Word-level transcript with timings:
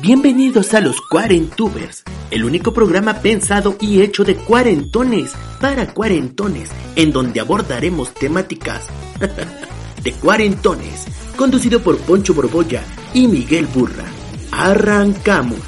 Bienvenidos 0.00 0.74
a 0.74 0.80
los 0.80 1.00
Cuarentubers, 1.00 2.04
el 2.30 2.44
único 2.44 2.72
programa 2.72 3.14
pensado 3.14 3.76
y 3.80 4.00
hecho 4.00 4.22
de 4.22 4.36
cuarentones 4.36 5.34
para 5.60 5.92
cuarentones, 5.92 6.70
en 6.94 7.10
donde 7.10 7.40
abordaremos 7.40 8.14
temáticas 8.14 8.86
de 10.04 10.12
cuarentones, 10.12 11.34
conducido 11.36 11.82
por 11.82 11.98
Poncho 11.98 12.32
Borbolla 12.32 12.84
y 13.12 13.26
Miguel 13.26 13.66
Burra. 13.66 14.04
Arrancamos. 14.52 15.58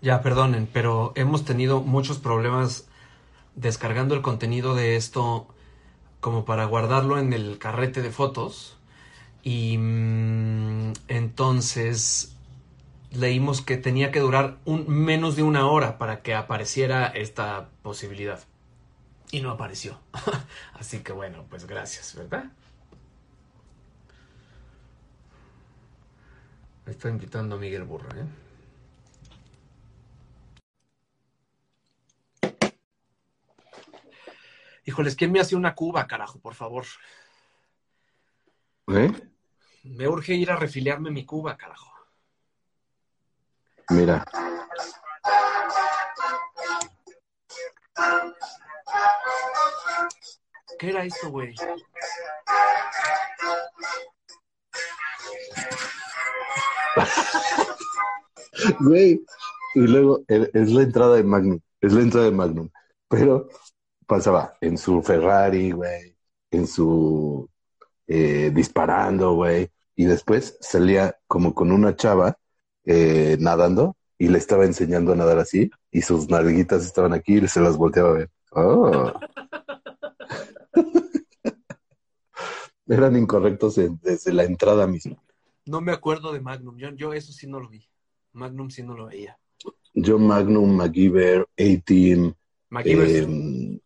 Ya, 0.00 0.22
perdonen, 0.22 0.68
pero 0.72 1.12
hemos 1.14 1.44
tenido 1.44 1.82
muchos 1.82 2.18
problemas 2.18 2.88
descargando 3.54 4.16
el 4.16 4.22
contenido 4.22 4.74
de 4.74 4.96
esto 4.96 5.46
como 6.18 6.44
para 6.44 6.64
guardarlo 6.64 7.16
en 7.20 7.32
el 7.32 7.58
carrete 7.58 8.02
de 8.02 8.10
fotos 8.10 8.76
y 9.42 9.76
mm, 9.78 10.92
entonces 11.08 12.36
leímos 13.10 13.60
que 13.60 13.76
tenía 13.76 14.10
que 14.10 14.20
durar 14.20 14.58
un, 14.64 14.88
menos 14.88 15.36
de 15.36 15.42
una 15.42 15.66
hora 15.66 15.98
para 15.98 16.22
que 16.22 16.34
apareciera 16.34 17.06
esta 17.06 17.68
posibilidad. 17.82 18.40
Y 19.30 19.40
no 19.40 19.50
apareció. 19.50 19.98
Así 20.74 21.00
que 21.00 21.12
bueno, 21.12 21.44
pues 21.48 21.66
gracias, 21.66 22.14
¿verdad? 22.14 22.44
Me 26.86 26.92
está 26.92 27.08
invitando 27.08 27.56
a 27.56 27.58
Miguel 27.58 27.84
Burra, 27.84 28.08
¿eh? 28.18 28.26
Híjoles, 34.84 35.14
¿quién 35.14 35.30
me 35.30 35.38
hace 35.38 35.54
una 35.54 35.74
cuba, 35.74 36.06
carajo, 36.08 36.40
por 36.40 36.54
favor? 36.54 36.84
¿Eh? 38.88 39.31
Me 39.84 40.06
urge 40.06 40.34
ir 40.34 40.50
a 40.50 40.56
refiliarme 40.56 41.10
mi 41.10 41.26
cuba, 41.26 41.56
carajo. 41.56 41.92
Mira. 43.90 44.24
¿Qué 50.78 50.90
era 50.90 51.04
esto, 51.04 51.30
güey? 51.30 51.54
Güey. 58.80 59.24
Y 59.74 59.80
luego 59.80 60.22
eh, 60.28 60.48
es 60.52 60.70
la 60.70 60.82
entrada 60.82 61.16
de 61.16 61.24
Magnum. 61.24 61.60
Es 61.80 61.92
la 61.92 62.02
entrada 62.02 62.26
de 62.26 62.32
Magnum. 62.32 62.68
Pero 63.08 63.48
pasaba 64.06 64.56
en 64.60 64.78
su 64.78 65.02
Ferrari, 65.02 65.72
güey. 65.72 66.16
En 66.50 66.66
su 66.66 67.48
eh, 68.06 68.50
disparando, 68.54 69.34
güey. 69.34 69.70
Y 69.94 70.04
después 70.06 70.56
salía 70.60 71.18
como 71.26 71.54
con 71.54 71.70
una 71.72 71.94
chava 71.96 72.38
eh, 72.84 73.36
nadando 73.40 73.96
y 74.18 74.28
le 74.28 74.38
estaba 74.38 74.64
enseñando 74.64 75.12
a 75.12 75.16
nadar 75.16 75.38
así. 75.38 75.70
Y 75.90 76.02
sus 76.02 76.28
nalguitas 76.28 76.84
estaban 76.84 77.12
aquí 77.12 77.38
y 77.38 77.48
se 77.48 77.60
las 77.60 77.76
volteaba 77.76 78.10
a 78.10 78.14
ver. 78.14 78.30
Oh. 78.52 79.12
Eran 82.88 83.16
incorrectos 83.16 83.78
en- 83.78 83.98
desde 84.02 84.32
la 84.32 84.44
entrada 84.44 84.86
misma. 84.86 85.16
No 85.66 85.80
me 85.80 85.92
acuerdo 85.92 86.32
de 86.32 86.40
Magnum. 86.40 86.76
Yo, 86.76 86.90
yo 86.90 87.12
eso 87.12 87.32
sí 87.32 87.46
no 87.46 87.60
lo 87.60 87.68
vi. 87.68 87.86
Magnum 88.32 88.70
sí 88.70 88.82
no 88.82 88.94
lo 88.94 89.06
veía. 89.06 89.38
Yo 89.94 90.18
Magnum, 90.18 90.74
MacGyver, 90.76 91.46
A-Team, 91.58 92.34
MacGyver, 92.70 93.28
eh, 93.28 93.80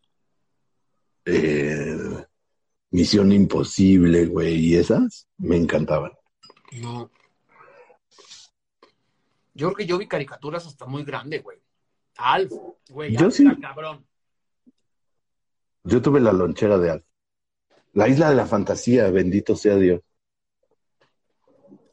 eh, 1.25 2.25
Misión 2.91 3.31
Imposible, 3.31 4.25
güey, 4.27 4.55
y 4.57 4.75
esas 4.75 5.27
me 5.37 5.57
encantaban. 5.57 6.11
no. 6.73 7.09
Yo 9.53 9.69
creo 9.69 9.75
que 9.75 9.85
yo 9.87 9.97
vi 9.97 10.07
caricaturas 10.07 10.67
hasta 10.67 10.85
muy 10.85 11.03
grande, 11.03 11.39
güey. 11.39 11.57
Alf, 12.17 12.51
güey, 12.89 13.11
Yo 13.17 13.25
Alf 13.25 13.33
sí. 13.33 13.43
era 13.43 13.57
cabrón. 13.59 14.05
Yo 15.83 15.99
tuve 16.01 16.19
la 16.19 16.31
lonchera 16.31 16.77
de 16.77 16.91
Alf. 16.91 17.05
La 17.93 18.07
isla 18.07 18.29
de 18.29 18.35
la 18.35 18.45
fantasía, 18.45 19.09
bendito 19.09 19.55
sea 19.55 19.75
Dios. 19.77 20.01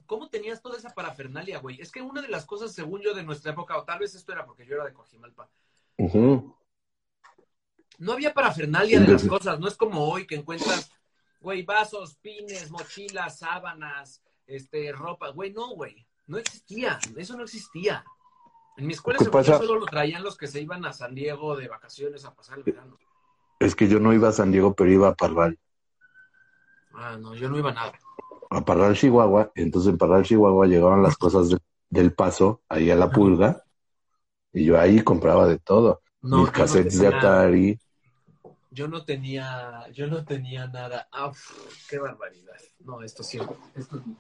¿Cómo 0.05 0.29
tenías 0.29 0.61
toda 0.61 0.77
esa 0.77 0.91
parafernalia, 0.91 1.59
güey? 1.61 1.81
Es 1.81 1.91
que 1.91 2.03
una 2.03 2.21
de 2.21 2.29
las 2.29 2.45
cosas, 2.45 2.73
según 2.75 3.01
yo, 3.01 3.15
de 3.15 3.23
nuestra 3.23 3.53
época, 3.53 3.79
o 3.79 3.85
tal 3.85 4.01
vez 4.01 4.15
esto 4.15 4.33
era 4.33 4.45
porque 4.45 4.67
yo 4.67 4.75
era 4.75 4.85
de 4.85 4.93
Coajimalpa, 4.93 5.49
Ujú. 5.97 6.55
No 7.99 8.13
había 8.13 8.35
parafernalia 8.35 9.01
de 9.01 9.09
las 9.09 9.25
cosas. 9.25 9.59
No 9.61 9.69
es 9.69 9.77
como 9.77 10.09
hoy 10.09 10.27
que 10.27 10.35
encuentras, 10.37 10.91
güey, 11.41 11.63
vasos, 11.63 12.17
pines, 12.17 12.71
mochilas, 12.71 13.39
sábanas, 13.39 14.23
este, 14.47 14.93
ropa. 14.93 15.31
Güey, 15.31 15.53
no, 15.53 15.69
güey. 15.75 16.07
No 16.27 16.39
existía. 16.39 16.99
Eso 17.17 17.37
no 17.37 17.45
existía. 17.45 18.05
En 18.77 18.87
mi 18.87 18.95
escuela 18.95 19.19
solo 19.21 19.77
lo 19.79 19.87
traían 19.87 20.23
los 20.25 20.37
que 20.37 20.49
se 20.49 20.61
iban 20.61 20.85
a 20.85 20.93
San 20.93 21.15
Diego 21.15 21.57
de 21.57 21.69
vacaciones 21.69 22.25
a 22.25 22.35
pasar 22.35 22.59
el 22.59 22.65
verano. 22.65 22.99
Es 23.61 23.77
que 23.77 23.87
yo 23.89 24.01
no 24.01 24.13
iba 24.13 24.29
a 24.29 24.33
San 24.33 24.51
Diego, 24.51 24.75
pero 24.75 24.91
iba 24.91 25.09
a 25.09 25.15
Parral. 25.15 25.59
Ah, 26.95 27.17
no, 27.21 27.35
yo 27.35 27.49
no 27.49 27.59
iba 27.59 27.71
a 27.71 27.75
nada. 27.75 27.93
A 28.51 28.65
Parral, 28.65 28.97
Chihuahua. 28.97 29.51
Entonces 29.55 29.91
en 29.91 29.99
Parral, 29.99 30.25
Chihuahua 30.25 30.67
llegaban 30.67 31.03
las 31.03 31.17
cosas 31.17 31.51
de- 31.51 31.59
del 31.91 32.13
paso, 32.15 32.63
ahí 32.69 32.91
a 32.91 32.97
la 32.97 33.11
pulga. 33.11 33.63
Y 34.53 34.65
yo 34.65 34.79
ahí 34.81 35.03
compraba 35.03 35.47
de 35.47 35.59
todo. 35.59 36.03
No, 36.23 36.39
Mis 36.39 36.47
no 36.47 36.53
cassettes 36.53 36.99
de 36.99 37.07
Atari. 37.09 37.79
Yo 38.75 38.89
no 38.89 39.05
tenía, 39.05 39.89
yo 39.93 40.09
no 40.09 40.25
tenía 40.25 40.67
nada. 40.67 41.09
Ah, 41.13 41.31
qué 41.89 41.97
barbaridad. 41.97 42.57
No, 42.81 43.03
esto 43.03 43.23
sí, 43.23 43.39
esto 43.77 43.99
es 43.99 44.07
mi. 44.07 44.17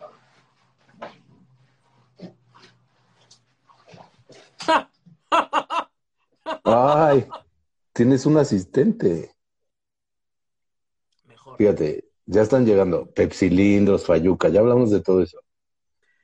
Ay, 6.62 7.26
tienes 7.92 8.26
un 8.26 8.36
asistente. 8.36 9.34
Mejor. 11.26 11.58
Fíjate, 11.58 12.04
ya 12.24 12.42
están 12.42 12.64
llegando 12.64 13.10
Pepsilindros, 13.10 14.06
Fayuca, 14.06 14.50
ya 14.50 14.60
hablamos 14.60 14.92
de 14.92 15.00
todo 15.02 15.20
eso. 15.20 15.40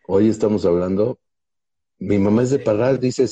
Hoy 0.06 0.28
estamos 0.28 0.64
hablando. 0.64 1.18
Mi 1.98 2.18
mamá 2.18 2.42
es 2.42 2.50
de 2.50 2.60
Parral, 2.60 3.00
dice 3.00 3.26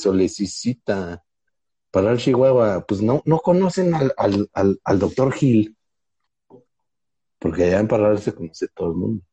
Solecicita. 1.89 1.91
Parral, 1.91 2.17
Chihuahua. 2.17 2.85
Pues 2.87 3.01
no, 3.01 3.21
no 3.25 3.39
conocen 3.39 3.93
al, 3.93 4.13
al, 4.17 4.49
al, 4.53 4.79
al 4.83 4.99
doctor 4.99 5.33
Gil. 5.33 5.75
Porque 7.39 7.63
allá 7.63 7.79
en 7.79 7.87
Parral 7.87 8.19
se 8.19 8.33
conoce 8.33 8.67
todo 8.69 8.89
el 8.89 8.95
mundo. 8.95 9.23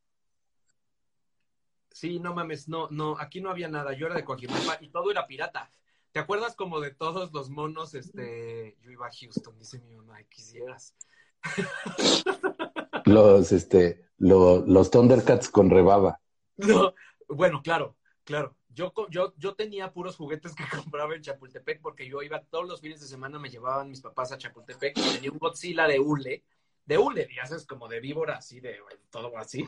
Sí, 1.91 2.21
no 2.21 2.35
mames, 2.35 2.69
no, 2.69 2.89
no, 2.91 3.17
aquí 3.19 3.41
no 3.41 3.51
había 3.51 3.69
nada. 3.69 3.95
Yo 3.95 4.07
era 4.07 4.15
de 4.17 4.25
Coajimalpa 4.25 4.77
y 4.81 4.89
todo 4.91 5.11
era 5.11 5.27
pirata. 5.27 5.71
¿Te 6.13 6.19
acuerdas 6.21 6.55
como 6.55 6.81
de 6.81 6.93
todos 6.95 7.33
los 7.33 7.49
monos? 7.51 7.95
Este, 7.95 8.77
yo 8.83 8.91
iba 8.91 9.07
a 9.07 9.11
Houston, 9.11 9.59
dice 9.59 9.79
mi 9.81 9.95
mamá, 9.97 10.23
quisieras. 10.25 10.95
Los, 13.07 13.53
este, 13.53 14.09
lo- 14.19 14.67
los 14.67 14.91
Thundercats 14.91 15.49
con 15.49 15.71
rebaba. 15.71 16.21
No, 16.57 16.93
bueno, 17.29 17.63
claro, 17.63 17.97
claro. 18.25 18.57
Yo, 18.77 18.93
yo, 19.09 19.33
yo 19.39 19.55
tenía 19.55 19.91
puros 19.91 20.17
juguetes 20.17 20.55
que 20.55 20.65
compraba 20.95 21.15
en 21.15 21.23
Chapultepec 21.23 21.81
porque 21.81 22.07
yo 22.07 22.23
iba 22.23 22.43
todos 22.45 22.69
los 22.69 22.83
fines 22.83 23.01
de 23.01 23.07
semana, 23.07 23.39
me 23.39 23.49
llevaban 23.49 23.89
mis 23.89 24.03
papás 24.03 24.33
a 24.33 24.39
Chapultepec 24.39 24.99
y 24.99 25.15
tenía 25.15 25.33
un 25.33 25.39
Godzilla 25.39 25.87
de 25.87 25.99
hule, 25.99 26.45
de 26.85 26.99
hule, 26.99 27.27
ya 27.35 27.47
sabes, 27.47 27.67
como 27.67 27.89
de 27.89 28.01
víbora, 28.01 28.37
así, 28.37 28.61
de 28.61 28.77
todo 29.11 29.37
así. 29.39 29.67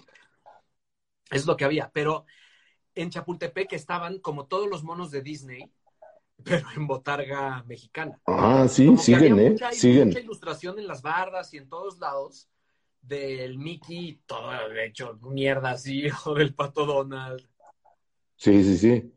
Es 1.31 1.47
lo 1.47 1.57
que 1.57 1.65
había, 1.65 1.91
pero 1.91 2.27
en 2.95 3.09
Chapultepec 3.09 3.73
estaban 3.73 4.19
como 4.19 4.47
todos 4.47 4.69
los 4.69 4.85
monos 4.85 5.11
de 5.11 5.23
Disney, 5.23 5.73
pero 6.45 6.67
en 6.77 6.87
botarga 6.87 7.65
mexicana. 7.65 8.21
Ah, 8.27 8.67
sí, 8.69 8.87
Como 8.87 8.99
siguen, 8.99 9.39
¿eh? 9.39 9.51
mucha, 9.53 9.73
Siguen. 9.73 10.09
mucha 10.09 10.21
ilustración 10.21 10.79
en 10.79 10.87
las 10.87 11.01
bardas 11.01 11.55
y 11.55 11.57
en 11.57 11.69
todos 11.71 11.99
lados 11.99 12.47
del 13.01 13.57
Mickey, 13.57 14.21
todo 14.27 14.51
de 14.69 14.85
hecho 14.85 15.19
mierda 15.23 15.71
así, 15.71 16.09
o 16.27 16.35
del 16.35 16.55
Pato 16.55 16.85
Donald. 16.85 17.49
Sí, 18.39 18.63
sí, 18.63 18.79
sí. 18.79 19.13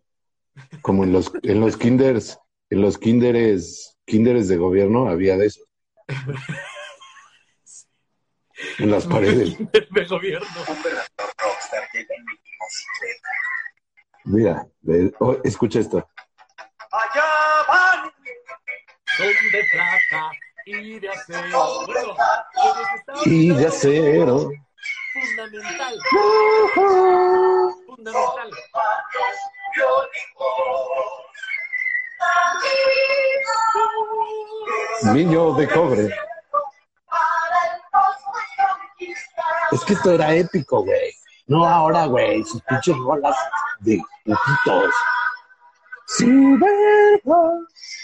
Como 0.82 1.04
en 1.04 1.14
los, 1.14 1.32
en 1.44 1.62
los 1.62 1.78
kinders, 1.78 2.38
en 2.70 2.82
los 2.82 2.98
kinderes, 2.98 3.98
kinderes 4.06 4.48
de 4.48 4.58
gobierno 4.58 5.08
había 5.10 5.38
de 5.38 5.46
esos. 5.48 5.64
en 8.80 8.92
las 8.92 9.06
paredes. 9.08 9.56
de 9.60 10.06
gobierno. 10.06 10.48
Mira, 14.26 14.68
ve- 14.82 15.14
oh, 15.20 15.38
escucha 15.44 15.80
esto. 15.80 16.08
Allá 16.92 17.24
van 17.68 18.12
Son 19.18 19.28
de 19.28 19.64
plata 19.72 20.32
y 20.66 21.00
de 21.00 21.10
acero. 21.10 21.86
Bueno, 21.86 22.16
pues 23.14 23.28
Y 23.28 23.50
de 23.50 23.66
acero. 23.68 24.50
Fundamental, 25.14 25.98
fundamental. 27.96 28.50
Niño 35.14 35.54
de 35.54 35.68
cobre. 35.70 36.10
Es 39.72 39.84
que 39.86 39.94
esto 39.94 40.12
era 40.12 40.34
épico, 40.36 40.84
güey. 40.84 41.12
No 41.48 41.66
ahora, 41.68 42.06
güey. 42.06 42.44
Sus 42.44 42.62
pinches 42.64 42.96
rolas 42.98 43.36
de 43.80 44.00
putitos. 44.26 44.94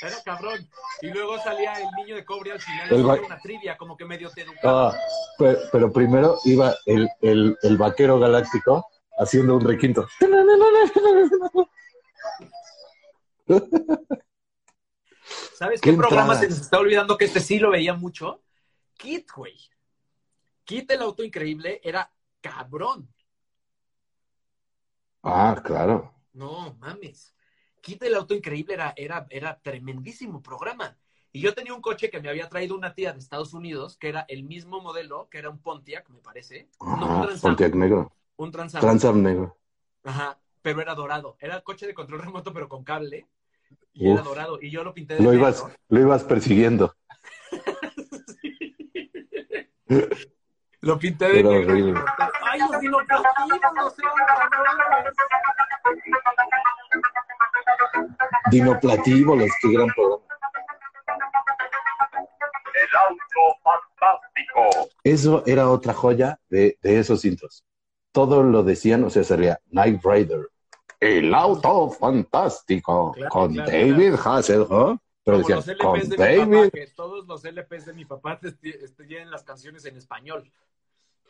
Era 0.01 0.15
cabrón. 0.25 0.69
Y 1.01 1.07
luego 1.07 1.37
salía 1.39 1.73
el 1.73 1.87
niño 1.97 2.15
de 2.15 2.25
cobre 2.25 2.53
al 2.53 2.61
final 2.61 2.87
El 2.91 3.03
ba- 3.03 3.19
una 3.23 3.39
trivia, 3.39 3.77
como 3.77 3.95
que 3.95 4.05
medio 4.05 4.29
te 4.31 4.41
educaba. 4.41 4.89
Ah, 4.89 4.97
pe- 5.37 5.57
pero, 5.71 5.91
primero 5.91 6.37
iba 6.45 6.73
el, 6.85 7.09
el, 7.21 7.57
el 7.61 7.77
vaquero 7.77 8.17
galáctico 8.19 8.87
haciendo 9.17 9.55
un 9.55 9.65
requinto. 9.65 10.07
¿Sabes 15.53 15.81
qué 15.81 15.91
qué, 15.91 15.97
programa 15.97 16.35
se 16.35 16.49
nos 16.49 16.61
está 16.61 16.79
olvidando 16.79 17.17
que 17.17 17.25
este 17.25 17.39
sí 17.39 17.59
lo 17.59 17.71
veía 17.71 17.93
mucho? 17.93 18.43
Kit, 18.95 19.29
güey. 19.35 19.57
Kit 20.63 20.91
el 20.91 21.01
auto 21.01 21.23
increíble 21.23 21.81
era 21.83 22.11
cabrón. 22.41 23.11
Ah, 25.23 25.59
claro. 25.63 26.13
No, 26.33 26.75
mames. 26.79 27.33
Kit 27.81 28.03
el 28.03 28.15
auto 28.15 28.33
increíble 28.35 28.73
era, 28.75 28.93
era, 28.95 29.25
era 29.29 29.59
tremendísimo 29.59 30.41
programa. 30.41 30.97
Y 31.31 31.41
yo 31.41 31.53
tenía 31.53 31.73
un 31.73 31.81
coche 31.81 32.09
que 32.09 32.19
me 32.21 32.29
había 32.29 32.49
traído 32.49 32.75
una 32.75 32.93
tía 32.93 33.13
de 33.13 33.19
Estados 33.19 33.53
Unidos, 33.53 33.97
que 33.97 34.09
era 34.09 34.25
el 34.27 34.43
mismo 34.43 34.81
modelo, 34.81 35.29
que 35.29 35.37
era 35.37 35.49
un 35.49 35.59
Pontiac, 35.59 36.09
me 36.09 36.19
parece. 36.19 36.69
No, 36.79 37.27
un. 37.27 37.39
Pontiac 37.39 37.75
negro. 37.75 38.11
Un 38.37 38.51
Trans 38.51 38.75
Am. 38.75 38.81
Transam 38.81 39.21
negro. 39.21 39.57
Ajá, 40.03 40.37
pero 40.61 40.81
era 40.81 40.95
dorado. 40.95 41.35
Era 41.39 41.55
el 41.55 41.63
coche 41.63 41.85
de 41.87 41.93
control 41.93 42.21
remoto, 42.21 42.53
pero 42.53 42.69
con 42.69 42.83
cable. 42.83 43.27
Y 43.93 44.09
era 44.11 44.21
dorado. 44.21 44.59
Y 44.61 44.69
yo 44.69 44.83
lo 44.83 44.93
pinté 44.93 45.15
de 45.15 45.21
Lo 45.21 45.31
negro. 45.31 45.47
ibas, 45.49 45.65
lo 45.89 45.99
ibas 45.99 46.23
persiguiendo. 46.23 46.95
Lo 50.81 50.99
pinté 50.99 51.27
de 51.29 51.39
Era 51.39 51.49
negro. 51.49 51.71
horrible. 51.73 51.99
Ay, 52.43 52.59
los 52.59 52.79
dinoplativos. 52.79 53.95
Dinoplatívolos, 58.51 59.49
qué 59.61 59.71
gran 59.73 59.87
programa. 59.89 60.23
el 62.73 62.97
auto 63.09 63.59
fantástico. 63.63 64.89
Eso 65.03 65.43
era 65.45 65.69
otra 65.69 65.93
joya 65.93 66.39
de, 66.49 66.77
de 66.81 66.99
esos 66.99 67.25
intros. 67.25 67.63
Todo 68.17 68.41
lo 68.41 68.63
decían, 68.63 69.03
o 69.03 69.11
sea, 69.11 69.23
sería 69.23 69.59
Night 69.69 70.01
Rider. 70.03 70.49
El 70.99 71.31
auto 71.35 71.91
fantástico. 71.91 73.11
Claro, 73.13 73.29
con 73.29 73.53
claro, 73.53 73.69
David 73.71 74.13
Hasselhoff. 74.25 74.99
Pero 75.23 75.41
Como 75.43 75.55
decían, 75.55 75.77
los 75.77 75.85
con 75.85 75.99
mi 75.99 76.07
papá, 76.09 76.23
David. 76.25 76.69
que 76.73 76.87
todos 76.95 77.27
los 77.27 77.43
LPs 77.45 77.85
de 77.85 77.93
mi 77.93 78.05
papá 78.05 78.39
te- 78.39 78.53
te- 78.53 78.87
tienen 79.05 79.29
las 79.29 79.43
canciones 79.43 79.85
en 79.85 79.97
español. 79.97 80.51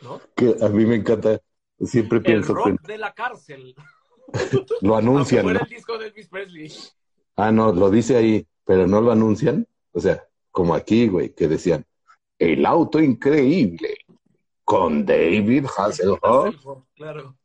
¿No? 0.01 0.21
Que 0.33 0.55
a 0.61 0.69
mí 0.69 0.85
me 0.85 0.95
encanta. 0.95 1.41
Siempre 1.81 2.19
El 2.19 2.23
pienso 2.23 2.53
que 2.55 2.69
rock 2.71 2.81
de 2.83 2.97
la 2.97 3.11
cárcel. 3.13 3.75
lo 4.81 4.95
anuncian. 4.97 5.45
¿no? 5.45 5.59
el 5.59 5.67
disco 5.67 5.97
de 5.97 6.07
Elvis 6.07 6.29
Presley. 6.29 6.71
Ah, 7.35 7.51
no, 7.51 7.73
lo 7.73 7.89
dice 7.89 8.15
ahí, 8.15 8.47
pero 8.63 8.87
no 8.87 9.01
lo 9.01 9.11
anuncian. 9.11 9.67
O 9.91 9.99
sea, 9.99 10.23
como 10.51 10.73
aquí, 10.73 11.09
güey, 11.09 11.33
que 11.35 11.49
decían, 11.49 11.85
el 12.39 12.65
auto 12.65 13.01
increíble 13.01 13.97
con 14.67 15.05
David 15.05 15.65
Hasselhoff. 15.77 16.53
Claro. 16.93 17.37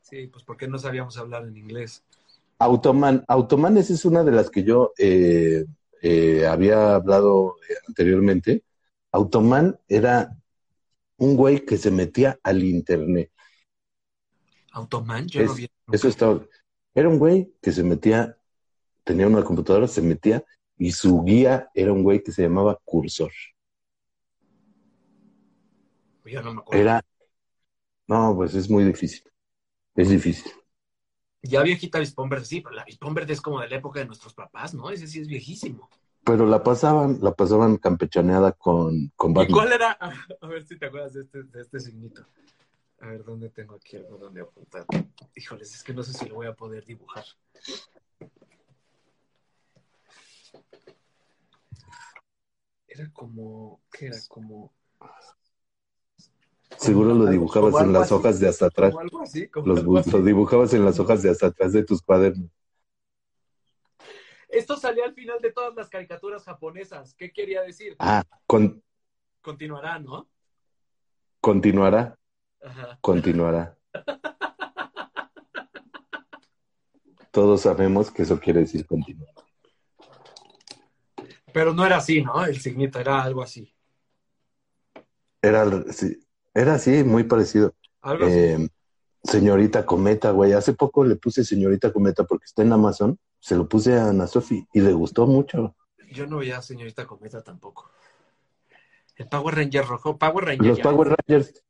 Sí, 0.00 0.26
pues 0.28 0.42
porque 0.42 0.66
no 0.66 0.78
sabíamos 0.78 1.18
hablar 1.18 1.44
en 1.46 1.54
inglés. 1.54 2.02
Automan, 2.58 3.22
Automan, 3.28 3.76
esa 3.76 3.92
es 3.92 4.06
una 4.06 4.24
de 4.24 4.32
las 4.32 4.48
que 4.48 4.64
yo 4.64 4.94
eh, 4.96 5.66
eh, 6.00 6.46
había 6.46 6.94
hablado 6.94 7.56
eh, 7.68 7.74
anteriormente. 7.86 8.64
Automan 9.12 9.78
era 9.86 10.34
un 11.18 11.36
güey 11.36 11.62
que 11.66 11.76
se 11.76 11.90
metía 11.90 12.38
al 12.42 12.64
internet. 12.64 13.30
Automan, 14.72 15.26
yo 15.28 15.42
Es- 15.42 15.48
no 15.48 15.54
vi. 15.56 15.68
Eso 15.92 16.08
estaba. 16.08 16.40
Era 16.94 17.10
un 17.10 17.18
güey 17.18 17.52
que 17.60 17.70
se 17.70 17.82
metía, 17.82 18.38
tenía 19.04 19.26
una 19.26 19.44
computadora, 19.44 19.86
se 19.88 20.00
metía 20.00 20.42
y 20.78 20.90
su 20.92 21.22
guía 21.22 21.68
era 21.74 21.92
un 21.92 22.02
güey 22.02 22.22
que 22.22 22.32
se 22.32 22.40
llamaba 22.40 22.80
Cursor. 22.82 23.30
Yo 26.24 26.42
no 26.42 26.54
me 26.54 26.60
acuerdo. 26.60 26.82
Era. 26.82 27.04
No, 28.06 28.34
pues 28.36 28.54
es 28.54 28.68
muy 28.68 28.84
difícil. 28.84 29.22
Es 29.94 30.08
difícil. 30.08 30.50
Ya 31.42 31.62
viejita 31.62 31.98
Avispón 31.98 32.28
Verde, 32.28 32.46
sí, 32.46 32.60
pero 32.60 32.74
la 32.74 32.82
Avispón 32.82 33.12
Verde 33.14 33.34
es 33.34 33.40
como 33.40 33.60
de 33.60 33.68
la 33.68 33.76
época 33.76 34.00
de 34.00 34.06
nuestros 34.06 34.34
papás, 34.34 34.72
¿no? 34.74 34.90
Ese 34.90 35.06
sí 35.06 35.20
es 35.20 35.28
viejísimo. 35.28 35.90
Pero 36.24 36.46
la 36.46 36.62
pasaban, 36.62 37.18
la 37.20 37.34
pasaban 37.34 37.76
campechaneada 37.76 38.52
con, 38.52 39.12
con 39.14 39.32
¿Y 39.32 39.34
Batman. 39.34 39.52
cuál 39.52 39.72
era? 39.72 39.98
A 40.40 40.46
ver 40.46 40.66
si 40.66 40.78
te 40.78 40.86
acuerdas 40.86 41.12
de 41.12 41.20
este, 41.20 41.42
de 41.42 41.60
este 41.60 41.80
signito. 41.80 42.26
A 43.00 43.08
ver, 43.08 43.24
¿dónde 43.24 43.50
tengo 43.50 43.74
aquí 43.74 43.96
algo 43.96 44.16
donde 44.16 44.40
apuntar? 44.40 44.86
Híjoles, 45.34 45.74
es 45.74 45.82
que 45.84 45.92
no 45.92 46.02
sé 46.02 46.14
si 46.14 46.26
lo 46.26 46.36
voy 46.36 46.46
a 46.46 46.54
poder 46.54 46.84
dibujar. 46.86 47.24
Era 52.88 53.10
como, 53.12 53.82
¿qué 53.92 54.06
era? 54.06 54.16
Como, 54.28 54.72
Seguro 56.78 57.14
lo 57.14 57.26
dibujabas 57.26 57.80
en 57.82 57.92
las 57.92 58.02
así. 58.04 58.14
hojas 58.14 58.40
de 58.40 58.48
hasta 58.48 58.66
atrás. 58.66 58.94
algo 58.98 59.20
así. 59.22 59.48
Los, 59.64 59.82
lo 59.84 60.22
dibujabas 60.22 60.74
en 60.74 60.84
las 60.84 60.98
hojas 60.98 61.22
de 61.22 61.30
hasta 61.30 61.46
atrás 61.46 61.72
de 61.72 61.84
tus 61.84 62.02
cuadernos. 62.02 62.50
Esto 64.48 64.76
salía 64.76 65.04
al 65.04 65.14
final 65.14 65.40
de 65.40 65.50
todas 65.52 65.74
las 65.74 65.88
caricaturas 65.88 66.44
japonesas. 66.44 67.14
¿Qué 67.14 67.32
quería 67.32 67.62
decir? 67.62 67.96
Ah, 67.98 68.22
con- 68.46 68.82
Continuará, 69.40 69.98
¿no? 69.98 70.28
continuará, 71.40 72.16
Ajá. 72.62 72.98
continuará. 73.02 73.76
Todos 77.30 77.60
sabemos 77.62 78.10
que 78.10 78.22
eso 78.22 78.38
quiere 78.40 78.60
decir 78.60 78.86
continuar. 78.86 79.28
Pero 81.52 81.74
no 81.74 81.84
era 81.84 81.98
así, 81.98 82.22
¿no? 82.22 82.44
El 82.46 82.58
signito 82.60 82.98
era 82.98 83.22
algo 83.22 83.42
así. 83.42 83.74
Era, 85.42 85.66
sí, 85.92 86.18
era 86.54 86.74
así, 86.74 87.04
muy 87.04 87.24
parecido. 87.24 87.74
Algo 88.02 88.26
así. 88.26 88.34
Eh, 88.34 88.68
señorita 89.22 89.84
Cometa, 89.84 90.30
güey. 90.30 90.52
Hace 90.52 90.72
poco 90.74 91.04
le 91.04 91.16
puse 91.16 91.44
señorita 91.44 91.92
Cometa 91.92 92.24
porque 92.24 92.44
está 92.46 92.62
en 92.62 92.72
Amazon. 92.72 93.18
Se 93.40 93.56
lo 93.56 93.68
puse 93.68 93.94
a 93.98 94.08
Ana 94.10 94.26
Sofi 94.26 94.66
y 94.72 94.80
le 94.80 94.92
gustó 94.92 95.26
mucho. 95.26 95.74
Yo 96.12 96.26
no 96.26 96.38
veía 96.38 96.58
a 96.58 96.62
señorita 96.62 97.06
Cometa 97.06 97.42
tampoco. 97.42 97.90
El 99.16 99.28
Power 99.28 99.54
Ranger 99.54 99.84
rojo. 99.84 100.18
Power 100.18 100.44
Ranger. 100.44 100.66
Los 100.66 100.78
ya- 100.78 100.82
Power 100.84 101.16
Rangers, 101.16 101.62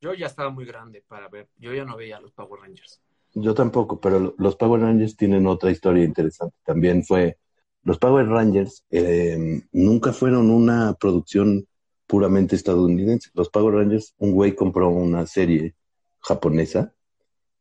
Yo 0.00 0.14
ya 0.14 0.26
estaba 0.26 0.50
muy 0.50 0.64
grande 0.64 1.04
para 1.06 1.28
ver. 1.28 1.48
Yo 1.58 1.72
ya 1.72 1.84
no 1.84 1.96
veía 1.96 2.16
a 2.16 2.20
los 2.20 2.32
Power 2.32 2.60
Rangers. 2.60 3.00
yo 3.34 3.54
tampoco, 3.54 3.98
pero 4.00 4.34
los 4.36 4.56
Power 4.56 4.80
Rangers 4.82 5.16
tienen 5.16 5.46
otra 5.46 5.70
historia 5.70 6.04
interesante. 6.04 6.54
También 6.64 7.02
fue, 7.02 7.38
los 7.82 7.98
Power 7.98 8.26
Rangers 8.28 8.84
eh, 8.90 9.62
nunca 9.72 10.12
fueron 10.12 10.50
una 10.50 10.92
producción 10.94 11.66
puramente 12.12 12.56
estadounidense. 12.56 13.30
Los 13.32 13.48
Power 13.48 13.74
Rangers, 13.74 14.14
un 14.18 14.32
güey 14.32 14.54
compró 14.54 14.90
una 14.90 15.24
serie 15.24 15.74
japonesa 16.20 16.92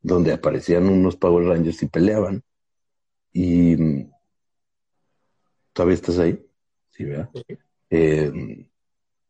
donde 0.01 0.33
aparecían 0.33 0.89
unos 0.89 1.15
Power 1.15 1.45
Rangers 1.47 1.81
y 1.83 1.85
peleaban. 1.87 2.43
Y 3.31 3.77
mm, 3.77 4.11
todavía 5.71 5.95
estás 5.95 6.19
ahí, 6.19 6.45
sí, 6.89 7.05
¿verdad? 7.05 7.29
Eh, 7.91 8.67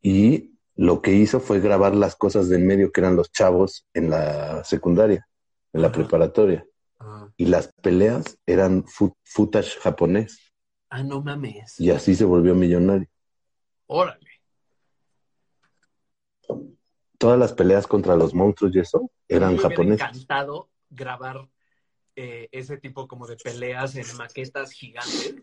y 0.01 0.55
lo 0.75 1.03
que 1.03 1.13
hizo 1.13 1.39
fue 1.39 1.59
grabar 1.59 1.93
las 1.93 2.15
cosas 2.15 2.49
del 2.49 2.63
medio 2.63 2.91
que 2.91 3.01
eran 3.01 3.15
los 3.15 3.31
chavos 3.31 3.85
en 3.93 4.09
la 4.09 4.63
secundaria, 4.63 5.27
en 5.71 5.83
la 5.83 5.89
Ajá. 5.89 5.97
preparatoria. 5.97 6.65
Ah, 6.97 7.29
Y 7.37 7.45
las 7.45 7.71
peleas 7.73 8.39
eran 8.47 8.85
footage 9.23 9.77
japonés. 9.81 10.51
Ah, 10.89 11.03
no 11.03 11.21
mames. 11.21 11.79
Y 11.79 11.91
así 11.91 12.15
se 12.15 12.25
volvió 12.25 12.55
millonario. 12.55 13.07
Órale. 13.85 14.30
Todas 17.21 17.39
las 17.39 17.53
peleas 17.53 17.85
contra 17.87 18.15
los 18.15 18.33
monstruos 18.33 18.75
y 18.75 18.79
eso 18.79 19.09
eran 19.27 19.53
Me 19.55 19.59
japoneses. 19.61 20.01
encantado 20.01 20.69
grabar 20.89 21.47
eh, 22.15 22.49
ese 22.51 22.77
tipo 22.77 23.07
como 23.07 23.27
de 23.27 23.37
peleas 23.37 23.95
en 23.95 24.05
maquetas 24.17 24.71
gigantes 24.71 25.35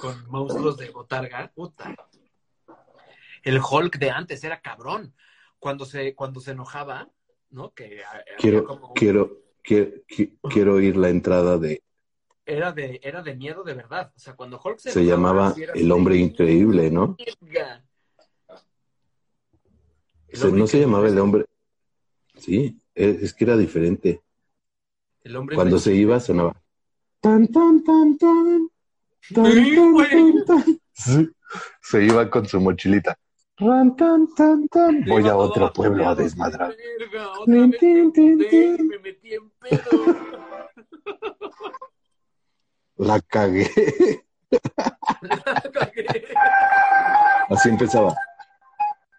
con 0.00 0.28
monstruos 0.28 0.76
de 0.78 0.90
botarga. 0.90 1.52
Puta. 1.54 1.94
El 3.42 3.60
Hulk 3.60 3.98
de 3.98 4.10
antes 4.10 4.42
era 4.44 4.60
cabrón. 4.60 5.14
cuando 5.58 5.84
se, 5.84 6.14
cuando 6.14 6.40
se 6.40 6.50
enojaba, 6.52 7.08
¿no? 7.50 7.72
Que 7.72 8.02
había 8.04 8.24
Quiero, 8.38 8.64
como- 8.64 8.92
quiero, 8.94 9.38
quiero, 9.62 9.90
qui- 10.08 10.36
quiero 10.50 10.74
oír 10.74 10.96
la 10.96 11.08
entrada 11.08 11.56
de. 11.58 11.82
era 12.44 12.72
de, 12.72 13.00
era 13.02 13.22
de 13.22 13.34
miedo 13.34 13.62
de 13.64 13.74
verdad. 13.74 14.12
O 14.14 14.18
sea, 14.18 14.34
cuando 14.36 14.60
Hulk 14.62 14.78
se, 14.78 14.90
Se 14.92 15.00
enojaba, 15.02 15.50
llamaba 15.54 15.54
El 15.74 15.90
Hombre 15.92 16.16
Increíble, 16.16 16.90
¿no? 16.90 17.16
El 20.28 20.38
Se- 20.38 20.46
hombre 20.46 20.60
no 20.60 20.66
se 20.66 20.80
llamaba 20.80 21.08
El. 21.08 21.18
Hombre. 21.18 21.46
Sí, 22.38 22.78
es, 22.94 23.22
es 23.22 23.34
que 23.34 23.44
era 23.44 23.56
diferente. 23.56 24.20
El 25.22 25.36
hombre 25.36 25.56
Cuando 25.56 25.78
se 25.78 25.94
iba 25.94 26.20
sonaba. 26.20 26.54
Tan, 27.20 27.48
tan, 27.48 27.82
tan, 27.82 28.16
tan. 28.18 28.68
Tan, 29.34 29.52
Sí, 29.52 29.74
tan, 29.74 29.92
güey. 29.92 30.10
tan, 30.10 30.44
tan. 30.44 30.80
Sí. 30.92 31.30
Se 31.80 32.04
iba 32.04 32.28
con 32.30 32.46
su 32.46 32.60
mochilita. 32.60 33.18
Ran, 33.58 33.96
tan, 33.96 34.32
tan, 34.34 34.68
tan. 34.68 35.04
Voy 35.04 35.26
a 35.28 35.36
otro 35.36 35.72
pueblo 35.72 36.06
a 36.08 36.14
desmadrar. 36.14 36.70
así 36.72 36.82
de, 36.82 36.98
"Verga, 36.98 37.30
otra 37.32 37.44
Tin, 37.54 37.70
vez 37.70 37.80
tin, 37.80 38.06
me 38.06 38.12
tin, 38.12 38.30
emputé, 38.32 38.76
tin. 38.76 38.88
me 38.88 38.98
metí 38.98 39.34
en 39.34 39.50
pedo. 39.60 40.16
La 42.96 43.20
cagué. 43.20 43.70
Así 47.48 47.68
empezaba. 47.68 48.14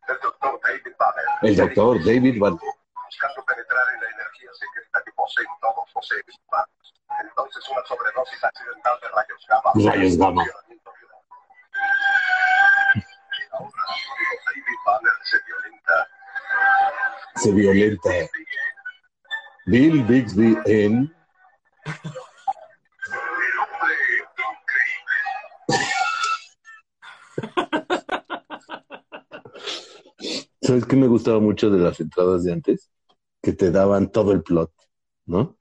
El 0.08 0.20
doctor 0.22 0.60
David 0.64 0.96
Banner. 0.98 1.26
El 1.42 1.56
doctor 1.56 2.00
David 2.06 2.40
Van. 2.40 2.54
Buscando 2.54 3.46
penetrar 3.46 3.84
en 3.94 4.02
la 4.02 4.10
energía 4.10 4.50
secreta 4.54 5.02
que 5.06 5.12
poseen 5.14 5.48
todos 5.62 5.90
los 5.94 6.08
seres 6.08 6.36
humanos. 6.48 6.94
Entonces 7.22 7.70
una 7.70 7.86
sobredosis 7.86 8.44
accidental 8.44 9.00
de 9.02 9.08
rayos 9.10 9.46
gamma. 9.48 9.72
Rayos 9.92 10.18
gamma. 10.18 10.44
Ahora 13.52 13.84
David 14.46 14.80
Banner 14.86 15.18
se 15.24 15.38
violenta. 15.46 16.08
Se 17.36 17.52
violenta. 17.52 18.10
Bill 19.66 20.04
Bixby 20.06 20.58
en. 20.66 21.14
El 21.86 21.94
hombre 23.60 23.96
increíble. 24.38 26.07
¿Sabes 30.62 30.86
qué 30.86 30.96
me 30.96 31.08
gustaba 31.08 31.40
mucho 31.40 31.70
de 31.70 31.80
las 31.80 32.00
entradas 32.00 32.44
de 32.44 32.54
antes? 32.54 32.90
Que 33.42 33.54
te 33.54 33.72
daban 33.72 34.12
todo 34.12 34.32
el 34.32 34.42
plot, 34.44 34.72
¿no? 35.26 35.58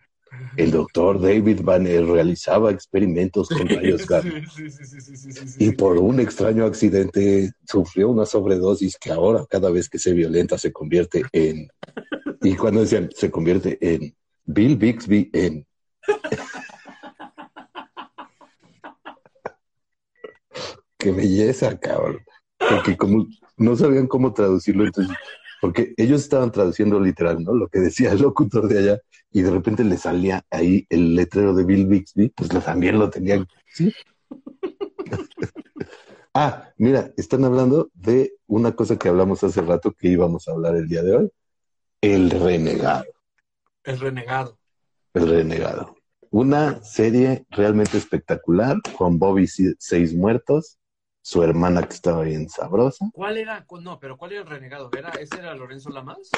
El 0.56 0.70
doctor 0.70 1.20
David 1.20 1.60
Banner 1.62 2.04
realizaba 2.06 2.70
experimentos 2.70 3.48
con 3.48 3.68
rayos 3.68 4.06
gamma. 4.08 4.42
Sí, 4.54 4.70
sí, 4.70 4.84
sí, 4.84 5.56
Y 5.58 5.72
por 5.72 5.98
un 5.98 6.20
extraño 6.20 6.64
accidente 6.64 7.52
sufrió 7.66 8.08
una 8.08 8.26
sobredosis 8.26 8.96
que 8.98 9.12
ahora 9.12 9.44
cada 9.48 9.70
vez 9.70 9.88
que 9.88 9.98
se 9.98 10.12
violenta 10.12 10.58
se 10.58 10.72
convierte 10.72 11.22
en... 11.32 11.68
Y 12.42 12.54
cuando 12.56 12.80
decían, 12.80 13.08
se 13.14 13.30
convierte 13.30 13.78
en 13.80 14.16
Bill 14.44 14.76
Bixby 14.76 15.30
en... 15.32 15.66
Qué 20.98 21.12
belleza, 21.12 21.78
cabrón. 21.78 22.18
Porque 22.58 22.96
como 22.96 23.26
no 23.56 23.76
sabían 23.76 24.06
cómo 24.06 24.32
traducirlo, 24.32 24.84
entonces, 24.84 25.16
porque 25.60 25.94
ellos 25.96 26.22
estaban 26.22 26.52
traduciendo 26.52 27.00
literal, 27.00 27.42
¿no? 27.42 27.54
Lo 27.54 27.68
que 27.68 27.80
decía 27.80 28.12
el 28.12 28.20
locutor 28.22 28.68
de 28.68 28.78
allá, 28.78 29.00
y 29.32 29.42
de 29.42 29.50
repente 29.50 29.84
le 29.84 29.96
salía 29.98 30.44
ahí 30.50 30.86
el 30.90 31.14
letrero 31.14 31.54
de 31.54 31.64
Bill 31.64 31.86
Bixby, 31.86 32.28
pues 32.30 32.52
lo- 32.52 32.60
también 32.60 32.98
lo 32.98 33.10
tenían, 33.10 33.46
¿sí? 33.72 33.92
Ah, 36.34 36.70
mira, 36.76 37.12
están 37.16 37.44
hablando 37.44 37.90
de 37.94 38.32
una 38.46 38.72
cosa 38.76 38.98
que 38.98 39.08
hablamos 39.08 39.42
hace 39.42 39.62
rato 39.62 39.92
que 39.92 40.08
íbamos 40.08 40.46
a 40.46 40.52
hablar 40.52 40.76
el 40.76 40.86
día 40.86 41.02
de 41.02 41.16
hoy. 41.16 41.30
El 42.02 42.30
renegado, 42.30 43.04
El 43.84 43.98
renegado. 43.98 44.58
el 45.14 45.28
renegado. 45.28 45.96
Una 46.30 46.82
serie 46.84 47.46
realmente 47.48 47.96
espectacular 47.96 48.76
con 48.98 49.18
Bobby 49.18 49.46
Seis 49.46 50.14
Muertos, 50.14 50.76
su 51.26 51.42
hermana 51.42 51.83
que 51.83 51.92
estaba 51.95 52.23
bien 52.23 52.49
sabrosa. 52.49 53.11
¿Cuál 53.12 53.38
era? 53.38 53.66
No, 53.83 53.99
pero 53.99 54.16
¿cuál 54.16 54.30
era 54.30 54.42
el 54.42 54.47
renegado? 54.47 54.88
¿Era, 54.97 55.11
¿Ese 55.11 55.38
era 55.40 55.56
Lorenzo 55.56 55.90
Lamas? 55.90 56.30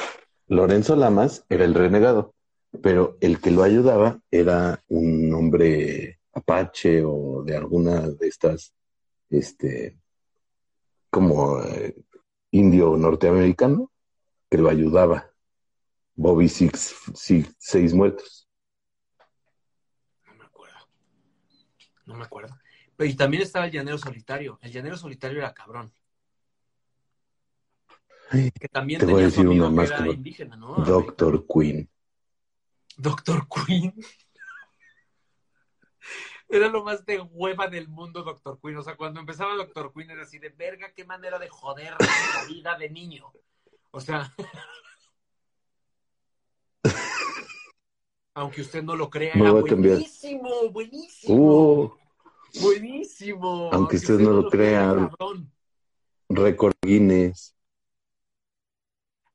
Lorenzo 0.47 0.97
Lamas 0.97 1.45
era 1.51 1.67
el 1.67 1.75
renegado, 1.75 2.35
pero 2.83 3.19
el 3.21 3.39
que 3.39 3.51
lo 3.51 3.65
ayudaba 3.65 4.19
era 4.31 4.83
un 4.89 5.35
hombre 5.35 6.21
apache 6.33 7.03
o 7.05 7.43
de 7.45 7.55
alguna 7.55 8.01
de 8.09 8.29
estas, 8.29 8.73
este, 9.29 9.99
como 11.11 11.61
eh, 11.65 11.95
indio 12.53 12.97
norteamericano, 12.97 13.93
que 14.51 14.57
lo 14.57 14.71
ayudaba. 14.71 15.31
Bobby 16.15 16.49
Six, 16.49 16.95
Six- 17.15 17.55
Seis 17.59 17.93
Muertos. 17.93 18.49
No 20.27 20.35
me 20.35 20.45
acuerdo. 20.47 20.79
No 22.07 22.15
me 22.17 22.25
acuerdo. 22.25 22.55
Y 22.99 23.15
también 23.15 23.43
estaba 23.43 23.67
el 23.67 23.73
llanero 23.73 23.99
solitario. 23.99 24.59
El 24.61 24.73
llanero 24.73 24.97
solitario 24.97 25.39
era 25.39 25.55
cabrón. 25.55 25.93
Que 28.31 28.69
también 28.71 29.01
Te 29.01 29.07
voy 29.07 29.25
a 29.25 29.31
tenía 29.31 29.67
su 29.69 29.77
que 29.77 29.85
era 29.95 30.09
indígena, 30.09 30.57
¿no? 30.57 30.75
Doctor 30.77 31.47
Queen. 31.47 31.89
Doctor 32.97 33.47
Queen. 33.49 33.95
Era 36.51 36.69
lo 36.69 36.83
más 36.83 37.05
de 37.05 37.21
hueva 37.21 37.69
del 37.69 37.89
mundo, 37.89 38.23
Doctor 38.23 38.59
Queen. 38.61 38.79
O 38.79 38.83
sea, 38.83 38.97
cuando 38.97 39.21
empezaba 39.21 39.55
Doctor 39.55 39.93
Queen 39.93 40.11
era 40.11 40.23
así 40.23 40.39
de 40.39 40.49
verga, 40.49 40.93
qué 40.95 41.05
manera 41.05 41.39
de 41.39 41.49
joder 41.49 41.95
la 41.99 42.45
vida 42.47 42.79
de 42.79 42.89
niño. 42.89 43.31
O 43.91 44.01
sea. 44.01 44.35
Aunque 48.35 48.63
usted 48.63 48.83
no 48.83 48.97
lo 48.97 49.11
crea, 49.11 49.35
era 49.35 49.51
buenísimo, 49.51 50.71
buenísimo. 50.71 51.35
Uh, 51.35 51.93
Buenísimo. 52.61 53.71
Aunque 53.73 53.97
usted 53.97 54.19
no 54.19 54.31
lo 54.31 54.51
crea. 54.51 54.95
cabrón. 54.95 55.53
récord 56.29 56.75
Guinness. 56.83 57.55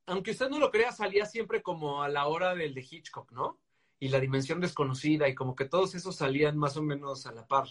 Aunque 0.05 0.31
usted 0.31 0.49
no 0.49 0.59
lo 0.59 0.69
crea, 0.69 0.91
salía 0.91 1.25
siempre 1.25 1.61
como 1.61 2.03
a 2.03 2.09
la 2.09 2.27
hora 2.27 2.55
del 2.55 2.73
de 2.73 2.81
Hitchcock, 2.81 3.31
¿no? 3.31 3.59
Y 3.99 4.09
la 4.09 4.19
dimensión 4.19 4.59
desconocida, 4.59 5.29
y 5.29 5.35
como 5.35 5.55
que 5.55 5.65
todos 5.65 5.95
esos 5.95 6.17
salían 6.17 6.57
más 6.57 6.75
o 6.75 6.83
menos 6.83 7.25
a 7.25 7.31
la 7.31 7.47
par. 7.47 7.67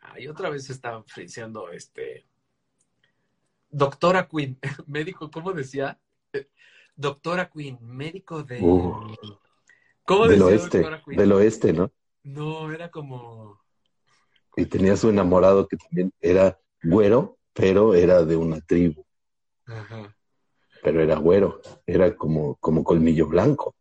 Ay, 0.00 0.28
otra 0.28 0.50
vez 0.50 0.70
estaba 0.70 1.02
friseando 1.04 1.70
este. 1.70 2.26
Doctora 3.70 4.28
Queen, 4.28 4.58
médico, 4.86 5.30
¿cómo 5.30 5.52
decía? 5.52 5.98
Doctora 6.96 7.50
Queen, 7.50 7.78
médico 7.80 8.42
de. 8.42 8.60
Uh. 8.60 9.16
¿Cómo 10.04 10.26
Del 10.26 10.42
oeste, 10.42 10.84
del 11.06 11.32
oeste, 11.32 11.72
¿no? 11.72 11.90
No, 12.24 12.70
era 12.72 12.90
como. 12.90 13.60
Y 14.56 14.66
tenía 14.66 14.96
su 14.96 15.08
enamorado 15.08 15.66
que 15.68 15.76
también 15.76 16.12
era 16.20 16.58
güero, 16.82 17.38
pero 17.52 17.94
era 17.94 18.24
de 18.24 18.36
una 18.36 18.60
tribu. 18.60 19.04
Ajá. 19.66 20.14
pero 20.82 21.00
era 21.00 21.16
güero, 21.16 21.60
era 21.86 22.16
como, 22.16 22.56
como 22.56 22.82
colmillo 22.82 23.28
blanco. 23.28 23.74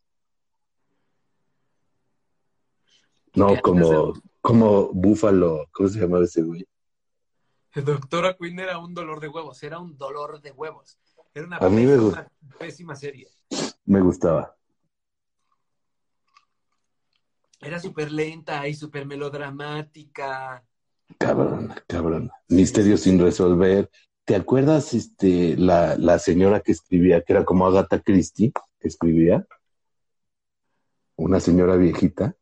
No, 3.34 3.60
como, 3.62 4.14
como 4.42 4.90
búfalo, 4.94 5.68
¿cómo 5.72 5.90
se 5.90 6.00
llamaba 6.00 6.26
ese 6.26 6.44
güey? 6.44 6.66
Doctora 7.74 8.36
Queen 8.38 8.60
era 8.60 8.78
un 8.78 8.94
dolor 8.94 9.20
de 9.22 9.30
huevos, 9.30 9.64
era 9.64 9.80
un 9.80 9.98
dolor 9.98 10.42
de 10.42 10.52
huevos. 10.52 11.00
Era 11.34 11.48
una 11.48 11.58
A 11.58 11.70
mí 11.70 11.86
me 11.86 11.96
pésima, 11.96 12.28
pésima 12.60 12.96
serie. 12.96 13.28
Me 13.86 14.02
gustaba. 14.02 14.56
Era 17.62 17.80
súper 17.80 18.12
lenta 18.12 18.68
y 18.68 18.74
súper 18.74 19.06
melodramática. 19.06 20.64
Cabrón, 21.20 21.74
cabrón. 21.88 22.32
Misterio 22.50 22.98
sin 22.98 23.20
resolver. 23.20 23.90
¿Te 24.26 24.36
acuerdas 24.36 24.94
este, 24.94 25.56
la, 25.58 25.96
la 25.98 26.18
señora 26.20 26.62
que 26.62 26.72
escribía, 26.72 27.22
que 27.22 27.34
era 27.34 27.46
como 27.46 27.68
Agatha 27.68 28.00
Christie, 28.00 28.52
que 28.80 28.88
escribía? 28.88 29.46
Una 31.18 31.40
señora 31.40 31.76
viejita, 31.76 32.36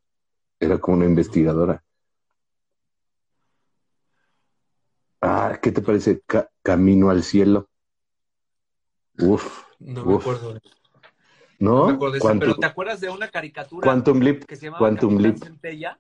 era 0.60 0.78
como 0.80 0.98
una 0.98 1.06
investigadora. 1.06 1.84
Ah, 5.22 5.60
¿qué 5.62 5.72
te 5.74 5.82
parece? 5.82 6.22
Ca- 6.26 6.50
Camino 6.64 7.10
al 7.10 7.24
cielo. 7.24 7.70
Uf, 9.20 9.64
No 9.80 10.06
me 10.06 10.16
acuerdo. 10.16 10.58
¿No? 11.60 11.76
No 11.76 11.84
me 11.84 11.92
acuerdo 11.92 12.14
de 12.14 12.20
esa, 12.20 12.28
Quantum, 12.28 12.40
pero 12.40 12.60
¿te 12.60 12.66
acuerdas 12.66 13.00
de 13.02 13.10
una 13.10 13.30
caricatura 13.30 13.88
Quantum 13.88 14.20
Leap, 14.22 14.44
que 14.46 14.56
se 14.56 14.66
llamaba 14.66 14.88
Quantum 14.88 14.94
Capitán 14.94 15.24
Leap. 15.24 15.38
Centella? 15.38 16.00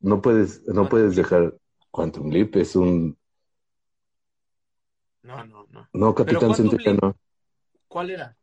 no 0.00 0.20
puedes, 0.22 0.62
no 0.66 0.74
Quantum 0.74 0.88
puedes 0.88 1.16
dejar 1.16 1.54
Quantum 1.90 2.30
Leap, 2.30 2.56
es 2.56 2.76
un, 2.76 3.16
No, 5.22 5.44
no, 5.44 5.66
no. 5.70 5.88
no, 5.92 6.14
Capitán 6.14 6.54
Centella, 6.54 6.94
no. 7.02 7.16
¿Cuál 7.88 8.10
era? 8.10 8.36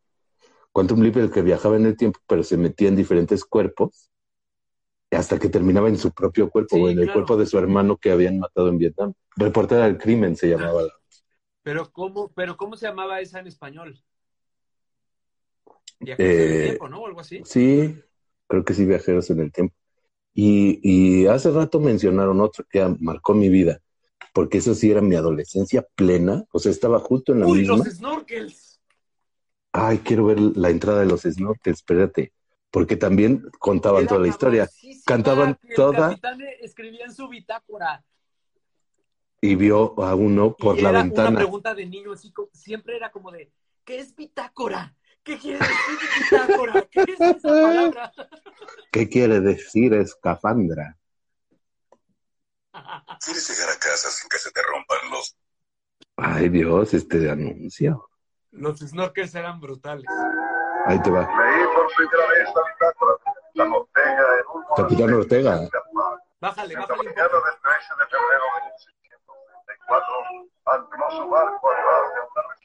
Quantum 0.72 1.02
Leap 1.02 1.18
el 1.18 1.32
que 1.32 1.42
viajaba 1.42 1.76
en 1.76 1.86
el 1.86 1.98
tiempo, 1.98 2.20
pero 2.28 2.44
se 2.44 2.56
metía 2.58 2.88
en 2.90 2.96
diferentes 2.96 3.44
cuerpos 3.44 4.10
hasta 5.12 5.40
que 5.40 5.50
terminaba 5.50 5.90
en 5.90 5.98
su 5.98 6.12
propio 6.12 6.50
cuerpo 6.50 6.76
Sí, 6.76 6.82
o 6.82 6.90
en 6.90 7.00
el 7.00 7.12
cuerpo 7.12 7.38
de 7.38 7.46
su 7.46 7.58
hermano 7.58 7.98
que 7.98 8.12
habían 8.12 8.40
matado 8.40 8.70
en 8.70 8.78
Vietnam. 8.78 9.14
Reportera 9.36 9.86
del 9.86 9.98
crimen 9.98 10.36
se 10.36 10.50
llamaba. 10.50 10.84
la- 10.84 10.90
Pero 11.64 11.92
¿cómo, 11.92 12.32
pero 12.34 12.58
¿cómo 12.58 12.76
se 12.78 12.88
llamaba 12.88 13.20
esa 13.22 13.40
en 13.40 13.48
español? 13.48 14.02
Viajeros 16.00 16.40
en 16.40 16.52
el 16.52 16.60
Eh, 16.60 16.64
tiempo, 16.64 16.90
¿no? 16.90 17.02
O 17.02 17.08
algo 17.08 17.20
así. 17.20 17.44
Sí, 17.46 17.96
creo 18.48 18.64
que 18.64 18.74
sí, 18.74 18.86
Viajeros 18.86 19.30
en 19.30 19.40
el 19.42 19.52
Tiempo. 19.52 19.76
Y, 20.34 20.80
y 20.84 21.28
hace 21.28 21.52
rato 21.52 21.80
mencionaron 21.80 22.40
otro 22.42 22.66
que 22.70 22.86
marcó 23.00 23.34
mi 23.34 23.50
vida, 23.50 23.80
porque 24.34 24.60
eso 24.60 24.76
sí 24.76 24.92
era 24.92 25.02
mi 25.02 25.16
adolescencia 25.16 25.86
plena, 25.96 26.46
o 26.52 26.60
sea, 26.60 26.72
estaba 26.72 27.00
justo 27.00 27.34
en 27.34 27.40
la 27.42 27.48
Uy, 27.48 27.64
misma. 27.64 27.78
los 27.78 27.86
snorkels. 27.96 28.80
Ay, 29.74 30.00
quiero 30.00 30.26
ver 30.26 30.40
la 30.40 30.70
entrada 30.70 31.00
de 31.02 31.06
los 31.08 31.22
snorkels, 31.22 31.78
espérate, 31.80 32.34
porque 32.72 32.96
también 32.96 33.44
contaban 33.60 34.02
Era 34.02 34.10
toda 34.10 34.22
la 34.22 34.28
historia 34.28 34.70
Cantaban 35.06 35.58
toda- 35.76 36.10
capitán 36.10 36.40
escribía 36.62 37.06
en 37.06 37.14
su 37.14 37.28
bitácora. 37.28 38.04
y 39.42 39.56
vio 39.56 40.00
a 40.04 40.16
uno 40.16 40.56
por 40.56 40.76
y 40.76 40.82
la 40.82 40.90
era 40.90 41.00
una 41.00 41.04
ventana. 41.04 41.40
pregunta 41.40 41.76
de 41.76 41.86
niño, 41.86 42.12
así 42.14 42.34
siempre 42.54 42.96
era 42.96 43.12
como 43.12 43.32
de, 43.32 43.52
¿qué 43.86 44.00
es 44.00 44.16
bitácora? 44.16 44.96
¿Qué 45.28 45.38
quiere 45.38 45.60
decir 45.60 46.00
bitácora? 46.32 46.88
¿Qué 46.90 47.02
es 47.02 47.20
esa 47.20 47.34
palabra? 47.42 48.14
¿Qué 48.92 49.10
quiere 49.10 49.42
decir 49.42 49.94
escafandra? 49.94 50.98
¿Quieres 53.26 53.50
llegar 53.50 53.76
a 53.76 53.80
casa 53.80 54.10
sin 54.10 54.30
que 54.30 54.38
se 54.38 54.52
te 54.52 54.62
rompan 54.64 55.00
los 55.12 55.36
Ay, 56.16 56.48
Dios, 56.48 56.94
este 56.94 57.30
anuncio. 57.30 58.10
Los 58.52 58.80
snorkels 58.80 59.36
eran 59.36 59.60
brutales. 59.60 60.06
Ahí 60.86 61.02
te 61.02 61.12
va. 61.12 61.20
Leí 61.22 61.66
por 61.76 61.88
primera 61.96 62.28
vez 62.30 62.48
la 62.56 62.62
bitácora 62.72 63.14
de 63.14 63.20
Capitán 63.26 63.72
Ortega 63.74 64.26
en 64.40 64.46
un 64.54 64.64
Capitán 64.78 65.14
Ortega. 65.14 65.52
Bájale, 66.40 66.74
En 66.74 66.80
la 66.80 66.86
bájale 66.88 67.02
un 67.02 67.16
mañana 67.16 67.30
poco. 67.30 67.46
del 67.46 67.56
13 67.62 67.94
de 68.00 68.06
febrero 68.08 68.46
de 68.56 68.60
1634, 68.72 70.08
ancló 70.66 71.06
su 71.12 71.26
barco 71.30 71.66
al 71.70 71.78
ras 71.84 72.08
de 72.14 72.20
Andalucía. 72.24 72.57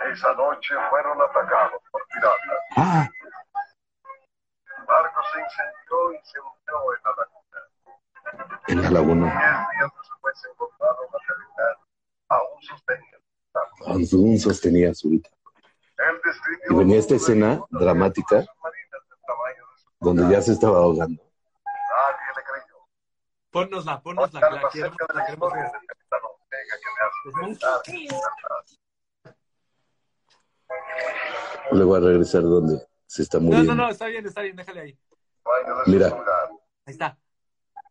Esa 0.00 0.32
noche 0.34 0.74
fueron 0.88 1.20
atacados 1.20 1.82
por 1.90 2.06
piratas. 2.08 2.58
Ah, 2.76 3.08
El 4.78 4.84
barco 4.86 5.20
se 5.32 5.40
incendió 5.40 6.12
y 6.12 6.18
se 6.24 6.40
hundió 6.40 6.94
en 6.94 7.00
la 7.04 7.12
laguna. 7.20 8.60
en 8.68 8.82
la 8.82 8.90
laguna. 8.90 9.26
Diez 9.26 9.78
días 9.78 9.90
después 9.98 10.44
encontraron 10.50 11.06
la. 11.12 11.78
Aún 12.36 12.62
sostenía. 12.62 13.18
Aún 13.86 14.38
sostenía 14.38 14.94
su 14.94 15.10
vida. 15.10 15.28
Y 16.70 16.74
venía 16.74 16.98
esta 16.98 17.16
escena 17.16 17.60
dramática 17.70 18.44
donde 19.98 20.32
ya 20.34 20.40
se 20.40 20.52
estaba 20.52 20.78
ahogando. 20.78 21.22
Nadie 21.22 22.26
le 22.36 22.42
creyó. 22.42 22.78
Ponnosla, 23.50 24.00
ponnosla, 24.00 24.40
que 24.40 24.46
la 24.46 24.50
de 24.50 25.14
la 25.14 25.26
queremos 25.26 25.52
ver. 25.52 25.62
del 25.62 25.86
capitán 25.86 26.20
Ortega 26.24 26.74
que 26.80 26.88
me 26.94 27.00
hace 27.06 27.18
Los 27.24 27.34
pensar 27.34 27.70
monkeys. 27.74 28.80
Le 31.72 31.84
voy 31.84 31.98
a 31.98 32.00
regresar 32.00 32.42
donde 32.42 32.82
se 33.06 33.22
está 33.22 33.38
No, 33.38 33.44
muriendo. 33.44 33.74
no, 33.74 33.84
no, 33.84 33.90
está 33.90 34.06
bien, 34.06 34.26
está 34.26 34.42
bien, 34.42 34.56
déjale 34.56 34.80
ahí. 34.80 34.98
Mira. 35.86 36.06
Ahí 36.86 36.92
está. 36.92 37.16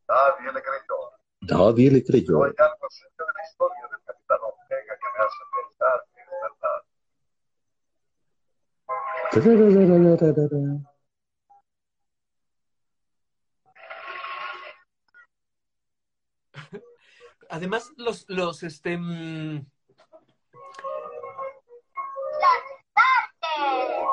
Nadie 0.07 0.51
le 0.53 0.61
creyó. 0.61 0.95
Nadie 1.41 1.91
le 1.91 1.99
No 1.99 2.05
creyó. 2.05 2.43
hay 2.43 2.53
algo 2.57 2.85
acerca 2.87 3.25
de 3.25 3.33
la 3.33 3.43
historia 3.49 3.81
del 3.91 4.01
capitán 4.05 4.37
Ortega 4.43 4.93
que 4.99 5.07
me 5.17 5.25
hace 5.25 5.43
pensar 5.55 6.05
que 6.13 6.21
es 6.21 6.27
verdad. 6.41 6.79
Además, 17.49 17.91
los, 17.97 18.25
los, 18.29 18.63
este, 18.63 18.97
mm, 18.97 19.65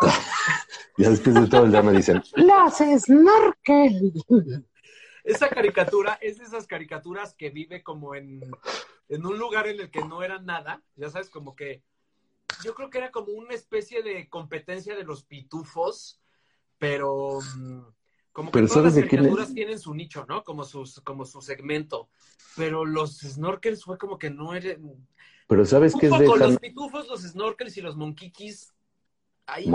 Ya 0.98 1.10
después 1.10 1.34
de 1.34 1.46
todo 1.46 1.64
el 1.64 1.72
drama 1.72 1.92
dicen, 1.92 2.22
¡Los 2.36 2.78
snorkel! 3.04 4.14
esa 5.24 5.48
caricatura 5.50 6.18
es 6.22 6.38
de 6.38 6.44
esas 6.44 6.66
caricaturas 6.66 7.34
que 7.34 7.50
vive 7.50 7.82
como 7.82 8.14
en, 8.14 8.40
en 9.10 9.26
un 9.26 9.38
lugar 9.38 9.66
en 9.66 9.78
el 9.80 9.90
que 9.90 10.02
no 10.04 10.22
era 10.22 10.40
nada, 10.40 10.82
ya 10.94 11.10
sabes, 11.10 11.28
como 11.28 11.54
que 11.54 11.82
yo 12.64 12.74
creo 12.74 12.90
que 12.90 12.98
era 12.98 13.10
como 13.10 13.32
una 13.32 13.54
especie 13.54 14.02
de 14.02 14.28
competencia 14.28 14.96
de 14.96 15.04
los 15.04 15.24
pitufos, 15.24 16.20
pero 16.78 17.40
mm, 17.56 17.80
como 18.32 18.50
que 18.50 18.58
Pero 18.58 18.68
todas 18.68 18.94
las 18.94 18.94
caricaturas 18.94 19.52
tienen 19.52 19.78
su 19.78 19.94
nicho, 19.94 20.24
¿no? 20.28 20.44
Como 20.44 20.64
sus, 20.64 21.00
como 21.00 21.24
su 21.24 21.42
segmento, 21.42 22.08
pero 22.54 22.84
los 22.84 23.18
snorkels 23.18 23.84
fue 23.84 23.98
como 23.98 24.18
que 24.18 24.30
no 24.30 24.54
eran, 24.54 25.06
Pero 25.48 25.64
¿sabes 25.64 25.94
qué 25.98 26.06
es 26.06 26.18
de 26.18 26.26
los 26.26 26.58
pitufos, 26.58 27.08
los 27.08 27.22
snorkels 27.22 27.76
y 27.76 27.80
los 27.80 27.96
monkikis, 27.96 28.75
ahí. 29.46 29.66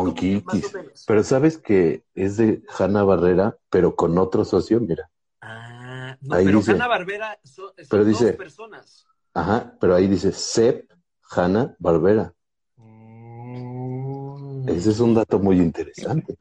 Pero 1.08 1.24
¿sabes 1.24 1.58
que 1.58 2.04
es 2.14 2.38
de 2.38 2.62
Hanna 2.78 3.04
Barrera, 3.04 3.58
pero 3.70 3.96
con 3.96 4.18
otro 4.18 4.44
socio? 4.46 4.80
Mira. 4.80 5.10
Ah, 5.42 6.18
no, 6.22 6.36
Ahí 6.36 6.46
pero 6.46 6.58
dice- 6.60 6.72
Hanna 6.74 6.88
Barbera 6.88 7.40
son, 7.44 7.68
son 7.68 7.74
pero 7.90 8.04
dos 8.06 8.08
dice- 8.20 8.34
personas. 8.34 9.06
Ajá, 9.34 9.76
pero 9.80 9.96
ahí 9.96 10.08
dice 10.08 10.32
Sep 10.32 10.92
Hanna 11.32 11.76
Barbera. 11.80 12.34
Mm. 12.78 14.70
Ese 14.70 14.92
es 14.92 15.00
un 15.00 15.14
dato 15.14 15.40
muy 15.40 15.58
interesante. 15.58 16.36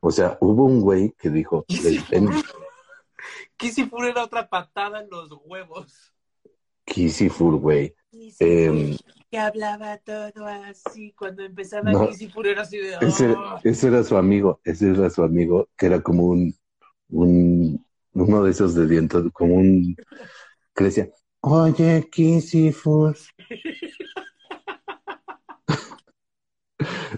O 0.00 0.10
sea, 0.10 0.36
hubo 0.40 0.64
un 0.64 0.80
güey 0.80 1.12
que 1.18 1.30
dijo, 1.30 1.64
les 1.68 2.08
ven- 2.10 2.28
Kissy 3.56 3.84
Fur 3.86 4.04
era 4.04 4.22
otra 4.24 4.48
patada 4.48 5.00
en 5.00 5.08
los 5.10 5.30
huevos. 5.44 6.13
Kissy 6.94 7.28
Fur, 7.28 7.56
güey. 7.56 7.92
Em, 8.38 8.96
que 9.28 9.36
hablaba 9.38 9.98
todo 9.98 10.46
así. 10.46 11.12
Cuando 11.18 11.42
empezaba 11.42 11.90
No. 11.90 12.06
Kissy 12.06 12.30
era 12.44 12.62
así 12.62 12.78
de. 12.78 12.94
ese, 13.00 13.34
"Ah". 13.36 13.60
ese 13.64 13.88
era 13.88 14.04
su 14.04 14.16
amigo, 14.16 14.60
ese 14.62 14.90
era 14.90 15.10
su 15.10 15.24
amigo, 15.24 15.68
que 15.76 15.86
era 15.86 16.00
como 16.00 16.26
un, 16.26 16.54
un 17.08 17.84
uno 18.12 18.44
de 18.44 18.50
esos 18.52 18.76
de 18.76 18.86
dientes, 18.86 19.24
como 19.32 19.56
un 19.56 19.96
que 20.76 20.84
decía, 20.84 21.08
oye, 21.40 22.08
Kissy 22.12 22.70
Fur. 22.70 23.16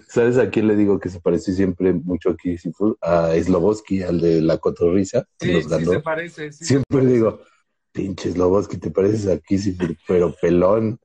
¿Sabes 0.07 0.37
a 0.37 0.49
quién 0.49 0.67
le 0.67 0.75
digo 0.75 0.99
que 0.99 1.09
se 1.09 1.19
parece 1.19 1.53
siempre 1.53 1.93
mucho 1.93 2.31
a 2.31 2.37
Kissy? 2.37 2.71
A 3.01 3.33
Sloboski, 3.39 4.01
al 4.01 4.21
de 4.21 4.41
la 4.41 4.57
cotorriza, 4.57 5.27
Sí, 5.39 5.51
nos 5.51 5.65
sí 5.65 5.69
ganó. 5.69 5.91
se 5.91 5.99
parece. 5.99 6.51
sí 6.51 6.59
se 6.59 6.65
Siempre 6.65 6.97
parece. 6.97 7.13
digo, 7.13 7.41
pinche 7.97 8.31
Sloboski, 8.31 8.77
te 8.77 8.91
pareces 8.91 9.27
a 9.27 9.39
Kissy 9.39 9.75
pero 10.07 10.31
pelón. 10.39 10.99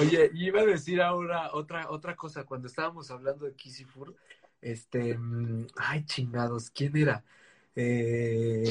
Oye, 0.00 0.30
iba 0.32 0.62
a 0.62 0.64
decir 0.64 1.02
ahora 1.02 1.50
otra, 1.52 1.90
otra 1.90 2.16
cosa. 2.16 2.44
Cuando 2.44 2.68
estábamos 2.68 3.10
hablando 3.10 3.44
de 3.44 3.52
Kissy 3.52 3.84
Fur, 3.84 4.14
este. 4.62 5.18
mm, 5.18 5.66
Ay, 5.76 6.06
chingados, 6.06 6.70
¿quién 6.70 6.96
era? 6.96 7.22
Eh, 7.76 8.64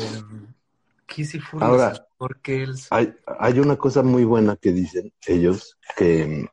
Kissy 1.05 1.39
Fur. 1.39 1.63
Ahora- 1.63 1.89
los 1.89 2.01
snorkels. 2.17 2.87
Hay, 2.89 3.13
hay 3.37 3.59
una 3.59 3.75
cosa 3.77 4.01
muy 4.01 4.23
buena 4.23 4.55
que 4.55 4.71
dicen 4.71 5.13
ellos, 5.27 5.77
que, 5.95 6.47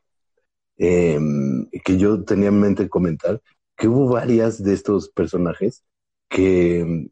em, 0.77 1.67
que 1.83 1.97
yo 1.97 2.23
tenía 2.23 2.49
en 2.49 2.59
mente 2.59 2.87
comentar, 2.87 3.41
que 3.75 3.87
hubo 3.87 4.09
varias 4.09 4.61
de 4.63 4.73
estos 4.73 5.09
personajes 5.09 5.83
que 6.29 7.09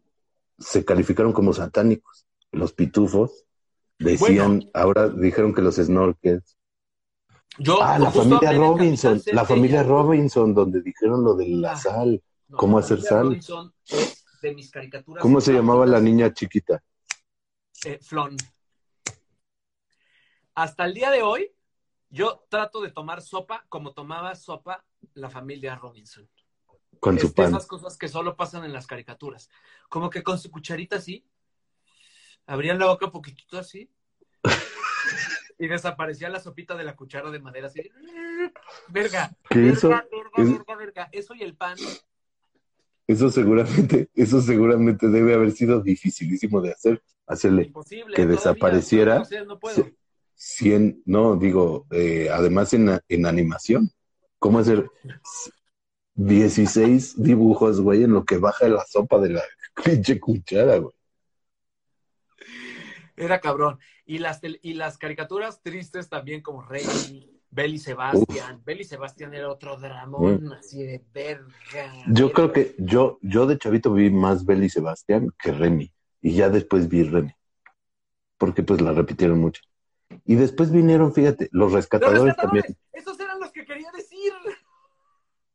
se 0.58 0.84
calificaron 0.86 1.34
como 1.34 1.54
satánicos. 1.54 2.26
Los 2.52 2.74
pitufos 2.74 3.46
decían, 4.00 4.58
Bueno. 4.60 4.72
ahora 4.74 5.10
dijeron 5.10 5.54
que 5.54 5.62
los 5.62 5.76
snorkels. 5.76 6.58
Yo, 7.60 7.82
Ah, 7.82 7.98
la 7.98 8.12
familia 8.12 8.52
Robinson, 8.54 9.22
la 9.34 9.46
familia. 9.46 9.84
Robinson, 9.84 10.54
donde 10.54 10.82
dijeron 10.82 11.24
lo 11.24 11.36
de 11.36 11.48
la 11.48 11.72
Ah. 11.72 11.78
sal. 11.78 12.24
No, 12.48 12.58
¿Cómo 12.58 12.78
hacer 12.78 13.02
sal? 13.02 13.24
Robinson 13.28 13.74
es 13.88 14.24
de 14.42 14.54
mis 14.54 14.70
caricaturas. 14.72 15.22
¿Cómo 15.22 15.42
se 15.42 15.52
llamaba 15.54 15.86
la 15.86 16.00
niña 16.00 16.32
chiquita? 16.34 16.82
Eh, 17.86 18.00
Flon. 18.02 18.38
Hasta 20.56 20.86
el 20.86 20.94
día 20.94 21.12
de 21.12 21.22
hoy, 21.24 21.52
yo 22.10 22.46
trato 22.50 22.82
de 22.82 22.92
tomar 22.92 23.22
sopa 23.22 23.66
como 23.70 23.94
tomaba 23.94 24.34
sopa 24.36 24.84
la 25.14 25.30
familia 25.30 25.76
Robinson. 25.76 26.28
Con 27.00 27.16
Es 27.16 27.22
su 27.22 27.34
pan. 27.34 27.50
esas 27.50 27.68
cosas 27.68 27.98
que 27.98 28.08
solo 28.08 28.36
pasan 28.36 28.64
en 28.66 28.74
las 28.74 28.88
caricaturas. 28.88 29.50
Como 29.90 30.10
que 30.10 30.24
con 30.24 30.40
su 30.40 30.50
cucharita 30.52 30.98
así, 30.98 31.26
abrían 32.46 32.80
la 32.80 32.88
boca 32.88 33.06
un 33.08 33.12
poquitito 33.12 33.58
así, 33.60 33.90
y 35.60 35.68
desaparecía 35.68 36.30
la 36.30 36.40
sopita 36.40 36.76
de 36.76 36.84
la 36.84 36.96
cuchara 36.96 37.32
de 37.32 37.40
madera 37.40 37.68
así. 37.68 37.82
Verga. 38.90 39.32
¿Qué 39.50 39.60
verga, 39.60 39.74
eso? 39.78 39.90
verga, 39.90 40.10
es- 40.38 40.52
verga, 40.52 40.76
verga. 40.76 41.10
Eso 41.12 41.34
y 41.36 41.44
el 41.44 41.56
pan. 41.56 41.78
Eso 43.08 43.30
seguramente, 43.32 44.10
eso 44.16 44.42
seguramente 44.42 45.08
debe 45.08 45.34
haber 45.34 45.52
sido 45.52 45.82
dificilísimo 45.82 46.62
de 46.62 46.72
hacer. 46.72 47.02
Hacerle 47.26 47.64
Imposible. 47.64 48.16
que 48.16 48.26
desapareciera. 48.26 49.20
no, 49.20 49.26
no, 49.40 49.46
no 49.46 49.60
puedo. 49.60 49.84
Sí. 49.84 49.96
100, 50.36 51.02
no, 51.06 51.36
digo, 51.36 51.88
eh, 51.92 52.30
además 52.32 52.72
en, 52.74 53.02
en 53.10 53.26
animación. 53.26 53.90
¿Cómo 54.40 54.60
hacer 54.60 54.90
16 56.18 57.22
dibujos, 57.22 57.80
güey, 57.80 58.04
en 58.04 58.12
lo 58.12 58.26
que 58.26 58.38
baja 58.38 58.68
la 58.68 58.84
sopa 58.86 59.20
de 59.20 59.30
la 59.30 59.44
pinche 59.84 60.20
cuchara, 60.20 60.78
güey? 60.78 60.94
Era 63.16 63.40
cabrón. 63.40 63.80
Y 64.06 64.20
las, 64.20 64.40
y 64.44 64.74
las 64.74 64.98
caricaturas 64.98 65.62
tristes 65.62 66.10
también 66.10 66.42
como 66.42 66.62
Rey, 66.62 67.42
Belly 67.52 67.78
Sebastián. 67.78 68.62
Belly 68.66 68.84
Sebastián 68.84 69.34
era 69.34 69.50
otro 69.50 69.78
dramón 69.78 70.54
así 70.54 70.84
de 70.84 71.04
verga. 71.14 71.94
Yo 72.08 72.32
creo 72.32 72.52
que 72.52 72.76
yo, 72.78 73.20
yo 73.22 73.46
de 73.46 73.58
chavito 73.58 73.94
vi 73.94 74.10
más 74.10 74.46
Belly 74.46 74.70
Sebastián 74.70 75.34
que 75.38 75.52
Remy. 75.52 75.92
Y 76.22 76.34
ya 76.34 76.50
después 76.50 76.88
vi 76.88 77.04
Remy. 77.04 77.34
Porque 78.38 78.64
pues 78.64 78.82
la 78.82 78.92
repitieron 78.92 79.40
mucho. 79.40 79.62
Y 80.26 80.36
después 80.36 80.72
vinieron, 80.72 81.14
fíjate, 81.14 81.50
los 81.52 81.72
¡Los 81.72 81.74
rescatadores 81.74 82.24
rescatadores! 82.24 82.64
también. 82.64 82.78
Esos 82.94 83.20
eran 83.20 83.40
los 83.40 83.52
que 83.52 83.66
quería 83.66 83.92
decir. 83.92 84.34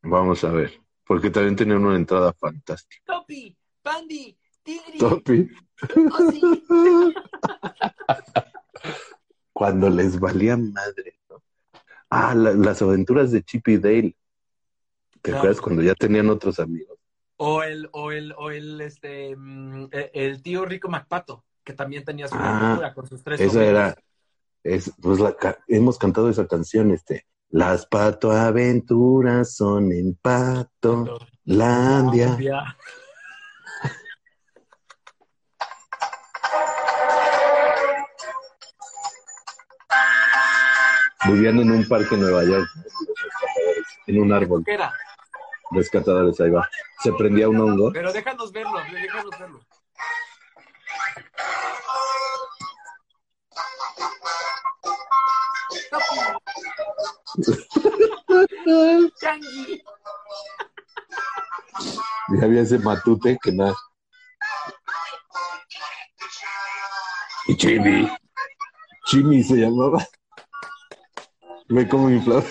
Vamos 0.02 0.42
a 0.44 0.50
ver. 0.50 0.80
Porque 1.04 1.30
también 1.30 1.56
tenían 1.56 1.84
una 1.84 1.96
entrada 1.96 2.32
fantástica. 2.32 3.02
Topi, 3.04 3.56
Pandy, 3.82 4.36
Tigri, 4.62 4.98
Topi. 4.98 5.48
Ozzy. 6.12 6.40
Cuando 9.52 9.90
les 9.90 10.18
valía 10.18 10.56
madre, 10.56 11.18
¿no? 11.28 11.42
Ah, 12.10 12.34
la- 12.34 12.52
las 12.54 12.80
aventuras 12.82 13.30
de 13.32 13.42
Chip 13.42 13.68
y 13.68 13.78
Dale. 13.78 14.16
¿Te 15.20 15.30
Claro. 15.30 15.38
acuerdas 15.38 15.60
cuando 15.60 15.82
ya 15.82 15.94
tenían 15.94 16.28
otros 16.30 16.58
amigos? 16.58 16.98
O 17.36 17.62
el, 17.62 17.88
o 17.92 18.10
el, 18.12 18.32
o 18.36 18.50
el, 18.50 18.80
este, 18.80 19.36
mm, 19.36 19.88
el, 19.92 20.10
el 20.14 20.42
tío 20.42 20.64
Rico 20.64 20.88
MacPato, 20.88 21.44
que 21.64 21.72
también 21.74 22.04
tenía 22.04 22.28
su 22.28 22.34
Ah, 22.36 22.58
aventura 22.72 22.94
con 22.94 23.06
sus 23.08 23.22
tres 23.22 23.40
Esa 23.40 23.64
era, 23.64 23.94
es, 24.64 24.92
pues 25.00 25.20
la, 25.20 25.36
hemos 25.68 25.98
cantado 25.98 26.28
esa 26.28 26.46
canción, 26.46 26.90
este, 26.90 27.26
las 27.52 27.84
pato 27.86 28.32
aventuras 28.32 29.54
son 29.54 29.92
en 29.92 30.14
pato, 30.14 31.18
landia. 31.44 32.38
Ya. 32.40 32.76
Vivían 41.28 41.58
en 41.60 41.70
un 41.70 41.86
parque 41.86 42.14
en 42.14 42.22
Nueva 42.22 42.42
York, 42.44 42.68
en 44.06 44.20
un 44.20 44.32
árbol, 44.32 44.62
¿Qué 44.64 44.72
era? 44.72 44.92
rescatadores, 45.70 46.40
ahí 46.40 46.50
va. 46.50 46.68
Se 47.02 47.12
prendía 47.12 47.48
un 47.48 47.60
hongo. 47.60 47.92
Pero 47.92 48.12
déjanos 48.12 48.50
verlo, 48.50 48.78
déjanos 48.92 49.30
verlo. 49.38 49.60
Changi. 59.20 59.82
Y 62.28 62.44
había 62.44 62.62
ese 62.62 62.78
matute 62.78 63.38
que 63.42 63.52
nada. 63.52 63.74
Y 67.48 67.56
Jimmy. 67.56 68.10
Jimmy 69.06 69.42
se 69.42 69.56
llamaba. 69.56 70.06
Ve 71.68 71.88
cómo 71.88 72.10
inflaba. 72.10 72.44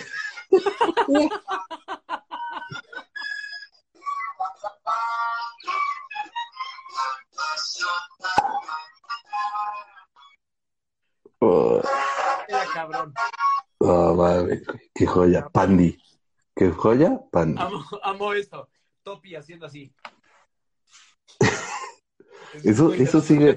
Oh, 11.40 11.82
Era 12.48 12.66
cabrón. 12.74 13.14
Oh, 13.84 14.16
madre, 14.16 14.62
qué 14.94 15.06
joya. 15.06 15.48
Pandy. 15.50 15.98
¿Qué 16.56 16.70
joya? 16.72 17.20
Pandy. 17.32 17.62
Amo, 17.62 17.84
amo 18.04 18.34
esto. 18.34 18.70
Topi 19.04 19.36
haciendo 19.36 19.66
así. 19.66 19.94
Eso- 22.64 22.94
eso 22.94 23.22
sigue- 23.22 23.56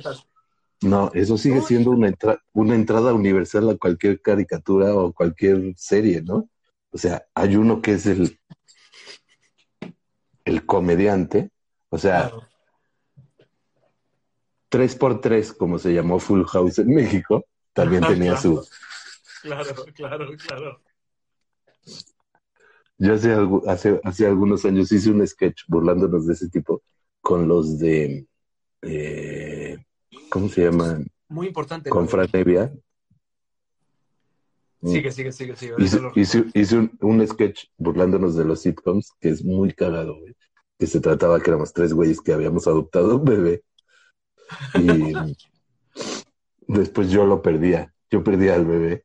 No, 0.82 1.10
eso 1.14 1.37
sigue 1.37 1.60
siendo 1.62 1.90
una, 1.90 2.08
entra- 2.08 2.40
una 2.52 2.74
entrada 2.74 3.12
universal 3.12 3.68
a 3.70 3.76
cualquier 3.76 4.20
caricatura 4.20 4.94
o 4.94 5.12
cualquier 5.12 5.74
serie, 5.76 6.22
¿no? 6.22 6.48
O 6.92 6.98
sea, 6.98 7.26
hay 7.34 7.56
uno 7.56 7.82
que 7.82 7.94
es 7.94 8.06
el, 8.06 8.38
el 10.44 10.64
comediante, 10.66 11.50
o 11.88 11.98
sea, 11.98 12.28
Claro. 12.28 12.46
tres 14.68 14.94
por 14.94 15.20
tres, 15.20 15.52
como 15.52 15.78
se 15.78 15.92
llamó 15.94 16.18
Full 16.20 16.44
House 16.44 16.78
en 16.78 16.94
México, 16.94 17.46
también 17.72 18.02
tenía 18.04 18.37
su... 18.37 18.64
Claro, 19.44 19.74
claro, 19.94 20.26
claro. 20.38 20.80
Yo 22.96 23.12
hace, 23.12 23.37
hace, 23.66 24.00
hace 24.02 24.26
algunos 24.26 24.64
años 24.64 24.90
hice 24.90 25.11
un 25.11 25.26
sketch 25.26 25.64
burlándonos 25.68 26.26
de 26.26 26.33
ese 26.33 26.48
tipo 26.48 26.83
con 27.20 27.46
los 27.46 27.78
de... 27.78 28.26
eh, 28.80 29.76
¿Cómo 30.30 30.48
se 30.48 30.62
llaman? 30.62 31.07
Muy 31.28 31.48
importante. 31.48 31.90
Con 31.90 32.04
¿no? 32.04 32.09
Fran 32.09 32.28
Evia. 32.33 32.72
Sigue, 34.83 35.11
sigue, 35.12 35.33
sigue, 35.33 35.57
sigue. 35.57 35.74
hice 36.54 36.76
un, 36.78 36.96
un 37.02 37.26
sketch 37.26 37.66
burlándonos 37.76 38.37
de 38.37 38.46
los 38.46 38.62
sitcoms 38.62 39.12
que 39.20 39.28
es 39.28 39.44
muy 39.44 39.74
cagado, 39.74 40.18
güey. 40.18 40.35
Que 40.78 40.87
se 40.87 41.00
trataba 41.00 41.38
que 41.38 41.50
éramos 41.50 41.74
tres 41.74 41.92
güeyes 41.92 42.22
que 42.22 42.33
habíamos 42.33 42.66
adoptado 42.66 43.16
un 43.16 43.24
bebé. 43.24 43.62
Y 44.74 45.12
después 46.66 47.11
yo 47.11 47.26
lo 47.26 47.42
perdía. 47.42 47.94
Yo 48.11 48.24
perdía 48.24 48.54
al 48.54 48.64
bebé. 48.64 49.04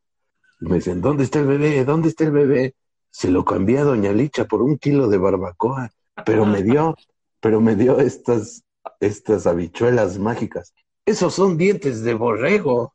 Me 0.59 0.75
dicen, 0.75 1.01
¿dónde 1.01 1.23
está 1.23 1.39
el 1.39 1.47
bebé? 1.47 1.85
¿Dónde 1.85 2.09
está 2.09 2.25
el 2.25 2.31
bebé? 2.31 2.75
Se 3.09 3.31
lo 3.31 3.45
cambié 3.45 3.79
a 3.79 3.83
Doña 3.83 4.11
Licha 4.11 4.45
por 4.45 4.61
un 4.61 4.77
kilo 4.77 5.07
de 5.07 5.17
barbacoa. 5.17 5.89
Pero 6.25 6.45
me 6.45 6.63
dio, 6.63 6.95
pero 7.39 7.61
me 7.61 7.75
dio 7.75 7.99
estas, 7.99 8.63
estas 8.99 9.47
habichuelas 9.47 10.19
mágicas. 10.19 10.73
Esos 11.05 11.33
son 11.33 11.57
dientes 11.57 12.03
de 12.03 12.13
borrego. 12.13 12.93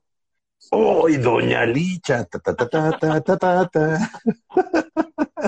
¡Ay, 0.71 1.17
Doña 1.17 1.65
Licha! 1.67 2.25
Ta, 2.25 2.39
ta, 2.39 2.55
ta, 2.55 2.69
ta, 2.69 2.99
ta, 2.99 3.21
ta, 3.21 3.37
ta, 3.39 3.69
ta. 3.69 4.11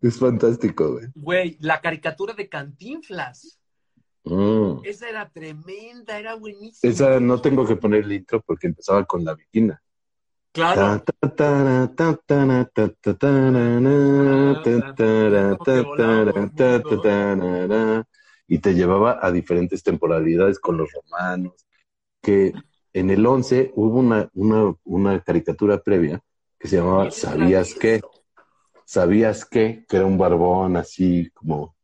Es 0.00 0.18
fantástico, 0.18 0.92
güey. 0.92 1.06
Güey, 1.14 1.56
la 1.60 1.80
caricatura 1.80 2.32
de 2.32 2.48
Cantinflas. 2.48 3.57
Mm. 4.28 4.80
Esa 4.84 5.08
era 5.08 5.28
tremenda, 5.28 6.18
era 6.18 6.34
buenísima. 6.34 6.92
Esa 6.92 7.20
no 7.20 7.40
tengo 7.40 7.66
que 7.66 7.76
poner 7.76 8.04
el 8.04 8.12
intro 8.12 8.42
porque 8.42 8.66
empezaba 8.66 9.04
con 9.04 9.24
la 9.24 9.34
viquina. 9.34 9.82
Claro. 10.52 11.04
Y 18.50 18.58
te 18.58 18.74
llevaba 18.74 19.18
a 19.20 19.30
diferentes 19.30 19.82
temporalidades 19.82 20.58
con 20.58 20.78
los 20.78 20.88
romanos. 20.92 21.66
Que 22.20 22.52
en 22.92 23.10
el 23.10 23.24
11 23.24 23.72
hubo 23.76 23.98
una, 23.98 24.28
una, 24.34 24.74
una 24.84 25.20
caricatura 25.20 25.80
previa 25.80 26.20
que 26.58 26.68
se 26.68 26.76
llamaba 26.76 27.10
¿Sabías 27.10 27.74
qué? 27.74 28.00
¿Sabías 28.84 29.44
qué? 29.44 29.84
Que 29.88 29.96
era 29.98 30.06
un 30.06 30.18
barbón 30.18 30.76
así 30.76 31.30
como... 31.34 31.77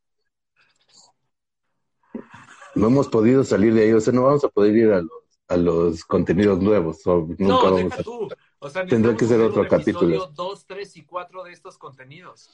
No 2.74 2.86
hemos 2.88 3.08
podido 3.08 3.44
salir 3.44 3.74
de 3.74 3.84
ahí, 3.84 3.92
o 3.92 4.00
sea, 4.00 4.12
no 4.12 4.22
vamos 4.24 4.44
a 4.44 4.48
poder 4.48 4.74
ir 4.76 4.90
a 4.92 5.00
los, 5.00 5.10
a 5.48 5.56
los 5.56 6.04
contenidos 6.04 6.60
nuevos. 6.60 7.06
o 7.06 7.26
nunca 7.38 7.38
No, 7.38 7.62
vamos 7.62 7.82
deja 7.90 7.96
a... 7.96 8.02
tú. 8.02 8.28
O 8.58 8.70
sea, 8.70 8.86
Tendrá 8.86 9.16
que 9.16 9.26
ser 9.26 9.40
otro 9.40 9.68
capítulo. 9.68 10.26
Dos, 10.28 10.66
tres 10.66 10.96
y 10.96 11.04
cuatro 11.04 11.44
de 11.44 11.52
estos 11.52 11.76
contenidos. 11.78 12.48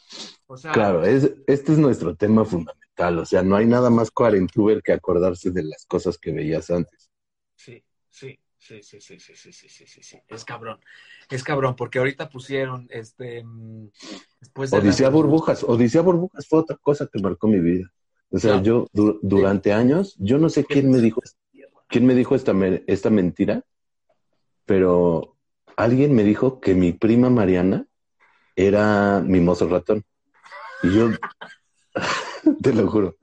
O 0.46 0.56
sea, 0.56 0.72
Claro, 0.72 1.04
es, 1.04 1.32
este 1.46 1.72
es 1.72 1.78
nuestro 1.78 2.16
tema 2.16 2.44
fundamental. 2.44 3.18
O 3.18 3.24
sea, 3.24 3.42
no 3.42 3.56
hay 3.56 3.66
nada 3.66 3.90
más 3.90 4.10
cuarentuber 4.10 4.82
que 4.82 4.92
acordarse 4.92 5.50
de 5.50 5.62
las 5.62 5.86
cosas 5.86 6.18
que 6.18 6.32
veías 6.32 6.68
antes. 6.70 7.08
Sí, 7.54 7.82
sí, 8.08 8.38
sí, 8.58 8.82
sí, 8.82 9.00
sí, 9.00 9.18
sí, 9.20 9.34
sí, 9.36 9.52
sí, 9.52 9.68
sí, 9.68 9.86
sí, 9.86 10.02
sí. 10.02 10.18
Es 10.28 10.44
cabrón. 10.44 10.80
Es 11.30 11.44
cabrón, 11.44 11.76
porque 11.76 11.98
ahorita 12.00 12.28
pusieron 12.28 12.88
este 12.90 13.44
mm, 13.44 13.88
después 14.40 14.70
de 14.70 14.78
la- 14.78 14.82
Odisea 14.82 15.08
Burbujas. 15.10 15.62
Odisea 15.64 16.02
Burbujas 16.02 16.46
fue 16.48 16.58
otra 16.58 16.76
cosa 16.76 17.08
que 17.10 17.20
marcó 17.22 17.46
mi 17.46 17.60
vida. 17.60 17.88
O 18.30 18.38
sea, 18.38 18.62
yo 18.62 18.86
du- 18.92 19.18
durante 19.22 19.72
años, 19.72 20.14
yo 20.18 20.38
no 20.38 20.48
sé 20.48 20.64
quién 20.64 20.90
me 20.90 20.98
dijo, 20.98 21.20
quién 21.88 22.06
me 22.06 22.14
dijo 22.14 22.34
esta, 22.34 22.52
me- 22.52 22.84
esta 22.86 23.10
mentira, 23.10 23.64
pero 24.66 25.36
alguien 25.76 26.14
me 26.14 26.22
dijo 26.24 26.60
que 26.60 26.74
mi 26.74 26.92
prima 26.92 27.30
Mariana 27.30 27.86
era 28.54 29.20
mimoso 29.20 29.68
ratón. 29.68 30.04
Y 30.82 30.92
yo, 30.92 31.10
te 32.62 32.72
lo 32.72 32.88
juro, 32.88 33.16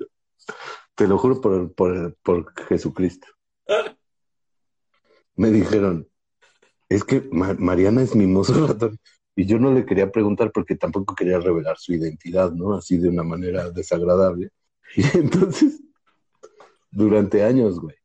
te 0.96 1.08
lo 1.08 1.18
juro 1.18 1.40
por, 1.42 1.74
por, 1.74 2.16
por 2.24 2.54
Jesucristo. 2.68 3.28
Me 5.36 5.52
dijeron, 5.52 6.08
es 6.90 7.04
que 7.04 7.22
Ma- 7.32 7.56
Mariana 7.58 8.02
es 8.02 8.16
mimoso 8.16 8.68
ratón. 8.68 8.98
Y 9.36 9.46
yo 9.46 9.60
no 9.60 9.72
le 9.72 9.86
quería 9.86 10.12
preguntar 10.12 10.52
porque 10.52 10.76
tampoco 10.76 11.14
quería 11.14 11.40
revelar 11.40 11.78
su 11.78 11.94
identidad, 11.94 12.52
¿no? 12.52 12.74
Así 12.74 12.98
de 12.98 13.10
una 13.10 13.24
manera 13.24 13.70
desagradable. 13.70 14.50
Y 14.96 15.02
entonces, 15.18 15.82
durante 16.92 17.44
años, 17.44 17.80
güey. 17.80 17.96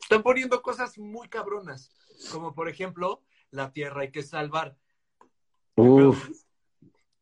Están 0.00 0.22
poniendo 0.22 0.62
cosas 0.62 0.98
muy 0.98 1.28
cabronas, 1.28 1.92
como 2.32 2.54
por 2.54 2.68
ejemplo, 2.68 3.22
la 3.50 3.72
tierra 3.72 4.02
hay 4.02 4.10
que 4.10 4.22
salvar. 4.22 4.76
Uf, 5.74 6.30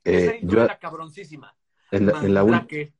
Esa 0.04 0.32
eh, 0.32 0.40
yo 0.42 0.62
era 0.62 0.78
cabroncísima. 0.78 1.56
en 1.90 2.06
la, 2.06 2.40
en 2.42 2.92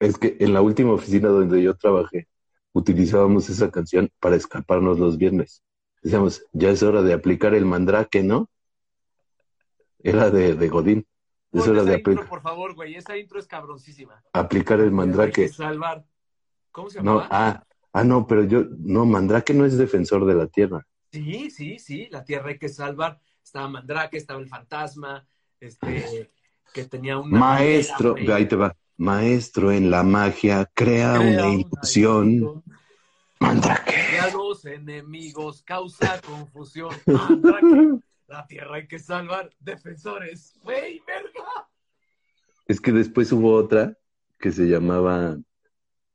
es 0.00 0.18
que 0.18 0.36
en 0.40 0.52
la 0.52 0.60
última 0.60 0.92
oficina 0.92 1.28
donde 1.28 1.62
yo 1.62 1.76
trabajé, 1.76 2.28
utilizábamos 2.72 3.48
esa 3.48 3.70
canción 3.70 4.10
para 4.20 4.36
escaparnos 4.36 4.98
los 4.98 5.16
viernes. 5.16 5.62
Decíamos, 6.02 6.44
ya 6.52 6.70
es 6.70 6.82
hora 6.82 7.02
de 7.02 7.14
aplicar 7.14 7.54
el 7.54 7.64
mandrake, 7.64 8.22
¿no? 8.22 8.50
Era 10.00 10.30
de, 10.30 10.54
de 10.54 10.68
Godín. 10.68 11.06
Es 11.60 11.68
hora 11.68 11.80
esa 11.82 11.90
de 11.90 11.96
intro, 11.98 12.12
apli- 12.14 12.28
por 12.28 12.40
favor, 12.42 12.74
güey. 12.74 12.94
Esa 12.96 13.16
intro 13.16 13.38
es 13.38 13.46
cabroncísima. 13.46 14.22
aplicar 14.32 14.78
el 14.78 14.84
Hay 14.86 14.90
que 14.90 14.94
mandrake. 14.96 15.48
salvar. 15.48 16.04
¿Cómo 16.72 16.90
se 16.90 17.02
No, 17.02 17.20
llamaba? 17.20 17.28
ah, 17.30 17.64
ah, 17.92 18.04
no, 18.04 18.26
pero 18.26 18.44
yo, 18.44 18.64
no, 18.78 19.06
mandrake 19.06 19.54
no 19.54 19.64
es 19.64 19.78
defensor 19.78 20.26
de 20.26 20.34
la 20.34 20.46
tierra. 20.48 20.86
Sí, 21.12 21.50
sí, 21.50 21.78
sí. 21.78 22.08
La 22.10 22.24
tierra 22.24 22.48
hay 22.48 22.58
que 22.58 22.68
salvar. 22.68 23.20
Estaba 23.42 23.68
Mandrake, 23.68 24.16
estaba 24.16 24.40
el 24.40 24.48
fantasma, 24.48 25.24
este, 25.60 26.32
que 26.72 26.84
tenía 26.86 27.18
una. 27.18 27.38
Maestro, 27.38 28.16
ahí 28.34 28.46
te 28.48 28.56
va. 28.56 28.74
Maestro 28.96 29.70
en 29.70 29.90
la 29.90 30.02
magia, 30.02 30.68
crea, 30.74 31.18
Crea 31.18 31.20
una 31.20 31.54
ilusión. 31.54 32.64
Mandrake. 33.40 33.92
Y 34.14 34.16
a 34.16 34.30
los 34.32 34.64
enemigos 34.64 35.62
causa 35.62 36.20
confusión. 36.22 36.90
Mandrake, 37.06 38.00
la 38.28 38.46
tierra 38.46 38.76
hay 38.76 38.86
que 38.88 38.98
salvar. 38.98 39.50
Defensores. 39.60 40.54
Güey. 40.62 41.02
Es 42.66 42.80
que 42.80 42.92
después 42.92 43.30
hubo 43.32 43.54
otra 43.54 43.96
que 44.38 44.52
se 44.52 44.64
llamaba 44.64 45.36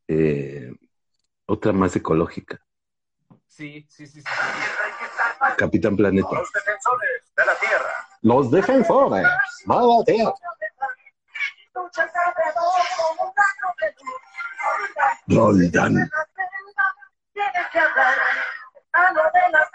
eh, 0.07 0.71
otra 1.45 1.71
más 1.71 1.95
ecológica, 1.95 2.62
Sí, 3.59 3.85
sí, 3.89 4.07
sí, 4.07 4.21
sí. 4.21 4.27
Capitán 5.57 5.97
Planeta. 5.97 6.29
Los 6.31 6.49
defensores 6.53 7.33
de 7.35 7.45
la 7.45 7.55
tierra. 7.55 8.07
Los 8.21 8.51
defensores. 8.51 9.27
Mala 9.65 10.03
tierra. 10.05 10.33
Roldan. 15.27 16.09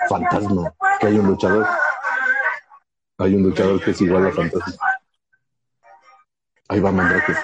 Fantasma. 0.08 0.74
Que 1.00 1.06
hay 1.08 1.18
un 1.18 1.26
luchador. 1.26 1.66
Hay 3.18 3.34
un 3.34 3.42
luchador 3.42 3.84
que 3.84 3.90
es 3.90 4.00
igual 4.00 4.28
a 4.28 4.32
Fantasma. 4.32 4.93
Ahí 6.68 6.80
va 6.80 6.90
Mandrake. 6.90 7.34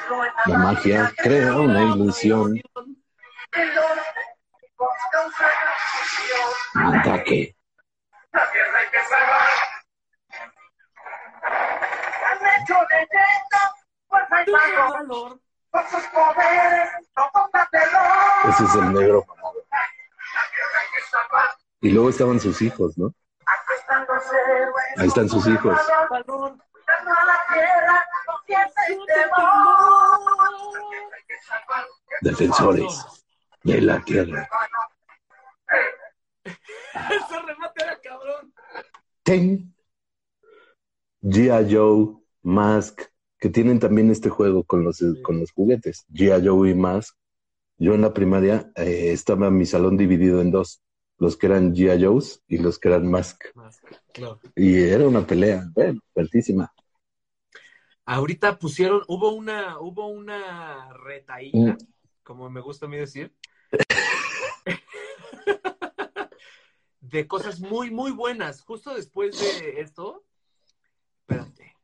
La 0.47 0.59
magia 0.59 1.13
crea 1.17 1.57
una 1.57 1.83
ilusión. 1.83 2.61
Mandrake. 6.75 7.57
Ese 18.49 18.65
es 18.65 18.75
el 18.75 18.93
negro. 18.93 19.27
Y 21.83 21.91
luego 21.91 22.11
estaban 22.11 22.41
sus 22.41 22.61
hijos, 22.63 22.97
¿no? 22.97 23.13
Ahí 24.97 25.07
están 25.09 25.29
sus 25.29 25.47
hijos. 25.47 25.79
Defensores 32.23 33.07
de 33.63 33.81
la 33.81 34.05
tierra. 34.05 34.49
Ese 36.45 37.41
remate 37.47 37.85
era 37.85 37.99
cabrón. 38.01 38.53
Ten. 39.23 39.75
G.I. 41.23 41.75
Joe, 41.75 42.17
Mask, 42.43 43.03
que 43.39 43.51
tienen 43.51 43.79
también 43.79 44.11
este 44.11 44.31
juego 44.31 44.65
con 44.65 44.85
los, 44.85 45.03
con 45.23 45.39
los 45.39 45.53
juguetes. 45.53 46.07
G.I. 46.13 46.47
Joe 46.47 46.71
y 46.71 46.75
Mask. 46.75 47.17
Yo 47.79 47.95
en 47.95 48.03
la 48.03 48.13
primaria 48.13 48.71
eh, 48.77 49.13
estaba 49.13 49.49
en 49.49 49.57
mi 49.57 49.67
salón 49.67 49.97
dividido 49.97 50.41
en 50.41 50.51
dos. 50.51 50.83
Los 51.19 51.37
que 51.37 51.47
eran 51.47 51.75
G.I. 51.75 52.05
Joe's 52.05 52.43
y 52.49 52.59
los 52.59 52.79
que 52.79 52.89
eran 52.89 53.11
Mask. 53.11 53.45
Claro. 54.13 54.41
Y 54.57 54.79
era 54.79 55.07
una 55.07 55.27
pelea, 55.27 55.65
bueno, 55.75 56.01
fuertísima. 56.13 56.73
Ahorita 58.07 58.59
pusieron, 58.59 59.03
hubo 59.09 59.31
una, 59.33 59.79
hubo 59.79 60.09
una 60.09 60.93
retaíla, 60.95 61.75
Mm. 61.75 61.79
como 62.23 62.51
me 62.51 62.61
gusta 62.61 62.87
a 62.87 62.89
mí 62.89 62.97
decir, 62.97 63.35
de 67.01 67.27
cosas 67.27 67.61
muy, 67.61 67.91
muy 67.91 68.11
buenas. 68.13 68.63
Justo 68.63 68.95
después 68.95 69.39
de 69.39 69.81
esto, 69.81 70.25
espérate, 71.21 71.77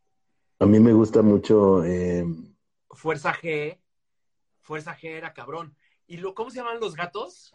A 0.58 0.66
mí 0.66 0.80
me 0.80 0.92
gusta 0.92 1.22
mucho 1.22 1.84
eh, 1.84 2.24
Fuerza 2.90 3.34
G, 3.34 3.78
Fuerza 4.62 4.96
G 4.96 5.10
era 5.10 5.32
cabrón. 5.32 5.76
¿Y 6.06 6.16
lo, 6.18 6.34
cómo 6.34 6.50
se 6.50 6.58
llaman 6.58 6.80
los 6.80 6.94
gatos? 6.94 7.54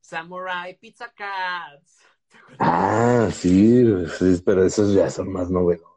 Samurai 0.00 0.76
Pizza 0.78 1.12
Cats. 1.14 1.98
Ah, 2.58 3.28
sí, 3.30 3.84
sí, 4.18 4.42
pero 4.42 4.64
esos 4.64 4.94
ya 4.94 5.10
son 5.10 5.30
más 5.30 5.50
novedosos. 5.50 5.91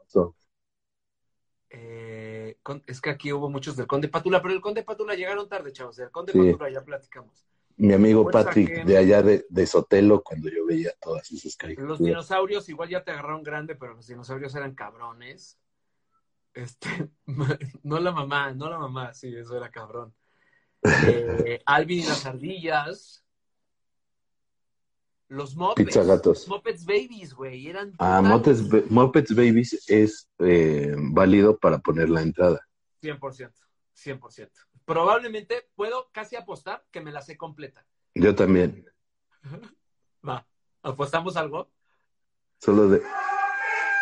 Eh, 1.78 2.58
con- 2.64 2.82
es 2.88 3.02
que 3.02 3.10
aquí 3.10 3.34
hubo 3.34 3.50
muchos 3.50 3.76
del 3.76 3.86
Conde 3.86 4.08
Pátula, 4.08 4.42
pero 4.42 4.54
el 4.54 4.62
Conde 4.62 4.84
Pátula 4.84 5.14
llegaron 5.14 5.50
tarde, 5.50 5.74
chavos. 5.74 5.98
Del 5.98 6.10
Conde 6.10 6.32
Sí. 6.32 6.40
Pátula 6.40 6.70
ya 6.70 6.82
platicamos. 6.86 7.46
Mi 7.78 7.92
amigo 7.94 8.24
Fuerza 8.24 8.46
Patrick 8.46 8.86
de 8.86 8.98
allá 8.98 9.22
de, 9.22 9.46
de 9.50 9.68
Sotelo, 9.68 10.24
cuando 10.24 10.48
yo 10.50 10.66
veía 10.66 10.94
todas 11.02 11.30
esas 11.32 11.44
Los 11.46 11.58
caricaturas. 11.58 12.00
dinosaurios 12.00 12.70
igual 12.70 12.88
ya 12.88 13.04
te 13.04 13.12
agarraron 13.12 13.44
grande, 13.44 13.76
pero 13.76 13.96
los 13.96 14.08
dinosaurios 14.08 14.56
eran 14.56 14.74
cabrones. 14.74 15.60
Este, 16.54 16.88
no 17.84 18.00
la 18.00 18.12
mamá, 18.14 18.54
no 18.54 18.70
la 18.70 18.80
mamá, 18.80 19.14
sí, 19.14 19.36
eso 19.36 19.58
era 19.58 19.70
cabrón. 19.70 20.14
Eh, 21.46 21.62
Alvin 21.66 22.00
y 22.00 22.04
las 22.06 22.26
ardillas. 22.26 23.25
Los 25.28 25.56
Muppets. 25.56 25.86
Pizza 25.88 26.04
gatos. 26.04 26.48
Muppets 26.48 26.86
Babies, 26.86 27.34
güey, 27.34 27.68
eran 27.68 27.94
Ah. 27.98 28.22
Muppets, 28.22 28.62
Muppets 28.92 29.34
Babies 29.36 29.84
es 29.90 30.30
eh, 30.40 30.94
válido 30.98 31.58
para 31.58 31.80
poner 31.80 32.10
la 32.10 32.22
entrada. 32.22 32.62
100%, 33.02 33.52
100%. 33.96 34.52
Probablemente 34.86 35.68
puedo 35.76 36.10
casi 36.12 36.36
apostar 36.36 36.86
que 36.92 37.02
me 37.02 37.12
la 37.12 37.22
sé 37.22 37.38
completa. 37.38 37.86
Yo 38.14 38.36
también. 38.36 38.86
Va, 40.28 40.46
¿apostamos 40.84 41.36
algo? 41.38 41.72
Solo 42.62 42.88
de. 42.90 43.02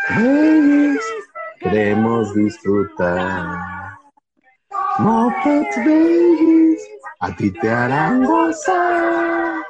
Babies, 0.09 1.01
queremos 1.59 2.35
disfrutar. 2.35 3.97
Muppets 4.99 5.77
Babies, 5.77 6.81
a 7.21 7.35
ti 7.35 7.49
te 7.51 7.69
harán 7.69 8.23
gozar. 8.25 9.62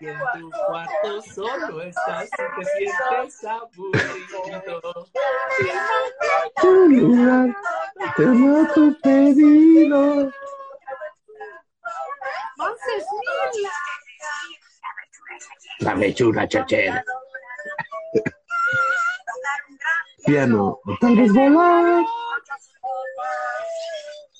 Si 0.00 0.08
en 0.08 0.18
tu 0.18 0.50
cuarto 0.50 1.20
solo 1.34 1.82
estás 1.82 2.24
y 2.24 2.28
te 2.58 2.64
sientes 2.64 3.44
aburrido. 3.44 5.06
Tu 6.62 6.88
lugar, 6.88 7.54
tengo 8.16 8.66
tu 8.72 8.98
pedido. 9.02 10.32
La 15.80 15.94
mechura 15.94 16.48
chachera. 16.48 17.04
Piano, 20.24 20.80
tal 20.98 21.14
vez 21.14 21.30
volar. 21.30 22.06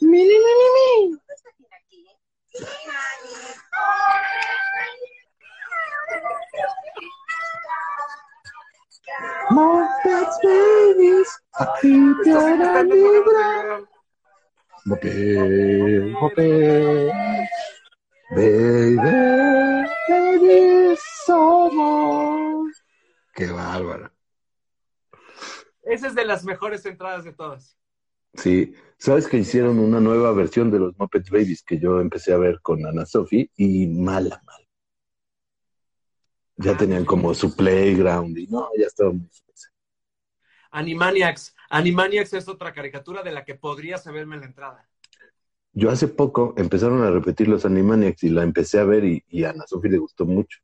Mi, 0.00 0.24
mi, 0.24 0.69
Muppets 9.50 10.38
Babies, 10.42 11.42
a 11.54 11.74
ti 11.80 12.12
te 12.24 12.32
harán 12.32 12.88
vibrar. 12.88 13.82
Muppet, 14.84 16.12
Muppet, 16.20 17.12
baby, 18.30 18.96
baby, 20.08 20.96
somos. 21.26 22.70
Qué 23.34 23.46
bárbaro. 23.46 24.10
Esa 25.82 26.06
es 26.06 26.14
de 26.14 26.24
las 26.24 26.44
mejores 26.44 26.84
entradas 26.86 27.24
de 27.24 27.32
todas. 27.32 27.76
Sí, 28.34 28.74
sabes 28.96 29.26
que 29.26 29.38
hicieron 29.38 29.78
una 29.78 30.00
nueva 30.00 30.32
versión 30.32 30.70
de 30.70 30.78
los 30.78 30.96
Muppets 30.98 31.30
Babies 31.30 31.62
que 31.62 31.78
yo 31.78 32.00
empecé 32.00 32.32
a 32.32 32.38
ver 32.38 32.60
con 32.62 32.86
Ana 32.86 33.04
Sophie 33.04 33.50
y 33.56 33.86
mala, 33.88 34.40
mala. 34.44 34.59
Ya 36.62 36.76
tenían 36.76 37.04
como 37.04 37.32
su 37.34 37.54
playground 37.56 38.36
y 38.38 38.46
no, 38.46 38.68
ya 38.78 38.86
estaba 38.86 39.10
muy 39.12 39.28
fresa. 39.28 39.68
Animaniacs. 40.70 41.54
Animaniacs 41.70 42.32
es 42.34 42.48
otra 42.48 42.72
caricatura 42.72 43.22
de 43.22 43.32
la 43.32 43.44
que 43.44 43.54
podría 43.54 43.98
saberme 43.98 44.36
la 44.36 44.46
entrada. 44.46 44.88
Yo 45.72 45.90
hace 45.90 46.08
poco 46.08 46.54
empezaron 46.56 47.02
a 47.02 47.10
repetir 47.10 47.48
los 47.48 47.64
Animaniacs 47.64 48.24
y 48.24 48.28
la 48.28 48.42
empecé 48.42 48.78
a 48.78 48.84
ver 48.84 49.04
y, 49.04 49.24
y 49.28 49.44
a 49.44 49.50
Ana 49.50 49.64
Sophie 49.66 49.90
le 49.90 49.98
gustó 49.98 50.26
mucho. 50.26 50.60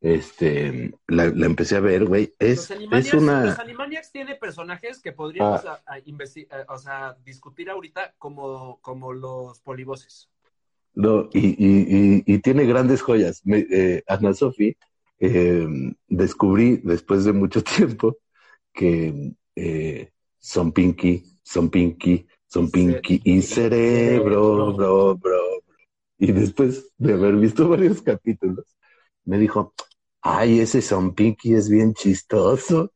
Este, 0.00 0.92
la, 1.08 1.26
la 1.26 1.46
empecé 1.46 1.76
a 1.76 1.80
ver, 1.80 2.04
güey. 2.04 2.32
Es, 2.38 2.58
Los 2.58 2.70
Animaniacs, 2.70 3.14
es 3.14 3.22
una. 3.22 3.44
los 3.46 3.58
Animaniacs 3.58 4.12
tiene 4.12 4.34
personajes 4.36 5.00
que 5.00 5.12
podríamos 5.12 5.64
a- 5.64 5.82
a 5.86 5.98
investi- 6.00 6.46
a- 6.52 6.72
o 6.72 6.78
sea, 6.78 7.16
discutir 7.24 7.70
ahorita 7.70 8.14
como, 8.18 8.78
como 8.82 9.12
los 9.12 9.60
polivoces. 9.60 10.28
No, 10.94 11.28
y, 11.32 11.48
y, 11.58 12.24
y, 12.26 12.34
y 12.34 12.38
tiene 12.40 12.64
grandes 12.66 13.02
joyas. 13.02 13.42
Me, 13.44 13.66
eh, 13.70 14.02
Ana 14.06 14.32
Sofi, 14.34 14.76
eh, 15.18 15.66
descubrí 16.08 16.78
después 16.84 17.24
de 17.24 17.32
mucho 17.32 17.62
tiempo 17.76 18.18
que 18.72 19.32
eh, 19.56 20.12
son 20.38 20.72
Pinky, 20.72 21.24
son 21.42 21.70
Pinky, 21.70 22.26
son 22.46 22.70
Pinky 22.70 23.20
y 23.24 23.42
cerebro, 23.42 24.72
bro, 24.72 24.74
bro, 24.74 25.16
bro. 25.16 25.40
Y 26.18 26.32
después 26.32 26.92
de 26.98 27.14
haber 27.14 27.36
visto 27.36 27.68
varios 27.70 28.02
capítulos, 28.02 28.66
me 29.24 29.38
dijo, 29.38 29.74
ay, 30.22 30.60
ese 30.60 30.82
son 30.82 31.14
Pinky 31.14 31.54
es 31.54 31.68
bien 31.68 31.94
chistoso. 31.94 32.92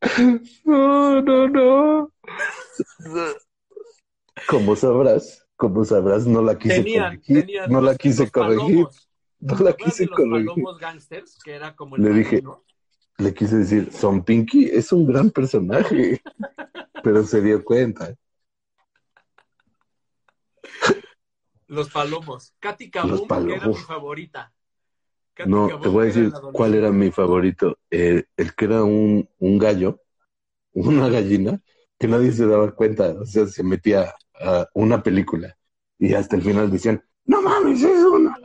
No, 0.64 1.20
no, 1.20 1.48
no. 1.48 2.12
Como 4.48 4.76
sabrás, 4.76 5.43
como 5.68 5.84
sabrás, 5.84 6.26
no 6.26 6.42
la 6.42 6.58
quise 6.58 6.76
Tenían, 6.76 7.04
corregir. 7.04 7.40
tenían 7.40 7.70
no 7.72 7.80
la 7.80 7.96
quise 7.96 8.30
corregir. 8.30 8.86
palomos. 8.86 9.08
No 9.40 9.56
¿Te 9.56 9.64
la 9.64 9.72
quise 9.76 10.06
los 10.06 10.16
corregir. 10.16 10.64
gangsters? 10.80 11.38
Que 11.44 11.52
era 11.54 11.74
como 11.76 11.96
el 11.96 12.02
Le 12.02 12.10
dije, 12.10 12.36
marino? 12.36 12.64
Le 13.18 13.34
quise 13.34 13.56
decir, 13.58 13.92
Son 13.92 14.24
Pinky 14.24 14.66
es 14.66 14.92
un 14.92 15.06
gran 15.06 15.30
personaje. 15.30 16.20
Pero 17.02 17.24
se 17.24 17.40
dio 17.42 17.62
cuenta. 17.64 18.14
Los 21.66 21.90
palomos. 21.90 22.54
Katy 22.60 22.90
Kabum, 22.90 23.26
que 23.28 23.54
era 23.54 23.66
mi 23.68 23.74
favorita. 23.74 24.52
Katy 25.34 25.50
No, 25.50 25.66
Kabum, 25.68 25.82
te 25.82 25.88
voy 25.88 26.06
a 26.06 26.10
era 26.10 26.14
decir 26.14 26.32
cuál 26.52 26.74
era 26.74 26.92
mi 26.92 27.10
favorito. 27.10 27.78
Eh, 27.90 28.24
el 28.36 28.54
que 28.54 28.64
era 28.66 28.84
un, 28.84 29.28
un 29.38 29.58
gallo, 29.58 30.00
una 30.72 31.08
gallina, 31.08 31.60
que 31.98 32.08
nadie 32.08 32.32
se 32.32 32.46
daba 32.46 32.74
cuenta. 32.74 33.14
O 33.20 33.24
sea, 33.26 33.46
se 33.46 33.62
metía 33.62 34.14
una 34.74 35.02
película 35.02 35.56
y 35.98 36.14
hasta 36.14 36.36
el 36.36 36.42
final 36.42 36.70
decían, 36.70 37.02
no 37.24 37.42
mames, 37.42 37.82
es 37.82 38.04
una. 38.04 38.36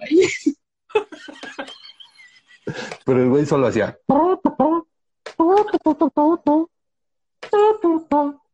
Pero 3.06 3.23
el 3.23 3.30
güey 3.30 3.45
solo 3.45 3.67
hacía. 3.67 3.97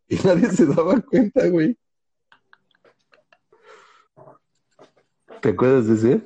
Y 0.07 0.17
nadie 0.17 0.49
se 0.51 0.67
daba 0.67 1.01
cuenta, 1.01 1.47
güey. 1.49 1.75
¿Te 5.41 5.49
acuerdas 5.49 5.87
de 5.87 5.95
ese? 5.95 6.23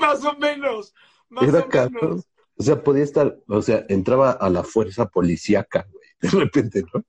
Más 0.00 0.24
o 0.24 0.34
menos. 0.34 0.94
Más 1.28 1.44
Era 1.44 1.60
o 1.60 1.68
cabrón. 1.68 1.98
menos. 2.02 2.28
O 2.56 2.62
sea, 2.62 2.82
podía 2.82 3.04
estar, 3.04 3.38
o 3.48 3.62
sea, 3.62 3.86
entraba 3.88 4.32
a 4.32 4.50
la 4.50 4.62
fuerza 4.62 5.08
policíaca, 5.08 5.86
güey, 5.90 6.04
de 6.20 6.28
repente, 6.38 6.84
¿no? 6.92 7.02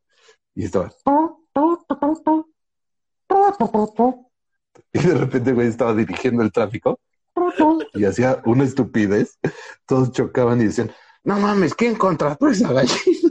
Y 0.55 0.65
estaba. 0.65 0.91
Y 4.93 4.99
de 4.99 5.13
repente, 5.15 5.53
güey, 5.53 5.67
estaba 5.67 5.93
dirigiendo 5.93 6.43
el 6.43 6.51
tráfico 6.51 6.99
y 7.93 8.05
hacía 8.05 8.41
una 8.45 8.63
estupidez. 8.63 9.37
Todos 9.85 10.11
chocaban 10.11 10.61
y 10.61 10.65
decían, 10.65 10.91
no 11.23 11.39
mames, 11.39 11.73
¿quién 11.75 11.95
contrató 11.95 12.47
esa 12.47 12.71
gallina? 12.73 13.29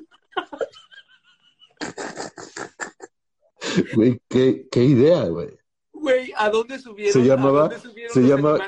Güey, 3.95 4.21
qué, 4.29 4.67
qué 4.71 4.85
idea, 4.85 5.25
güey. 5.27 5.51
Güey, 5.93 6.33
¿a 6.37 6.49
dónde 6.49 6.79
subieron? 6.79 7.13
Se 7.13 7.21
llamaba- 7.29 7.67
¿A 7.67 7.69
dónde 7.69 7.79
subieron 7.81 8.15
se 8.15 8.21
los 8.21 8.29
llama-? 8.31 8.59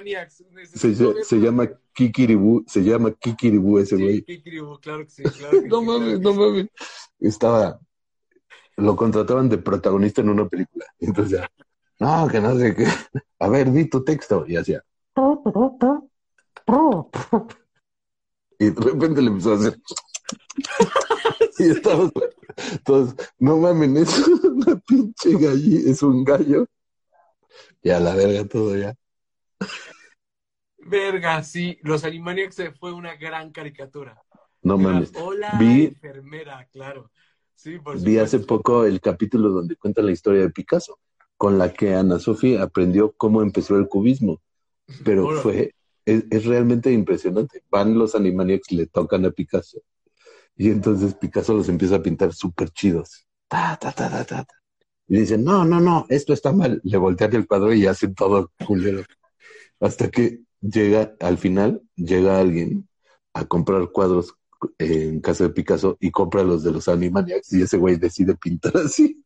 Se, 0.75 1.25
se- 1.25 1.41
llama 1.41 1.71
Kikiribú, 1.95 2.65
se 2.67 2.83
llama 2.83 3.11
Kikiribú 3.13 3.79
ese 3.79 3.97
Sí, 3.97 4.03
güey. 4.03 4.23
Kikiribú, 4.23 4.79
claro 4.81 5.05
que 5.05 5.11
sí, 5.11 5.23
claro 5.23 5.61
que 5.63 5.63
No 5.69 5.81
sí, 5.81 5.87
mames, 5.87 6.21
claro 6.21 6.21
no 6.21 6.33
sí. 6.33 6.39
mames. 6.39 6.67
Estaba, 7.21 7.81
lo 8.77 8.97
contrataban 8.97 9.49
de 9.49 9.59
protagonista 9.59 10.21
en 10.21 10.31
una 10.31 10.49
película. 10.49 10.87
Entonces 11.01 11.41
ya, 11.41 11.51
no, 11.99 12.29
que 12.29 12.41
no 12.41 12.57
sé 12.59 12.75
qué. 12.75 12.87
A 13.39 13.49
ver, 13.49 13.71
di 13.71 13.89
tu 13.89 14.03
texto. 14.05 14.45
Y 14.47 14.57
hacía. 14.57 14.83
Y 18.59 18.71
de 18.71 18.81
repente 18.81 19.23
le 19.23 19.29
empezó 19.29 19.53
a 19.53 19.57
hacer. 19.57 19.79
Y 21.59 21.71
estábamos 21.71 22.13
todos, 22.85 23.15
no 23.39 23.57
mames, 23.59 24.09
es 24.09 24.27
una 24.29 24.77
pinche 24.81 25.33
galli, 25.39 25.91
es 25.91 26.03
un 26.03 26.25
gallo. 26.25 26.67
Y 27.83 27.91
a 27.91 28.01
la 28.01 28.15
verga 28.15 28.45
todo 28.47 28.77
ya. 28.77 28.95
Verga, 30.79 31.43
sí, 31.43 31.79
los 31.83 32.05
Animaniacs 32.05 32.57
fue 32.79 32.93
una 32.93 33.17
gran 33.17 33.53
caricatura. 33.53 34.21
No 34.63 34.79
mames. 34.79 35.13
Hola, 35.15 35.57
Vi- 35.59 35.87
enfermera, 35.87 36.67
claro. 36.73 37.11
Sí, 37.63 37.79
por 37.79 38.01
Vi 38.01 38.19
hace 38.19 38.41
poco 38.41 38.85
el 38.85 39.01
capítulo 39.01 39.51
donde 39.51 39.77
cuenta 39.77 40.03
la 40.03 40.11
historia 40.11 40.41
de 40.41 40.51
Picasso, 40.51 40.99
con 41.37 41.59
la 41.59 41.73
que 41.73 41.95
Ana 41.95 42.19
Sofía 42.19 42.61
aprendió 42.61 43.13
cómo 43.13 43.41
empezó 43.41 43.77
el 43.77 43.87
cubismo. 43.87 44.43
Pero 45.05 45.41
fue, 45.41 45.73
es, 46.05 46.25
es 46.29 46.45
realmente 46.45 46.91
impresionante. 46.91 47.63
Van 47.71 47.97
los 47.97 48.17
Animaniacs 48.17 48.73
y 48.73 48.79
le 48.79 48.87
tocan 48.87 49.25
a 49.27 49.31
Picasso. 49.31 49.81
Y 50.57 50.71
entonces 50.71 51.15
Picasso 51.15 51.55
los 51.55 51.69
empieza 51.69 51.95
a 51.95 52.03
pintar 52.03 52.35
súper 52.35 52.71
chidos. 52.71 53.29
Ta, 53.47 53.79
ta, 53.81 53.93
ta, 53.93 54.11
ta, 54.11 54.25
ta, 54.25 54.43
ta. 54.43 54.55
Y 55.07 55.21
dicen, 55.21 55.45
no, 55.45 55.65
no, 55.65 55.79
no, 55.79 56.05
esto 56.09 56.33
está 56.33 56.53
mal. 56.53 56.81
Le 56.83 56.99
voltean 56.99 57.33
el 57.37 57.47
cuadro 57.47 57.73
y 57.73 57.87
hacen 57.87 58.13
todo 58.17 58.51
culero. 58.67 59.05
Hasta 59.79 60.11
que 60.11 60.41
llega, 60.61 61.15
al 61.21 61.39
final, 61.39 61.81
llega 61.95 62.41
alguien 62.41 62.89
a 63.35 63.45
comprar 63.45 63.89
cuadros 63.93 64.35
en 64.79 65.21
casa 65.21 65.45
de 65.45 65.51
Picasso 65.51 65.97
y 66.01 66.11
compra 66.11 66.43
los 66.43 66.63
de 66.63 66.71
los 66.73 66.89
Animaniacs 66.89 67.53
y 67.53 67.63
ese 67.63 67.77
güey 67.77 67.97
decide 67.97 68.35
pintar 68.37 68.77
así. 68.77 69.23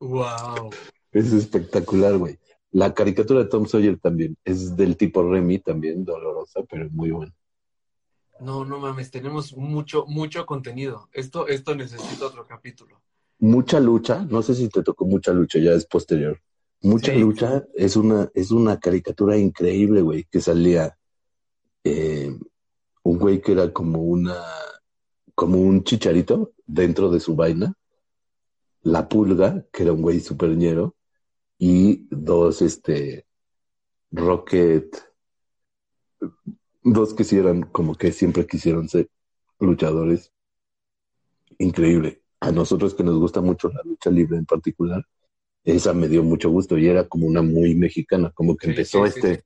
Wow. 0.00 0.70
Es 1.12 1.32
espectacular, 1.32 2.16
güey. 2.16 2.38
La 2.70 2.92
caricatura 2.94 3.40
de 3.40 3.46
Tom 3.48 3.66
Sawyer 3.66 3.98
también 3.98 4.36
es 4.44 4.76
del 4.76 4.96
tipo 4.96 5.22
Remy, 5.28 5.58
también 5.60 6.04
dolorosa, 6.04 6.60
pero 6.68 6.88
muy 6.90 7.10
buena. 7.10 7.34
No, 8.40 8.64
no 8.64 8.78
mames, 8.78 9.10
tenemos 9.10 9.56
mucho, 9.56 10.04
mucho 10.06 10.46
contenido. 10.46 11.08
Esto, 11.12 11.48
esto 11.48 11.74
necesita 11.74 12.26
otro 12.26 12.46
capítulo. 12.46 13.00
Mucha 13.40 13.80
lucha, 13.80 14.24
no 14.30 14.42
sé 14.42 14.54
si 14.54 14.68
te 14.68 14.82
tocó 14.82 15.06
mucha 15.06 15.32
lucha, 15.32 15.58
ya 15.58 15.72
es 15.72 15.86
posterior. 15.86 16.40
Mucha 16.80 17.12
Sí. 17.12 17.18
lucha 17.18 17.64
es 17.74 17.96
una, 17.96 18.30
es 18.34 18.50
una 18.52 18.78
caricatura 18.78 19.36
increíble, 19.36 20.02
güey, 20.02 20.24
que 20.30 20.40
salía 20.40 20.96
eh, 21.84 22.36
un 23.02 23.18
güey 23.18 23.40
que 23.40 23.52
era 23.52 23.72
como 23.72 24.02
una, 24.02 24.36
como 25.34 25.58
un 25.58 25.84
chicharito 25.84 26.52
dentro 26.66 27.10
de 27.10 27.20
su 27.20 27.36
vaina, 27.36 27.74
la 28.82 29.08
pulga, 29.08 29.64
que 29.72 29.82
era 29.82 29.92
un 29.92 30.02
güey 30.02 30.20
superñero, 30.20 30.94
y 31.58 32.06
dos, 32.10 32.62
este, 32.62 33.26
Rocket, 34.10 34.96
dos 36.82 37.14
que 37.14 37.24
sí 37.24 37.36
eran 37.36 37.62
como 37.62 37.94
que 37.94 38.12
siempre 38.12 38.46
quisieron 38.46 38.88
ser 38.88 39.08
luchadores. 39.58 40.32
Increíble. 41.58 42.22
A 42.40 42.52
nosotros 42.52 42.94
que 42.94 43.02
nos 43.02 43.18
gusta 43.18 43.40
mucho 43.40 43.68
la 43.68 43.82
lucha 43.84 44.10
libre 44.10 44.38
en 44.38 44.46
particular, 44.46 45.04
esa 45.64 45.92
me 45.92 46.08
dio 46.08 46.22
mucho 46.22 46.50
gusto 46.50 46.78
y 46.78 46.86
era 46.86 47.08
como 47.08 47.26
una 47.26 47.42
muy 47.42 47.74
mexicana, 47.74 48.30
como 48.30 48.56
que 48.56 48.66
Sí, 48.66 48.70
empezó 48.70 49.04
sí, 49.06 49.12
sí, 49.12 49.18
este, 49.18 49.44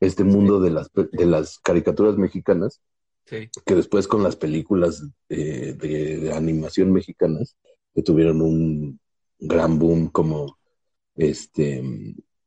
este 0.00 0.24
mundo 0.24 0.60
de 0.60 0.70
las, 0.70 0.90
de 0.92 1.26
las 1.26 1.58
caricaturas 1.60 2.16
mexicanas 2.18 2.80
Sí. 3.24 3.48
que 3.64 3.74
después 3.74 4.08
con 4.08 4.22
las 4.22 4.36
películas 4.36 5.02
eh, 5.28 5.74
de, 5.78 6.18
de 6.18 6.32
animación 6.32 6.92
mexicanas 6.92 7.56
que 7.94 8.02
tuvieron 8.02 8.42
un 8.42 9.00
gran 9.38 9.78
boom 9.78 10.08
como 10.08 10.58
este 11.14 11.82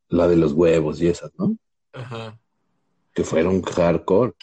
la 0.10 0.28
de 0.28 0.36
los 0.36 0.54
huevos 0.54 1.02
y 1.02 1.08
esas, 1.08 1.32
¿no? 1.38 1.58
Ajá. 1.94 2.40
Que 3.14 3.24
fueron 3.24 3.62
hardcore. 3.62 4.34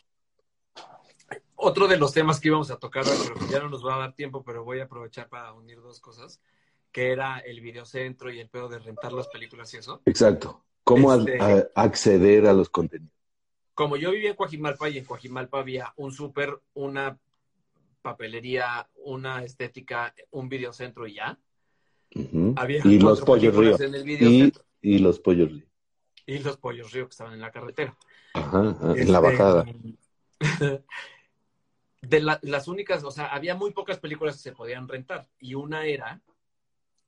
Otro 1.54 1.86
de 1.86 1.96
los 1.96 2.12
temas 2.12 2.40
que 2.40 2.48
íbamos 2.48 2.70
a 2.70 2.76
tocar 2.76 3.04
pero 3.04 3.34
ya 3.50 3.60
no 3.60 3.68
nos 3.68 3.86
va 3.86 3.94
a 3.94 3.98
dar 3.98 4.14
tiempo, 4.14 4.42
pero 4.42 4.64
voy 4.64 4.80
a 4.80 4.84
aprovechar 4.84 5.28
para 5.28 5.52
unir 5.52 5.80
dos 5.80 6.00
cosas, 6.00 6.40
que 6.90 7.12
era 7.12 7.38
el 7.38 7.60
videocentro 7.60 8.32
y 8.32 8.40
el 8.40 8.48
pedo 8.48 8.68
de 8.68 8.78
rentar 8.80 9.12
las 9.12 9.28
películas 9.28 9.72
y 9.74 9.76
eso. 9.76 10.02
Exacto. 10.06 10.64
¿Cómo 10.82 11.14
Este- 11.14 11.38
a- 11.40 11.58
a- 11.76 11.82
acceder 11.84 12.46
a 12.46 12.52
los 12.52 12.68
contenidos? 12.68 13.12
Como 13.74 13.96
yo 13.96 14.10
vivía 14.10 14.30
en 14.30 14.36
Coajimalpa 14.36 14.88
y 14.90 14.98
en 14.98 15.04
Coajimalpa 15.04 15.60
había 15.60 15.92
un 15.96 16.12
súper, 16.12 16.60
una 16.74 17.18
papelería, 18.02 18.88
una 18.96 19.44
estética, 19.44 20.14
un 20.30 20.48
videocentro 20.48 21.06
y 21.06 21.14
ya. 21.14 21.38
Ujú. 22.14 22.54
Había 22.56 22.82
Y 22.84 22.98
los 22.98 23.20
pollos 23.22 23.56
río. 23.56 23.80
en 23.80 23.94
el 23.94 24.10
Y, 24.10 24.52
y 24.82 24.98
los 24.98 25.20
pollos 25.20 25.50
río. 25.50 25.64
Y, 26.26 26.38
los 26.38 26.56
pollos 26.58 26.92
río 26.92 27.06
que 27.06 27.12
estaban 27.12 27.34
en 27.34 27.40
la 27.40 27.50
carretera. 27.50 27.96
Ajá, 28.34 28.70
ajá, 28.70 28.92
en 28.92 29.12
la 29.12 29.18
Este, 29.18 29.30
bajada. 29.30 29.66
De 32.02 32.20
la- 32.20 32.40
las 32.42 32.66
únicas, 32.66 33.04
o 33.04 33.12
sea, 33.12 33.26
había 33.26 33.54
muy 33.54 33.70
pocas 33.70 33.98
películas 34.00 34.34
que 34.36 34.42
se 34.42 34.52
podían 34.52 34.88
rentar 34.88 35.28
y 35.38 35.54
una 35.54 35.86
era 35.86 36.20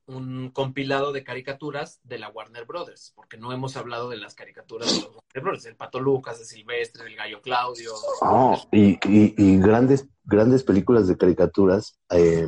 un 0.07 0.51
compilado 0.51 1.13
de 1.13 1.25
caricaturas 1.25 1.99
de 2.03 2.19
la 2.19 2.29
Warner 2.29 2.65
Brothers, 2.67 3.13
porque 3.15 3.39
no 3.39 3.53
hemos 3.53 3.77
hablado 3.77 4.11
de 4.11 4.19
las 4.19 4.35
caricaturas 4.35 4.89
de 4.93 4.97
los 5.03 5.07
Warner 5.15 5.43
Brothers, 5.43 5.65
el 5.67 5.77
Pato 5.77 5.99
Lucas, 6.01 6.39
de 6.39 6.45
Silvestre, 6.45 7.07
el 7.07 7.17
Gallo 7.17 7.41
Claudio. 7.41 7.93
Oh, 8.21 8.61
y, 8.71 8.93
y- 9.09 9.35
y 9.37 9.59
grandes, 9.59 10.07
grandes 10.25 10.63
películas 10.63 11.09
de 11.09 11.17
caricaturas. 11.17 11.99
eh, 12.11 12.47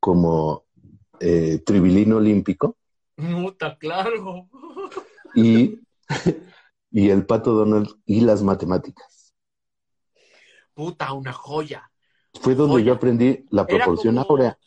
como 0.00 0.64
eh, 1.20 1.62
tribilino 1.64 2.16
olímpico 2.18 2.76
Puta, 3.16 3.78
claro. 3.78 4.50
y, 5.34 5.80
y 6.90 7.08
el 7.08 7.24
pato 7.24 7.52
Donald 7.52 7.88
y 8.04 8.20
las 8.20 8.42
matemáticas. 8.42 9.32
Puta, 10.74 11.12
una 11.12 11.32
joya. 11.32 11.90
Fue 12.40 12.54
donde 12.54 12.74
Joya. 12.74 12.84
yo 12.86 12.92
aprendí 12.94 13.46
la 13.50 13.66
proporción 13.66 14.16
como- 14.16 14.26
áurea. 14.28 14.58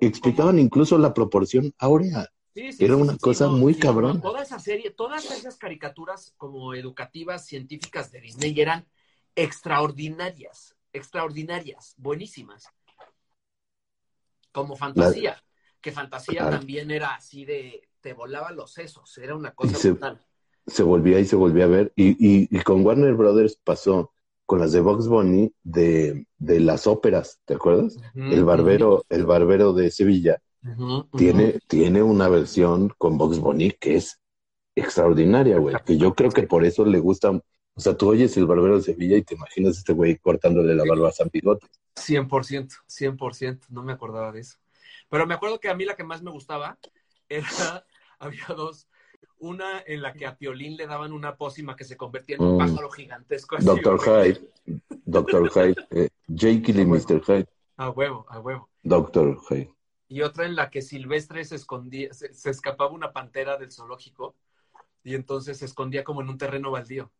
Explicaban 0.00 0.58
incluso 0.58 0.96
la 0.98 1.12
proporción 1.12 1.72
áurea. 1.78 2.28
Sí, 2.54 2.72
sí, 2.72 2.84
Era 2.84 2.96
una 2.96 3.12
sí, 3.12 3.18
cosa 3.18 3.46
no, 3.46 3.52
muy. 3.52 3.74
Toda 3.74 4.42
esa 4.42 4.58
serie, 4.58 4.90
todas 4.90 5.30
esas 5.30 5.56
caricaturas 5.56 6.32
como 6.38 6.72
educativas, 6.74 7.44
científicas 7.46 8.10
de 8.10 8.20
Disney 8.22 8.58
eran 8.58 8.86
extraordinarias, 9.34 10.74
extraordinarias, 10.92 11.94
buenísimas. 11.98 12.64
Como 14.52 14.74
fantasía, 14.76 15.42
que 15.82 15.92
fantasía 15.92 16.40
Claro. 16.40 16.56
también 16.56 16.90
era 16.90 17.14
así 17.14 17.44
de, 17.44 17.88
te 18.00 18.14
volaba 18.14 18.50
los 18.52 18.72
sesos, 18.72 19.18
era 19.18 19.36
una 19.36 19.54
cosa 19.54 19.76
se- 19.76 19.90
brutal. 19.90 20.24
Se 20.66 20.82
volvía 20.82 21.20
y 21.20 21.26
se 21.26 21.36
volvía 21.36 21.64
a 21.64 21.68
ver. 21.68 21.92
Y, 21.94 22.10
y- 22.12 22.48
y 22.50 22.60
con 22.62 22.84
Warner 22.84 23.14
Brothers 23.14 23.56
pasó 23.62 24.14
con 24.46 24.60
las 24.60 24.72
de 24.72 24.80
Box 24.80 25.08
Bunny 25.08 25.52
de, 25.62 26.26
de 26.38 26.60
las 26.60 26.86
óperas, 26.86 27.40
¿te 27.44 27.54
acuerdas? 27.54 27.96
El 28.14 28.44
barbero, 28.44 29.04
el 29.08 29.26
barbero 29.26 29.72
de 29.72 29.90
Sevilla 29.90 30.40
tiene, 31.16 31.58
tiene 31.68 32.02
una 32.02 32.28
versión 32.28 32.92
con 32.96 33.18
Box 33.18 33.38
Bunny 33.38 33.72
que 33.72 33.96
es 33.96 34.20
extraordinaria, 34.74 35.58
güey. 35.58 35.76
Que 35.84 35.96
yo 35.96 36.14
creo 36.14 36.30
que 36.30 36.44
por 36.44 36.64
eso 36.64 36.84
le 36.84 36.98
gusta. 36.98 37.30
O 37.30 37.80
sea, 37.80 37.96
tú 37.96 38.08
oyes 38.08 38.36
el 38.36 38.46
barbero 38.46 38.76
de 38.76 38.82
Sevilla 38.82 39.16
y 39.16 39.22
te 39.22 39.34
imaginas 39.34 39.76
a 39.76 39.78
este 39.80 39.92
güey 39.92 40.16
cortándole 40.16 40.74
la 40.74 40.84
barba 40.88 41.08
a 41.08 41.12
San 41.12 41.28
Bigote. 41.32 41.66
100%, 41.96 42.68
100%, 42.88 43.60
no 43.70 43.82
me 43.82 43.92
acordaba 43.92 44.32
de 44.32 44.40
eso. 44.40 44.58
Pero 45.08 45.26
me 45.26 45.34
acuerdo 45.34 45.60
que 45.60 45.68
a 45.68 45.74
mí 45.74 45.84
la 45.84 45.96
que 45.96 46.04
más 46.04 46.22
me 46.22 46.30
gustaba 46.30 46.78
era, 47.28 47.86
había 48.18 48.46
dos, 48.48 48.88
una 49.38 49.82
en 49.86 50.02
la 50.02 50.12
que 50.12 50.26
a 50.26 50.36
Piolín 50.36 50.76
le 50.76 50.86
daban 50.86 51.12
una 51.12 51.36
pócima 51.36 51.76
que 51.76 51.84
se 51.84 51.96
convertía 51.96 52.36
en 52.36 52.42
un 52.42 52.54
Mm. 52.56 52.58
pájaro 52.58 52.90
gigantesco. 52.90 53.56
así, 53.56 53.66
Doctor. 53.66 54.00
Hyde, 54.00 54.50
Doctor 55.04 55.50
Hyde, 55.50 55.86
eh, 55.90 56.08
Jekyll 56.34 56.80
y 56.80 56.86
Mr. 56.86 57.22
Hyde, 57.24 57.46
A 57.76 57.90
huevo, 57.90 58.24
a 58.28 58.40
huevo. 58.40 58.68
Doctor 58.82 59.38
Hyde. 59.48 59.70
Y 60.08 60.22
otra 60.22 60.46
en 60.46 60.54
la 60.56 60.70
que 60.70 60.82
Silvestre 60.82 61.44
se 61.44 61.56
escondía, 61.56 62.12
se, 62.14 62.32
se 62.32 62.50
escapaba 62.50 62.90
una 62.90 63.12
pantera 63.12 63.56
del 63.58 63.72
zoológico 63.72 64.34
y 65.04 65.14
entonces 65.14 65.58
se 65.58 65.64
escondía 65.66 66.04
como 66.04 66.22
en 66.22 66.28
un 66.28 66.38
terreno 66.38 66.70
baldío. 66.70 67.10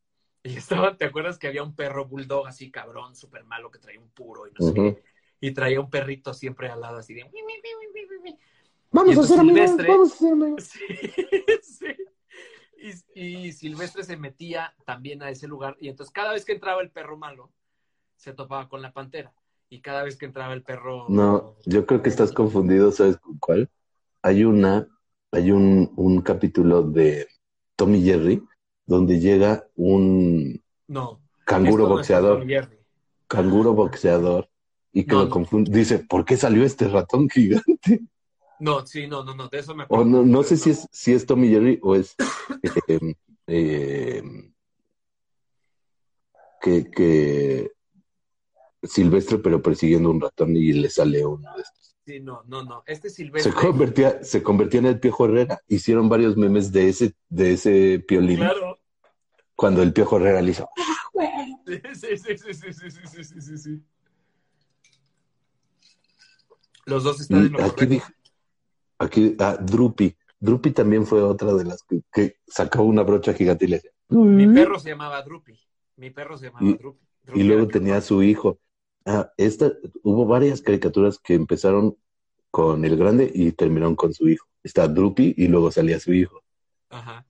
Y 0.43 0.57
estaban, 0.57 0.97
¿te 0.97 1.05
acuerdas 1.05 1.39
que 1.39 1.49
había 1.49 1.63
un 1.65 1.75
perro 1.75 2.07
bulldog 2.07 2.47
así 2.47 2.71
cabrón, 2.71 3.17
súper 3.17 3.45
malo, 3.45 3.71
que 3.71 3.79
traía 3.81 3.99
un 4.01 4.09
puro 4.11 4.47
y 4.47 4.53
no 4.53 4.67
sé 4.67 4.75
qué? 4.75 5.03
Y 5.41 5.51
traía 5.53 5.81
un 5.81 5.91
perrito 5.91 6.33
siempre 6.33 6.69
al 6.71 6.81
lado 6.81 6.99
así 6.99 7.15
de... 7.15 7.25
Vamos 8.97 9.31
Y 9.31 9.33
a 9.33 9.41
amigos, 9.41 9.77
vamos 9.87 10.13
a 10.13 10.17
ser 10.17 10.33
amigos. 10.33 10.71
Sí, 10.73 10.81
sí. 11.63 13.03
Y, 13.15 13.21
y 13.49 13.53
Silvestre 13.53 14.05
se 14.05 14.17
metía 14.17 14.75
también 14.87 15.23
a 15.23 15.29
ese 15.29 15.47
lugar 15.47 15.77
y 15.81 15.89
entonces 15.89 16.13
cada 16.13 16.33
vez 16.33 16.45
que 16.47 16.53
entraba 16.53 16.81
el 16.81 16.91
perro 16.91 17.19
malo, 17.19 17.53
se 18.17 18.33
topaba 18.33 18.71
con 18.71 18.81
la 18.81 18.93
pantera. 18.95 19.35
Y 19.69 19.81
cada 19.81 20.03
vez 20.03 20.17
que 20.17 20.25
entraba 20.25 20.55
el 20.55 20.63
perro... 20.63 21.07
No, 21.09 21.57
yo 21.67 21.85
creo 21.85 22.01
que 22.03 22.09
estás 22.09 22.33
confundido, 22.33 22.91
¿sabes 22.91 23.19
con 23.19 23.37
cuál? 23.39 23.69
Hay 24.23 24.45
una, 24.45 24.87
hay 25.31 25.51
un, 25.51 25.93
un 25.97 26.23
capítulo 26.23 26.83
de 26.83 27.29
Tommy 27.75 28.03
Jerry 28.03 28.43
donde 28.87 29.21
llega 29.21 29.67
un 29.75 30.63
No. 30.87 31.21
canguro 31.45 31.83
no 31.85 31.89
boxeador, 31.91 32.47
canguro 33.27 33.75
boxeador, 33.75 34.49
y 34.93 35.05
que 35.05 35.15
No, 35.17 35.25
lo 35.25 35.31
confunde. 35.31 35.71
Dice, 35.77 35.99
¿por 35.99 36.25
qué 36.25 36.37
salió 36.39 36.65
este 36.65 36.89
ratón 36.89 37.29
gigante? 37.29 38.01
No, 38.59 38.87
sí, 38.87 39.07
no, 39.07 39.23
no, 39.23 39.35
no, 39.35 39.49
de 39.49 39.59
eso 39.59 39.75
me 39.75 39.83
O 39.83 39.87
acuerdo. 39.87 40.05
no, 40.07 40.23
no 40.25 40.43
sé 40.43 40.57
si 40.57 40.71
es, 40.71 40.89
si 40.91 41.13
es 41.13 41.27
Tommy 41.27 41.49
Jerry 41.49 41.79
o 41.83 41.95
es 41.95 42.15
eh, 42.89 43.15
eh, 43.47 44.23
que, 46.61 46.91
que 46.91 47.73
Silvestre, 48.83 49.39
pero 49.39 49.61
persiguiendo 49.63 50.11
un 50.11 50.21
ratón 50.21 50.57
y 50.57 50.73
le 50.73 50.89
sale 50.91 51.25
uno 51.27 51.55
de 51.55 51.63
estos. 51.63 51.97
Sí, 52.07 52.21
no, 52.21 52.43
no, 52.47 52.63
no. 52.63 52.83
Este 52.87 53.09
Se 53.11 53.17
Silvestre. 53.17 53.53
convertía, 53.53 54.23
se 54.23 54.43
convertía 54.43 54.79
en 54.81 54.87
el 54.87 55.01
Piojo 55.01 55.25
Herrera. 55.25 55.61
Hicieron 55.67 56.09
varios 56.09 56.37
memes 56.37 56.71
de 56.71 56.89
ese, 56.89 57.15
de 57.29 57.53
ese 57.55 57.99
piolín. 58.07 58.37
Claro. 58.39 58.79
Cuando 59.57 59.83
el 59.83 59.93
Piojo 59.93 60.17
Herrera 60.19 60.41
le 60.41 60.53
hizo. 60.53 60.69
Sí, 61.67 61.81
sí, 61.95 62.17
sí, 62.17 62.37
sí, 62.39 62.55
sí, 62.55 62.73
sí, 62.73 63.25
sí, 63.25 63.41
sí, 63.41 63.59
sí. 63.59 63.83
Los 66.85 67.03
dos 67.03 67.21
están 67.21 67.47
en 67.47 67.53
lo 67.53 67.59
aquí 67.65 67.71
correcto. 67.87 68.07
Aquí, 68.99 69.37
ah, 69.39 69.57
Drupi. 69.61 70.17
Drupi 70.39 70.71
también 70.71 71.07
fue 71.07 71.23
otra 71.23 71.55
de 71.55 71.65
las 71.65 71.83
que, 71.83 72.03
que 72.13 72.37
sacaba 72.47 72.85
una 72.85 73.03
brocha 73.03 73.33
gigante 73.33 73.65
y 73.65 73.69
le 73.69 73.77
decía. 73.77 73.91
Mi 74.09 74.47
perro 74.47 74.79
se 74.79 74.91
llamaba 74.91 75.23
Drupi. 75.23 75.59
Mi 75.97 76.11
perro 76.11 76.37
se 76.37 76.47
llamaba 76.47 76.67
Y- 76.67 76.75
Drupi. 76.75 77.07
Drupi 77.23 77.41
y 77.41 77.45
luego 77.45 77.67
tenía 77.69 77.97
a 77.97 78.01
su 78.01 78.23
hijo. 78.23 78.59
Ah, 79.05 79.31
esta, 79.37 79.73
hubo 80.03 80.27
varias 80.27 80.61
caricaturas 80.63 81.19
que 81.19 81.35
empezaron 81.35 81.97
con 82.51 82.85
el 82.85 82.97
grande 82.97 83.31
y 83.35 83.53
terminaron 83.53 83.97
con 83.97 84.13
su 84.15 84.29
hijo. 84.29 84.47
Está 84.63 84.87
Drupi 84.89 85.35
y 85.37 85.49
luego 85.49 85.71
salía 85.71 85.99
su 86.01 86.13
hijo. 86.13 86.43
Ajá. 86.91 87.25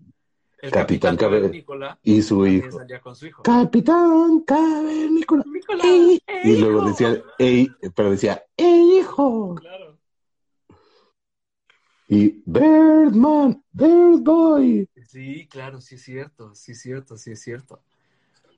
El 0.58 0.70
Capitán 0.70 1.16
Cavernícola 1.16 1.98
Y 2.02 2.22
su 2.22 2.46
hijo. 2.46 2.70
salía 2.78 3.00
con 3.00 3.14
su 3.14 3.26
hijo. 3.26 3.42
Capitán 3.42 4.40
Cavernícola. 4.40 5.44
¡eh, 5.84 6.18
Y 6.44 6.56
luego 6.56 6.82
decía, 6.86 7.22
ey, 7.38 7.68
pero 7.94 8.10
decía, 8.10 8.42
¡ey, 8.56 8.98
hijo! 9.00 9.54
Claro. 9.56 9.85
Y 12.08 12.42
Birdman, 12.46 13.62
Bird 13.72 14.20
Boy. 14.20 14.88
Sí, 15.08 15.46
claro, 15.48 15.80
sí 15.80 15.96
es 15.96 16.02
cierto, 16.02 16.54
sí 16.54 16.72
es 16.72 16.80
cierto, 16.80 17.16
sí 17.16 17.32
es 17.32 17.40
cierto. 17.40 17.80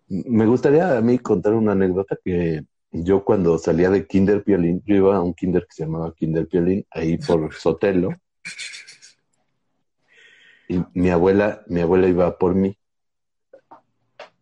Me 0.08 0.46
gustaría 0.46 0.96
a 0.96 1.00
mí 1.00 1.18
contar 1.18 1.54
una 1.54 1.72
anécdota 1.72 2.18
que 2.22 2.64
yo 2.90 3.24
cuando 3.24 3.58
salía 3.58 3.90
de 3.90 4.06
Kinder 4.06 4.42
Piolín, 4.42 4.82
yo 4.86 4.96
iba 4.96 5.16
a 5.16 5.22
un 5.22 5.34
kinder 5.34 5.66
que 5.66 5.74
se 5.74 5.84
llamaba 5.84 6.14
Kinder 6.14 6.46
Piolín, 6.46 6.86
ahí 6.90 7.18
por 7.18 7.52
Sotelo, 7.54 8.10
y 10.68 10.82
mi 10.92 11.10
abuela, 11.10 11.62
mi 11.68 11.80
abuela 11.80 12.08
iba 12.08 12.36
por 12.38 12.54
mí, 12.54 12.76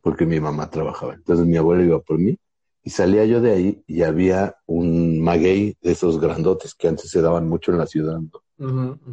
porque 0.00 0.26
mi 0.26 0.40
mamá 0.40 0.70
trabajaba. 0.70 1.14
Entonces 1.14 1.46
mi 1.46 1.56
abuela 1.56 1.84
iba 1.84 2.00
por 2.00 2.18
mí, 2.18 2.38
y 2.82 2.90
salía 2.90 3.24
yo 3.24 3.40
de 3.40 3.52
ahí 3.52 3.84
y 3.86 4.02
había 4.02 4.56
un 4.66 5.20
maguey 5.20 5.76
de 5.80 5.92
esos 5.92 6.20
grandotes 6.20 6.74
que 6.74 6.88
antes 6.88 7.10
se 7.10 7.20
daban 7.20 7.48
mucho 7.48 7.72
en 7.72 7.78
la 7.78 7.86
ciudad, 7.86 8.18
¿no? 8.18 8.45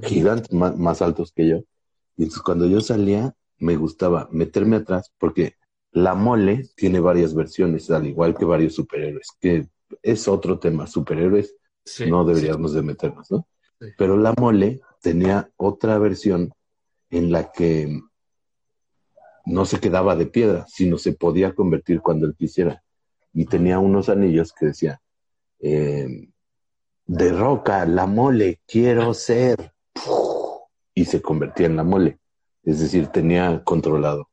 Gigantes, 0.03 0.51
más, 0.53 0.77
más 0.77 1.01
altos 1.01 1.31
que 1.31 1.47
yo. 1.47 1.57
Y 2.15 2.23
entonces 2.23 2.41
cuando 2.43 2.67
yo 2.67 2.81
salía, 2.81 3.35
me 3.57 3.75
gustaba 3.75 4.27
meterme 4.31 4.77
atrás 4.77 5.11
porque 5.17 5.55
la 5.91 6.15
mole 6.15 6.69
tiene 6.75 6.99
varias 6.99 7.33
versiones, 7.33 7.89
al 7.91 8.07
igual 8.07 8.35
que 8.35 8.45
varios 8.45 8.75
superhéroes, 8.75 9.27
que 9.39 9.67
es 10.01 10.27
otro 10.27 10.59
tema. 10.59 10.87
Superhéroes 10.87 11.55
Sí, 11.85 12.09
no 12.09 12.23
deberíamos 12.23 12.73
de 12.73 12.81
meternos, 12.81 13.29
¿no? 13.29 13.47
Sí. 13.79 13.87
Pero 13.97 14.17
la 14.17 14.33
mole 14.39 14.81
tenía 15.01 15.51
otra 15.57 15.97
versión 15.97 16.53
en 17.09 17.31
la 17.31 17.51
que 17.51 18.01
no 19.45 19.65
se 19.65 19.79
quedaba 19.79 20.15
de 20.15 20.25
piedra, 20.25 20.65
sino 20.67 20.97
se 20.97 21.13
podía 21.13 21.53
convertir 21.53 22.01
cuando 22.01 22.25
él 22.25 22.35
quisiera. 22.37 22.81
Y 23.33 23.45
tenía 23.45 23.79
unos 23.79 24.09
anillos 24.09 24.53
que 24.53 24.67
decía, 24.67 25.01
eh, 25.59 26.29
de 27.05 27.31
roca, 27.31 27.85
la 27.85 28.05
mole, 28.05 28.61
quiero 28.67 29.13
ser. 29.13 29.73
Y 30.93 31.05
se 31.05 31.21
convertía 31.21 31.65
en 31.65 31.75
la 31.75 31.83
mole. 31.83 32.19
Es 32.63 32.79
decir, 32.79 33.07
tenía 33.07 33.63
controlado 33.63 34.29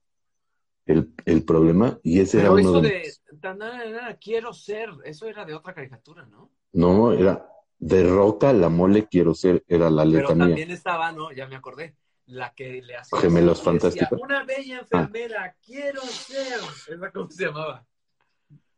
el, 0.86 1.12
el 1.24 1.44
problema 1.44 1.98
y 2.02 2.20
ese 2.20 2.38
Pero 2.38 2.58
era 2.58 2.68
uno 2.68 2.78
eso 2.78 2.80
de... 2.80 2.88
de, 2.88 3.38
tan, 3.40 3.58
nada, 3.58 3.84
nada, 3.88 4.16
quiero 4.16 4.52
ser, 4.52 4.90
eso 5.04 5.26
era 5.26 5.44
de 5.44 5.54
otra 5.54 5.74
caricatura, 5.74 6.26
¿no? 6.26 6.50
No, 6.72 7.12
era 7.12 7.46
de 7.78 8.04
roca, 8.04 8.52
la 8.52 8.68
mole, 8.68 9.08
quiero 9.08 9.34
ser, 9.34 9.64
era 9.66 9.90
la 9.90 10.02
Pero 10.04 10.18
letra 10.18 10.34
mía. 10.34 10.46
también 10.46 10.70
estaba, 10.70 11.12
¿no? 11.12 11.32
Ya 11.32 11.46
me 11.46 11.56
acordé. 11.56 11.96
La 12.26 12.54
que 12.54 12.80
le 12.82 12.96
hacía. 12.96 13.18
Gemelos 13.18 13.60
Fantásticos. 13.60 14.20
Una 14.20 14.44
bella 14.44 14.80
enfermera, 14.80 15.56
quiero 15.64 16.02
ser. 16.02 16.60
¿Esa 16.88 17.10
cómo 17.10 17.28
se 17.30 17.46
llamaba? 17.46 17.84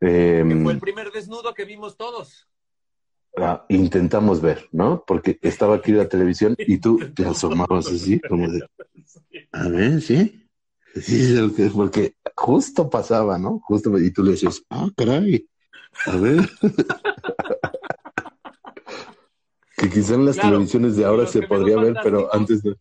Eh, 0.01 0.43
Que 0.49 0.57
fue 0.63 0.73
el 0.73 0.81
primer 0.81 1.11
desnudo 1.11 1.53
que 1.53 1.65
vimos 1.67 1.97
todos. 1.97 2.49
Intentamos 3.69 4.41
ver, 4.41 4.69
¿no? 4.73 5.05
Porque 5.07 5.39
estaba 5.43 5.77
aquí 5.77 5.93
la 5.93 6.09
televisión 6.09 6.55
y 6.59 6.79
tú 6.79 6.99
te 7.15 7.25
asomabas 7.27 7.87
así, 7.89 8.21
como 8.21 8.51
de, 8.51 8.67
a 9.53 9.69
ver, 9.69 10.01
¿sí? 10.01 10.49
Sí, 11.01 11.37
porque 11.75 12.17
justo 12.37 12.91
pasaba, 12.91 13.39
¿no? 13.39 13.61
Justo, 13.61 13.97
y 13.99 14.11
tú 14.13 14.23
le 14.25 14.33
decías, 14.33 14.63
ah, 14.71 14.89
caray, 14.97 15.49
a 16.07 16.17
ver. 16.17 16.49
que 19.77 19.91
quizá 19.91 20.15
en 20.15 20.27
las 20.27 20.37
Claro, 20.37 20.51
televisiones 20.51 20.97
de 20.97 21.05
ahora 21.05 21.27
se 21.27 21.43
podría 21.43 21.77
ver, 21.79 21.97
pero 22.03 22.33
antes 22.35 22.63
de... 22.63 22.77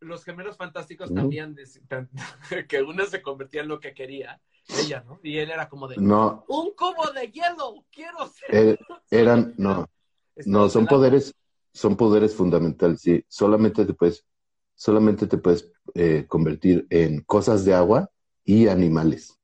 Los 0.00 0.24
gemelos 0.24 0.56
fantásticos 0.56 1.12
también, 1.12 1.56
dec- 1.56 1.86
tan- 1.88 2.10
que 2.68 2.82
una 2.82 3.06
se 3.06 3.22
convertía 3.22 3.62
en 3.62 3.68
lo 3.68 3.80
que 3.80 3.94
quería, 3.94 4.40
ella, 4.72 5.02
¿no? 5.06 5.20
Y 5.22 5.38
él 5.38 5.50
era 5.50 5.68
como 5.68 5.88
de, 5.88 5.96
No, 5.98 6.44
un 6.48 6.72
cubo 6.74 7.10
de 7.12 7.30
hielo, 7.30 7.84
quiero 7.90 8.26
ser. 8.26 8.48
eh, 8.52 8.76
eran, 9.10 9.54
no, 9.58 9.86
no, 10.44 10.68
son 10.68 10.86
poderes, 10.86 11.34
son 11.72 11.96
poderes 11.96 12.34
fundamentales, 12.34 13.00
sí. 13.00 13.24
Solamente 13.28 13.84
te 13.84 13.94
puedes, 13.94 14.24
solamente 14.74 15.26
te 15.26 15.38
puedes 15.38 15.72
eh, 15.94 16.26
convertir 16.28 16.86
en 16.90 17.22
cosas 17.22 17.64
de 17.64 17.74
agua 17.74 18.10
y 18.44 18.68
animales. 18.68 19.38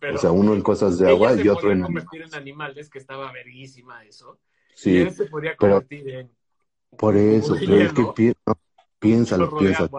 Pero 0.00 0.14
o 0.16 0.18
sea, 0.18 0.30
uno 0.32 0.54
en 0.54 0.62
cosas 0.62 0.98
de 0.98 1.08
agua 1.08 1.34
y 1.34 1.48
otro 1.48 1.62
podía 1.62 1.72
en 1.74 1.82
convertir 1.82 2.22
en 2.22 2.34
animales, 2.34 2.88
que 2.88 2.98
estaba 2.98 3.30
verguísima 3.32 4.04
eso. 4.04 4.38
y 4.70 4.76
Sí, 4.76 4.96
él 4.98 5.10
se 5.12 5.26
podía 5.26 5.54
pero- 5.58 5.74
convertir 5.82 6.08
en 6.10 6.30
por 6.96 7.16
eso, 7.16 7.54
pero 7.60 7.76
es 7.76 7.92
que 7.92 8.04
pi- 8.16 8.32
no, 8.46 8.54
piénsalo, 8.98 9.56
piénsalo. 9.58 9.90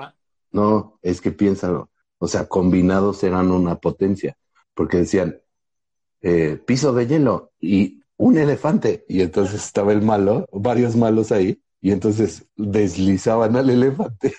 No, 0.51 0.99
es 1.03 1.22
que 1.22 1.32
piénsalo. 1.32 1.89
O 2.18 2.28
sea, 2.28 2.47
combinados 2.49 3.24
eran 3.24 3.51
una 3.51 3.76
potencia. 3.80 4.36
Porque 4.74 4.97
decían, 4.97 5.39
eh, 6.22 6.60
piso 6.66 6.91
de 6.93 7.05
hielo 7.07 7.51
y 7.60 7.99
un 8.20 8.38
elefante. 8.38 9.05
Y 9.07 9.22
entonces 9.22 9.65
estaba 9.65 9.93
el 9.93 10.01
malo, 10.01 10.47
varios 10.51 10.95
malos 10.95 11.32
ahí, 11.32 11.61
y 11.82 11.91
entonces 11.91 12.45
deslizaban 12.55 13.55
al 13.55 13.70
elefante 13.70 14.36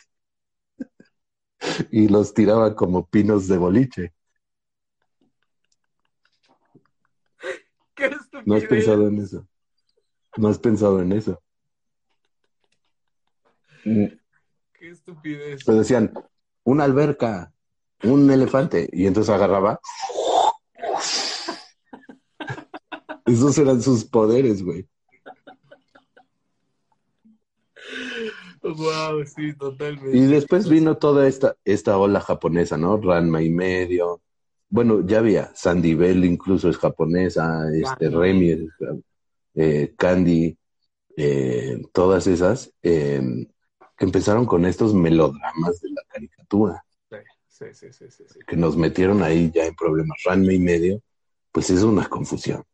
y 1.91 2.09
los 2.09 2.35
tiraban 2.35 2.75
como 2.75 3.09
pinos 3.09 3.49
de 3.49 3.57
boliche. 3.57 4.13
¡Qué 7.95 8.11
¿No 8.45 8.55
has 8.55 8.65
pensado 8.65 9.09
en 9.09 9.19
eso? 9.19 9.47
¿No 10.37 10.49
has 10.49 10.59
pensado 10.59 11.01
en 11.01 11.13
eso? 11.13 11.43
Mm, 13.85 14.07
¡Qué 14.75 14.91
estupidez! 14.91 15.65
Pues 15.65 15.79
decían, 15.79 16.13
una 16.65 16.85
alberca, 16.85 17.53
un 18.05 18.31
elefante, 18.31 18.91
y 18.93 19.07
entonces 19.07 19.35
agarraba. 19.35 19.81
Esos 23.27 23.59
eran 23.59 23.83
sus 23.83 24.05
poderes, 24.05 24.63
güey. 24.63 24.87
Wow, 28.63 29.25
sí, 29.25 29.55
totalmente. 29.55 30.17
Y 30.17 30.27
después 30.27 30.69
vino 30.69 30.99
toda 30.99 31.27
esta, 31.27 31.57
esta 31.65 31.97
ola 31.97 32.21
japonesa, 32.21 32.77
¿no? 32.77 32.99
Ranma 32.99 33.43
y 33.43 33.51
medio. 33.51 34.21
Bueno, 34.69 35.05
ya 35.05 35.19
había, 35.19 35.51
Sandy 35.55 35.95
Bell 35.95 36.25
incluso 36.25 36.69
es 36.69 36.77
japonesa, 36.77 37.65
este. 37.73 38.11
Remy, 38.11 38.51
es, 38.51 38.61
eh, 39.55 39.95
Candy, 39.97 40.57
eh, 41.17 41.83
todas 41.93 42.27
esas, 42.27 42.73
eh, 42.83 43.21
que 43.97 44.05
empezaron 44.05 44.47
con 44.47 44.65
estos 44.65 44.95
melodramas 44.95 45.81
de 45.81 45.91
la 45.91 46.03
caricatura. 46.09 46.85
Sí, 47.49 47.67
sí, 47.75 47.93
sí, 47.93 48.07
sí, 48.11 48.25
sí. 48.27 48.39
que 48.47 48.57
nos 48.57 48.77
metieron 48.77 49.23
ahí 49.23 49.51
ya 49.55 49.67
en 49.67 49.75
problemas. 49.75 50.17
Ranma 50.25 50.53
y 50.53 50.59
medio, 50.59 51.03
pues 51.53 51.69
es 51.71 51.83
una 51.83 52.09
confusión, 52.09 52.65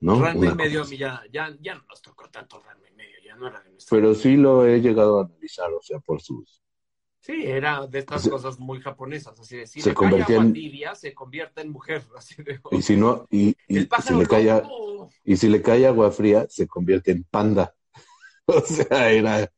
¿no? 0.00 0.20
Ranma 0.20 0.46
y 0.46 0.54
medio, 0.54 0.80
confusión. 0.80 0.98
ya, 0.98 1.22
ya, 1.30 1.56
ya 1.60 1.74
no 1.74 1.82
nos 1.88 2.02
tocó 2.02 2.28
tanto 2.30 2.58
Ranma 2.60 2.88
y 2.88 2.94
medio, 2.94 3.16
ya 3.24 3.36
no 3.36 3.46
era 3.48 3.62
de 3.62 3.70
nuestro. 3.70 3.96
Pero 3.96 4.14
sí 4.14 4.36
lo 4.36 4.66
he 4.66 4.80
llegado 4.80 5.20
a 5.20 5.24
analizar, 5.24 5.70
o 5.72 5.80
sea, 5.82 5.98
por 6.00 6.20
sus... 6.20 6.62
Sí, 7.22 7.42
era 7.44 7.86
de 7.86 7.98
estas 7.98 8.26
cosas 8.28 8.58
muy 8.58 8.80
japonesas, 8.80 9.38
así 9.38 9.58
de 9.58 9.66
si 9.66 9.82
se 9.82 9.90
le 9.90 9.94
cae 9.94 10.36
en- 10.36 10.52
tibia, 10.54 10.94
se 10.94 11.12
convierte 11.12 11.60
en 11.60 11.70
mujer, 11.70 12.02
así 12.16 12.42
de... 12.42 12.60
Y 12.70 12.80
si 12.82 12.96
no, 12.96 13.26
y, 13.30 13.54
y 13.68 13.86
si 14.02 14.14
le 14.14 14.26
cae, 14.26 14.50
a- 14.50 14.62
y 15.24 15.36
si 15.36 15.48
le 15.48 15.60
cae 15.60 15.86
agua 15.86 16.10
fría, 16.10 16.46
se 16.48 16.66
convierte 16.66 17.12
en 17.12 17.24
panda. 17.24 17.74
O 18.46 18.60
sea, 18.62 19.10
era... 19.12 19.52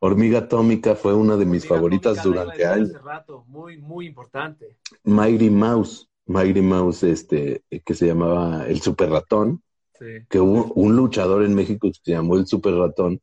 Hormiga 0.00 0.40
Atómica 0.40 0.96
fue 0.96 1.14
una 1.14 1.36
de 1.36 1.44
mis 1.46 1.62
Hormiga 1.62 1.76
favoritas 1.76 2.18
atómica, 2.18 2.40
durante 2.42 2.66
a 2.66 2.72
años. 2.72 2.88
hace 2.90 2.98
rato, 2.98 3.44
muy, 3.46 3.76
muy 3.78 4.06
importante. 4.06 4.78
Mighty 5.04 5.48
Mouse, 5.48 6.10
Mighty 6.26 6.60
Mouse, 6.60 7.02
este, 7.04 7.64
que 7.84 7.94
se 7.94 8.06
llamaba 8.06 8.66
el 8.66 8.80
Super 8.80 9.10
Ratón, 9.10 9.62
Sí. 9.98 10.26
que 10.28 10.40
hubo 10.40 10.72
un 10.74 10.96
luchador 10.96 11.44
en 11.44 11.54
México 11.54 11.88
que 11.88 11.98
se 12.02 12.12
llamó 12.12 12.36
el 12.36 12.46
Super 12.46 12.74
Ratón, 12.74 13.20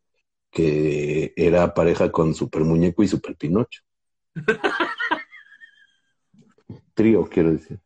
que 0.52 1.34
era 1.36 1.74
pareja 1.74 2.12
con 2.12 2.34
Super 2.34 2.64
Muñeco 2.64 3.04
y 3.04 3.08
Super 3.08 3.36
Pinocho. 3.36 3.82
Trío, 6.94 7.28
quiero 7.30 7.52
decir. 7.52 7.80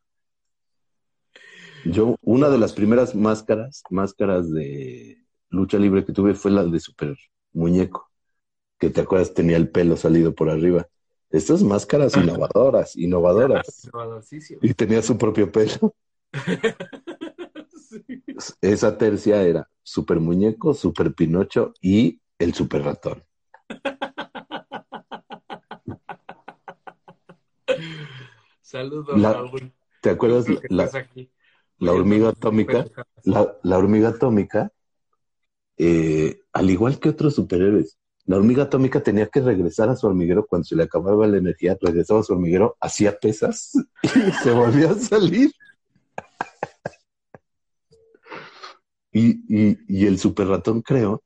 Yo, 1.85 2.15
una 2.21 2.49
de 2.49 2.57
las 2.57 2.73
primeras 2.73 3.13
máscaras, 3.15 3.83
máscaras 3.89 4.51
de 4.51 5.17
lucha 5.49 5.77
libre 5.77 6.05
que 6.05 6.13
tuve 6.13 6.33
fue 6.33 6.51
la 6.51 6.63
de 6.65 6.79
Super 6.79 7.15
Muñeco, 7.51 8.09
que 8.79 8.89
te 8.89 9.01
acuerdas 9.01 9.33
tenía 9.33 9.57
el 9.57 9.69
pelo 9.69 9.97
salido 9.97 10.33
por 10.33 10.49
arriba. 10.49 10.87
Estas 11.33 11.63
máscaras 11.63 12.13
innovadoras, 12.17 12.95
innovadoras. 12.95 13.89
Y 14.61 14.73
tenía 14.73 15.01
su 15.01 15.17
propio 15.17 15.51
pelo. 15.51 15.93
Sí. 17.93 18.23
Esa 18.59 18.97
tercia 18.97 19.43
era 19.43 19.69
Super 19.83 20.19
Muñeco, 20.19 20.73
Super 20.73 21.13
Pinocho 21.13 21.75
y 21.79 22.19
el 22.39 22.55
Super 22.55 22.81
Ratón. 22.81 23.23
Saludos, 28.61 29.19
La- 29.19 29.33
Raúl. 29.33 29.73
¿Te 30.01 30.09
acuerdas 30.09 30.45
la, 30.69 30.85
aquí. 30.85 31.29
la 31.77 31.93
hormiga 31.93 32.29
atómica? 32.29 32.87
La, 33.23 33.55
la 33.61 33.77
hormiga 33.77 34.09
atómica, 34.09 34.71
eh, 35.77 36.41
al 36.51 36.71
igual 36.71 36.99
que 36.99 37.09
otros 37.09 37.35
superhéroes, 37.35 37.99
la 38.25 38.37
hormiga 38.37 38.63
atómica 38.63 39.01
tenía 39.01 39.27
que 39.27 39.41
regresar 39.41 39.89
a 39.89 39.95
su 39.95 40.07
hormiguero 40.07 40.45
cuando 40.45 40.65
se 40.65 40.75
le 40.75 40.83
acababa 40.83 41.27
la 41.27 41.37
energía, 41.37 41.77
regresaba 41.79 42.21
a 42.21 42.23
su 42.23 42.33
hormiguero, 42.33 42.77
hacía 42.79 43.17
pesas 43.17 43.71
y 44.01 44.07
se 44.43 44.51
volvía 44.51 44.91
a 44.91 44.95
salir. 44.95 45.51
Y, 49.11 49.43
y, 49.47 49.77
y 49.87 50.07
el 50.07 50.17
super 50.17 50.47
ratón, 50.47 50.81
creo, 50.81 51.21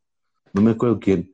no 0.53 0.61
me 0.61 0.71
acuerdo 0.71 0.99
quién, 0.99 1.33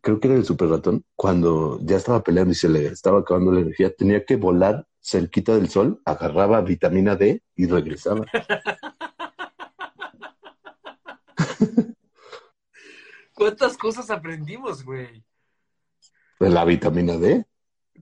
creo 0.00 0.18
que 0.18 0.28
era 0.28 0.36
el 0.36 0.44
super 0.44 0.68
ratón, 0.68 1.04
cuando 1.14 1.78
ya 1.82 1.96
estaba 1.96 2.22
peleando 2.22 2.52
y 2.52 2.56
se 2.56 2.68
le 2.68 2.86
estaba 2.86 3.20
acabando 3.20 3.52
la 3.52 3.60
energía, 3.60 3.94
tenía 3.94 4.24
que 4.24 4.36
volar 4.36 4.86
cerquita 5.00 5.54
del 5.54 5.68
sol, 5.68 6.00
agarraba 6.04 6.60
vitamina 6.60 7.16
D 7.16 7.42
y 7.56 7.66
regresaba. 7.66 8.24
¿Cuántas 13.42 13.76
cosas 13.76 14.10
aprendimos, 14.10 14.84
güey? 14.84 15.24
De 16.38 16.48
la 16.50 16.64
vitamina 16.64 17.16
D. 17.16 17.44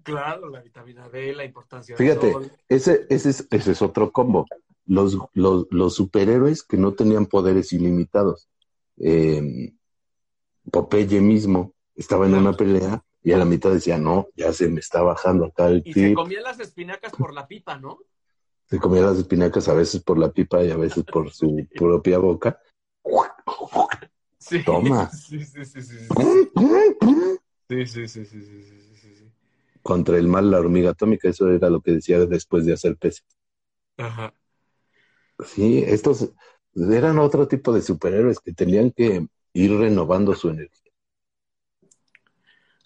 Claro, 0.02 0.48
la 0.48 0.60
vitamina 0.60 1.08
D, 1.08 1.32
la 1.34 1.44
importancia 1.44 1.96
Fíjate, 1.96 2.26
del 2.26 2.32
sol. 2.34 2.52
ese, 2.68 3.06
ese, 3.08 3.30
es, 3.30 3.48
ese 3.50 3.72
es 3.72 3.82
otro 3.82 4.12
combo. 4.12 4.46
Los, 4.86 5.16
los, 5.34 5.66
los 5.70 5.94
superhéroes 5.94 6.62
que 6.62 6.76
no 6.76 6.92
tenían 6.94 7.26
poderes 7.26 7.72
ilimitados. 7.72 8.48
Eh, 8.98 9.72
Popeye 10.70 11.20
mismo 11.20 11.74
estaba 11.94 12.26
en 12.26 12.34
una 12.34 12.52
pelea 12.52 13.02
y 13.22 13.32
a 13.32 13.38
la 13.38 13.44
mitad 13.44 13.70
decía, 13.70 13.98
no, 13.98 14.28
ya 14.36 14.52
se 14.52 14.68
me 14.68 14.80
está 14.80 15.02
bajando 15.02 15.46
acá 15.46 15.68
el 15.68 15.82
Y 15.84 15.92
se 15.92 16.08
tip. 16.08 16.16
comían 16.16 16.42
las 16.42 16.60
espinacas 16.60 17.12
por 17.12 17.32
la 17.34 17.46
pipa, 17.46 17.78
¿no? 17.78 17.98
Se 18.66 18.78
comía 18.78 19.02
las 19.02 19.18
espinacas 19.18 19.68
a 19.68 19.74
veces 19.74 20.02
por 20.02 20.18
la 20.18 20.30
pipa 20.30 20.62
y 20.62 20.70
a 20.70 20.76
veces 20.76 21.04
por 21.04 21.30
su 21.32 21.66
propia 21.74 22.18
boca. 22.18 22.60
Sí. 24.40 24.64
Toma. 24.64 25.10
Sí, 25.10 25.44
sí, 25.44 25.64
sí, 25.64 25.82
sí. 25.82 25.98
Sí, 27.68 27.86
sí, 27.86 28.08
sí, 28.08 28.24
sí, 28.24 29.32
Contra 29.82 30.16
el 30.18 30.26
mal, 30.26 30.50
la 30.50 30.58
hormiga 30.58 30.90
atómica, 30.90 31.28
eso 31.28 31.48
era 31.50 31.70
lo 31.70 31.80
que 31.80 31.92
decía 31.92 32.18
después 32.26 32.66
de 32.66 32.72
hacer 32.72 32.96
peces. 32.96 33.24
Ajá. 33.96 34.34
Sí, 35.46 35.84
estos 35.86 36.32
eran 36.74 37.18
otro 37.18 37.46
tipo 37.48 37.72
de 37.72 37.82
superhéroes 37.82 38.40
que 38.40 38.52
tenían 38.52 38.90
que 38.90 39.26
ir 39.52 39.76
renovando 39.76 40.34
su 40.34 40.48
energía. 40.48 40.92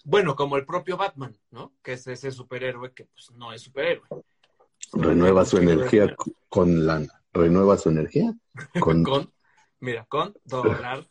Bueno, 0.03 0.35
como 0.35 0.57
el 0.57 0.65
propio 0.65 0.97
Batman, 0.97 1.35
¿no? 1.49 1.73
Que 1.81 1.93
es 1.93 2.05
ese 2.05 2.31
superhéroe 2.31 2.93
que 2.93 3.05
pues 3.05 3.31
no 3.31 3.51
es 3.53 3.61
superhéroe. 3.61 4.07
Renueva 4.93 5.45
su 5.45 5.57
energía 5.57 6.15
con 6.47 6.85
lana. 6.85 7.23
Renueva 7.33 7.77
su 7.77 7.89
energía 7.89 8.33
con... 8.79 9.03
mira, 9.79 10.05
con 10.05 10.33
dólar, 10.45 11.05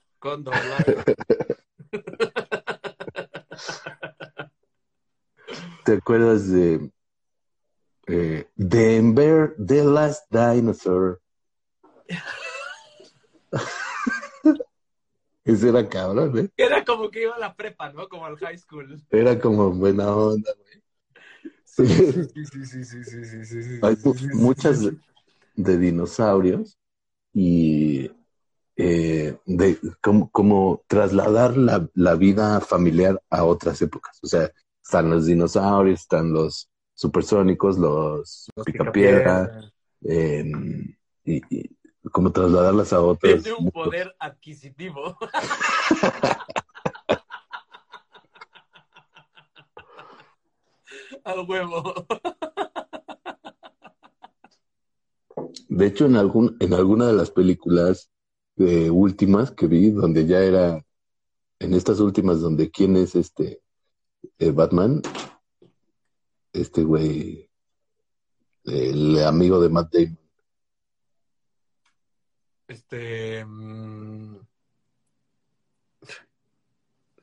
¿Te 5.85 5.93
acuerdas 5.93 6.51
de 6.51 6.91
eh, 8.07 8.49
Denver, 8.57 9.55
The 9.59 9.85
Last 9.85 10.25
Dinosaur? 10.31 11.21
Ese 15.45 15.69
era 15.69 15.87
cabrón, 15.87 16.39
¿eh? 16.39 16.49
Era 16.57 16.83
como 16.87 17.11
que 17.11 17.25
iba 17.25 17.35
a 17.35 17.39
la 17.39 17.55
prepa, 17.55 17.93
¿no? 17.93 18.09
Como 18.09 18.25
al 18.25 18.39
high 18.39 18.57
school. 18.57 18.99
Era 19.11 19.39
como 19.39 19.73
buena 19.73 20.17
onda, 20.17 20.55
güey. 20.57 20.83
Sí, 21.67 21.87
sí, 21.87 22.25
sí, 22.47 22.65
sí, 22.85 22.85
sí, 23.05 23.05
sí, 23.05 23.27
sí, 23.45 23.63
sí 23.63 23.79
Hay 23.83 23.99
muchas 24.33 24.91
de 25.55 25.77
dinosaurios 25.77 26.79
y 27.35 28.11
eh, 28.77 29.37
de 29.47 29.79
cómo, 30.01 30.31
cómo 30.31 30.83
trasladar 30.87 31.57
la, 31.57 31.89
la 31.95 32.15
vida 32.15 32.61
familiar 32.61 33.23
a 33.31 33.45
otras 33.45 33.81
épocas. 33.83 34.19
O 34.23 34.27
sea, 34.27 34.51
están 34.83 35.11
los 35.11 35.27
dinosaurios, 35.27 36.01
están 36.01 36.33
los 36.33 36.69
supersónicos, 36.95 37.79
los 37.79 38.49
Los 38.55 38.67
picapiedra, 38.67 39.73
eh, 40.03 40.45
y, 41.25 41.43
y 41.51 41.71
como 42.11 42.33
trasladarlas 42.33 42.93
a 42.93 43.01
otros. 43.01 43.43
Tiene 43.43 43.59
un 43.59 43.71
poder 43.71 44.15
adquisitivo. 44.19 45.17
Al 51.25 51.41
huevo. 51.49 52.07
De 55.69 55.87
hecho, 55.87 56.05
en 56.07 56.17
algún, 56.17 56.57
en 56.61 56.75
alguna 56.75 57.07
de 57.07 57.15
las 57.15 57.31
películas 57.31 58.11
eh, 58.57 58.91
últimas 58.91 59.51
que 59.51 59.67
vi, 59.67 59.91
donde 59.91 60.27
ya 60.27 60.41
era, 60.41 60.85
en 61.59 61.75
estas 61.75 62.01
últimas, 62.01 62.41
donde 62.41 62.71
quién 62.71 62.97
es 62.97 63.15
este 63.15 63.63
eh, 64.39 64.51
Batman, 64.51 65.03
este 66.53 66.85
güey, 66.85 67.51
el 68.65 69.23
amigo 69.25 69.61
de 69.61 69.69
Matt 69.69 69.93
Damon. 69.93 70.19
Este. 72.69 73.45
mm, 73.45 74.39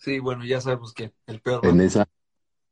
Sí, 0.01 0.17
bueno, 0.17 0.43
ya 0.43 0.59
sabemos 0.59 0.93
que 0.93 1.13
el 1.27 1.41
peor. 1.41 1.63
En 1.63 1.79
esa, 1.79 2.09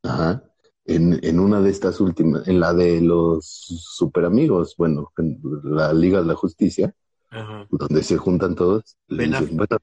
ajá, 0.01 0.43
en, 0.85 1.19
en 1.23 1.39
una 1.39 1.61
de 1.61 1.69
estas 1.69 2.01
últimas, 2.01 2.47
en 2.47 2.59
la 2.59 2.73
de 2.73 3.01
los 3.01 3.45
super 3.45 4.25
amigos, 4.25 4.73
bueno, 4.75 5.11
en 5.17 5.39
la 5.63 5.93
Liga 5.93 6.21
de 6.21 6.25
la 6.25 6.33
Justicia, 6.33 6.95
Ajá. 7.31 7.67
donde 7.69 8.03
se 8.03 8.17
juntan 8.17 8.55
todos, 8.55 8.97
le 9.07 9.27
dicen, 9.27 9.55
bueno, 9.55 9.77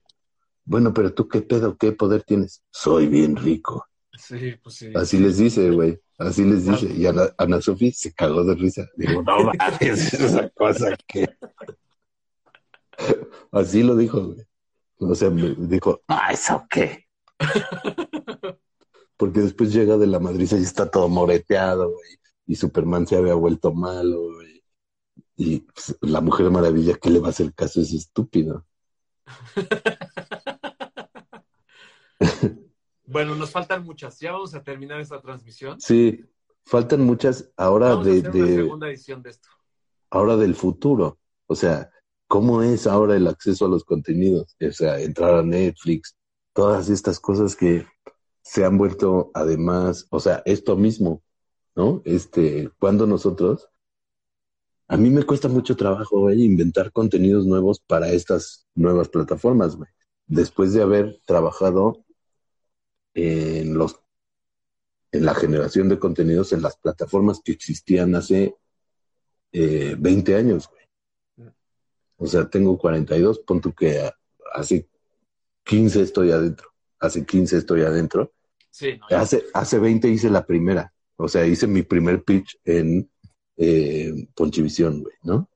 bueno, 0.65 0.93
pero 0.93 1.13
tú 1.13 1.27
qué 1.29 1.41
pedo, 1.41 1.77
qué 1.77 1.93
poder 1.93 2.23
tienes. 2.23 2.61
Soy 2.71 3.07
bien 3.07 3.37
rico. 3.37 3.85
Sí, 4.17 4.55
pues 4.61 4.75
sí. 4.75 4.91
Así 4.95 5.17
les 5.17 5.37
dice, 5.37 5.71
güey. 5.71 5.99
Así 6.17 6.43
les 6.43 6.65
dice. 6.65 6.91
Y 6.93 7.05
Ana, 7.05 7.29
Ana 7.37 7.61
Sofi 7.61 7.91
se 7.91 8.13
cagó 8.13 8.43
de 8.43 8.55
risa. 8.55 8.85
Digo, 8.97 9.23
no 9.23 9.43
mames, 9.59 10.13
esa 10.13 10.49
cosa 10.49 10.95
que. 11.07 11.27
Así 13.51 13.83
lo 13.83 13.95
dijo, 13.95 14.33
güey. 14.33 14.45
O 14.99 15.15
sea, 15.15 15.29
me 15.29 15.55
dijo, 15.57 16.01
ah, 16.07 16.33
¿eso 16.33 16.65
qué? 16.69 17.05
Porque 19.17 19.41
después 19.41 19.71
llega 19.71 19.97
de 19.97 20.07
la 20.07 20.19
madriza 20.19 20.57
y 20.57 20.63
está 20.63 20.89
todo 20.89 21.07
moreteado, 21.07 21.91
güey. 21.91 22.17
Y 22.47 22.55
Superman 22.55 23.05
se 23.05 23.15
había 23.15 23.35
vuelto 23.35 23.73
malo, 23.73 24.33
güey. 24.33 24.56
Y 25.37 25.59
pues, 25.59 25.95
la 26.01 26.19
Mujer 26.19 26.49
Maravilla, 26.49 26.97
¿qué 27.01 27.09
le 27.09 27.19
va 27.19 27.27
a 27.27 27.29
hacer 27.29 27.53
caso? 27.53 27.79
Es 27.79 27.93
estúpido. 27.93 28.65
Bueno, 33.09 33.35
nos 33.35 33.51
faltan 33.51 33.83
muchas. 33.85 34.19
Ya 34.19 34.33
vamos 34.33 34.53
a 34.53 34.61
terminar 34.61 34.99
esta 34.99 35.21
transmisión. 35.21 35.79
Sí, 35.79 36.25
faltan 36.65 37.01
muchas 37.01 37.49
ahora 37.55 37.89
Vamos 37.89 38.07
a 38.07 38.09
de, 38.09 38.19
una 38.19 38.29
de, 38.31 38.55
segunda 38.55 38.89
edición 38.89 39.23
de 39.23 39.29
esto. 39.29 39.47
ahora 40.09 40.35
del 40.35 40.55
futuro. 40.55 41.17
O 41.47 41.55
sea, 41.55 41.89
¿cómo 42.27 42.61
es 42.61 42.85
ahora 42.85 43.15
el 43.15 43.27
acceso 43.27 43.65
a 43.65 43.69
los 43.69 43.85
contenidos? 43.85 44.57
O 44.61 44.71
sea, 44.73 44.99
entrar 44.99 45.35
a 45.35 45.41
Netflix, 45.41 46.17
todas 46.53 46.89
estas 46.89 47.19
cosas 47.19 47.55
que 47.55 47.87
se 48.41 48.65
han 48.65 48.77
vuelto 48.77 49.31
además, 49.33 50.05
o 50.09 50.19
sea, 50.19 50.41
esto 50.45 50.75
mismo, 50.75 51.23
¿no? 51.75 52.01
Este, 52.03 52.69
cuando 52.77 53.07
nosotros, 53.07 53.69
a 54.87 54.97
mí 54.97 55.09
me 55.09 55.23
cuesta 55.23 55.47
mucho 55.49 55.75
trabajo, 55.75 56.21
güey, 56.21 56.43
inventar 56.43 56.91
contenidos 56.91 57.45
nuevos 57.45 57.79
para 57.79 58.09
estas 58.11 58.67
nuevas 58.73 59.09
plataformas, 59.09 59.75
güey. 59.75 59.89
Después 60.27 60.73
de 60.73 60.81
haber 60.81 61.19
trabajado 61.25 62.05
en 63.13 63.77
los 63.77 63.99
en 65.11 65.25
la 65.25 65.33
generación 65.33 65.87
de 65.89 65.99
contenidos 65.99 66.51
en 66.51 66.61
las 66.61 66.77
plataformas 66.77 67.41
que 67.43 67.53
existían 67.53 68.13
hace 68.15 68.55
eh, 69.51 69.95
20 69.97 70.35
años, 70.35 70.69
güey. 70.69 71.51
O 72.17 72.27
sea, 72.27 72.49
tengo 72.49 72.77
42, 72.77 73.39
pon 73.39 73.61
tú 73.61 73.73
que 73.73 74.09
hace 74.53 74.87
15 75.63 76.01
estoy 76.01 76.31
adentro. 76.31 76.69
Hace 76.99 77.25
15 77.25 77.57
estoy 77.57 77.81
adentro. 77.81 78.33
Sí, 78.69 78.97
no, 78.97 79.17
Hace, 79.17 79.45
hace 79.53 79.79
20 79.79 80.09
hice 80.09 80.29
la 80.29 80.45
primera. 80.45 80.93
O 81.15 81.27
sea, 81.27 81.45
hice 81.45 81.67
mi 81.67 81.83
primer 81.83 82.23
pitch 82.23 82.59
en 82.63 83.09
eh, 83.57 84.27
Ponchivisión, 84.35 85.01
güey, 85.01 85.15
¿no? 85.23 85.49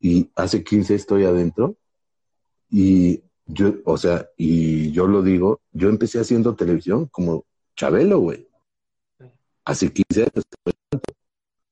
Y 0.00 0.30
hace 0.36 0.62
15 0.64 0.94
estoy 0.94 1.24
adentro. 1.24 1.76
Y 2.70 3.22
yo, 3.46 3.74
o 3.84 3.96
sea, 3.96 4.28
y 4.36 4.92
yo 4.92 5.06
lo 5.06 5.22
digo, 5.22 5.60
yo 5.72 5.88
empecé 5.88 6.20
haciendo 6.20 6.54
televisión 6.54 7.06
como 7.06 7.44
Chabelo, 7.76 8.20
güey. 8.20 8.46
Hace 9.64 9.92
15 9.92 10.22
años. 10.22 10.44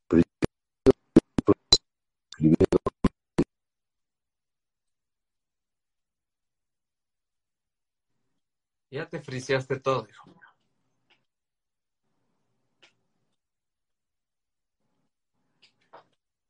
Pero 0.09 0.23
yo 0.23 1.53
escribiendo 2.33 2.79
ya 8.91 9.07
te 9.09 9.21
friseaste 9.21 9.81
todo, 9.81 10.07
hijo. 10.09 10.38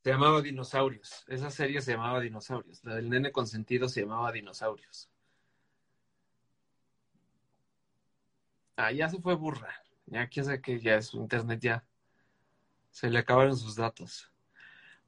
Se 0.09 0.14
llamaba 0.14 0.40
Dinosaurios. 0.40 1.22
Esa 1.28 1.50
serie 1.50 1.82
se 1.82 1.92
llamaba 1.92 2.18
Dinosaurios. 2.20 2.82
La 2.82 2.94
del 2.94 3.11
nene 3.11 3.30
consentido 3.30 3.90
se 3.90 4.00
llamaba 4.00 4.32
Dinosaurios. 4.32 5.11
Ah, 8.74 8.90
ya 8.90 9.11
se 9.11 9.20
fue 9.20 9.34
burra. 9.34 9.68
Ya 10.06 10.26
quién 10.26 10.46
sabe 10.46 10.62
que 10.62 10.80
ya 10.80 11.02
su 11.02 11.18
internet 11.18 11.61
ya 11.61 11.84
se 12.90 13.11
le 13.11 13.18
acabaron 13.18 13.54
sus 13.54 13.76
datos. 13.76 14.32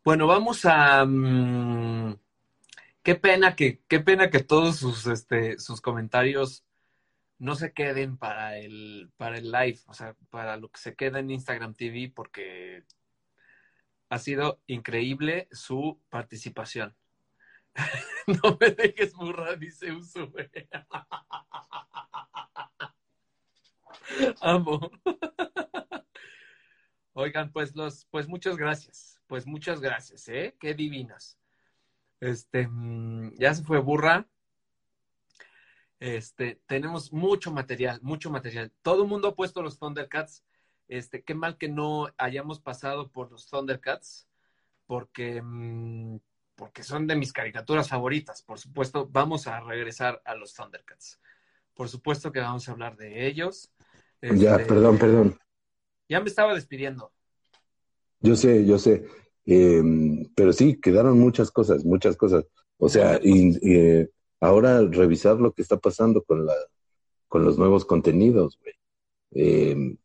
Bueno, 0.04 0.26
vamos 0.26 0.66
a. 0.66 1.06
mm, 1.06 2.18
qué 3.02 3.14
pena 3.14 3.56
que, 3.56 3.80
qué 3.88 4.00
pena 4.00 4.28
que 4.28 4.40
todos 4.40 4.76
sus, 4.76 5.06
este, 5.06 5.58
sus 5.58 5.80
comentarios 5.80 6.62
no 7.38 7.54
se 7.54 7.72
queden 7.72 8.18
para 8.18 8.58
el, 8.58 9.10
para 9.16 9.38
el 9.38 9.50
live, 9.50 9.78
o 9.86 9.94
sea, 9.94 10.14
para 10.28 10.58
lo 10.58 10.68
que 10.68 10.78
se 10.78 10.94
queda 10.94 11.20
en 11.20 11.30
Instagram 11.30 11.72
TV, 11.72 12.12
porque 12.14 12.84
ha 14.10 14.18
sido 14.18 14.60
increíble 14.66 15.48
su 15.52 15.98
participación. 16.10 16.94
No 18.26 18.58
me 18.60 18.70
dejes 18.70 19.14
burra, 19.14 19.56
dice 19.56 19.92
Usue. 19.92 20.50
Amo. 24.40 24.90
Oigan, 27.12 27.50
pues 27.50 27.74
los, 27.74 28.04
pues 28.06 28.28
muchas 28.28 28.56
gracias. 28.56 29.20
Pues 29.26 29.46
muchas 29.46 29.80
gracias, 29.80 30.28
¿eh? 30.28 30.54
Qué 30.60 30.74
divinas. 30.74 31.38
Este, 32.20 32.68
mm, 32.68 33.34
ya 33.36 33.54
se 33.54 33.64
fue 33.64 33.80
burra. 33.80 34.28
Este, 35.98 36.60
tenemos 36.66 37.12
mucho 37.12 37.50
material, 37.52 38.00
mucho 38.02 38.30
material. 38.30 38.72
Todo 38.82 39.02
el 39.02 39.08
mundo 39.08 39.28
ha 39.28 39.34
puesto 39.34 39.62
los 39.62 39.78
Thundercats. 39.78 40.44
Este, 40.90 41.22
qué 41.22 41.36
mal 41.36 41.56
que 41.56 41.68
no 41.68 42.08
hayamos 42.18 42.58
pasado 42.58 43.12
por 43.12 43.30
los 43.30 43.46
Thundercats, 43.46 44.26
porque, 44.88 45.40
mm, 45.40 46.18
porque 46.56 46.82
son 46.82 47.06
de 47.06 47.14
mis 47.14 47.32
caricaturas 47.32 47.88
favoritas. 47.88 48.42
Por 48.42 48.58
supuesto, 48.58 49.08
vamos 49.08 49.46
a 49.46 49.60
regresar 49.60 50.20
a 50.24 50.34
los 50.34 50.52
Thundercats. 50.52 51.20
Por 51.74 51.88
supuesto 51.88 52.32
que 52.32 52.40
vamos 52.40 52.68
a 52.68 52.72
hablar 52.72 52.96
de 52.96 53.28
ellos. 53.28 53.70
Ya, 54.20 54.56
Este, 54.56 54.64
perdón, 54.64 54.98
perdón. 54.98 55.38
Ya 56.08 56.18
me 56.18 56.26
estaba 56.28 56.54
despidiendo. 56.56 57.12
Yo 58.18 58.34
sé, 58.34 58.66
yo 58.66 58.76
sé. 58.76 59.06
Eh, 59.46 59.80
pero 60.34 60.52
sí, 60.52 60.80
quedaron 60.80 61.20
muchas 61.20 61.52
cosas, 61.52 61.84
muchas 61.84 62.16
cosas. 62.16 62.46
O 62.78 62.88
sea, 62.88 63.20
y, 63.22 63.56
eh, 63.62 64.10
ahora 64.40 64.80
revisar 64.90 65.36
lo 65.36 65.52
que 65.52 65.62
está 65.62 65.78
pasando 65.78 66.24
con 66.24 66.46
la, 66.46 66.54
con 67.28 67.44
los 67.44 67.58
nuevos 67.58 67.84
contenidos, 67.84 68.58
güey. 68.60 68.74
Eh, 69.32 69.96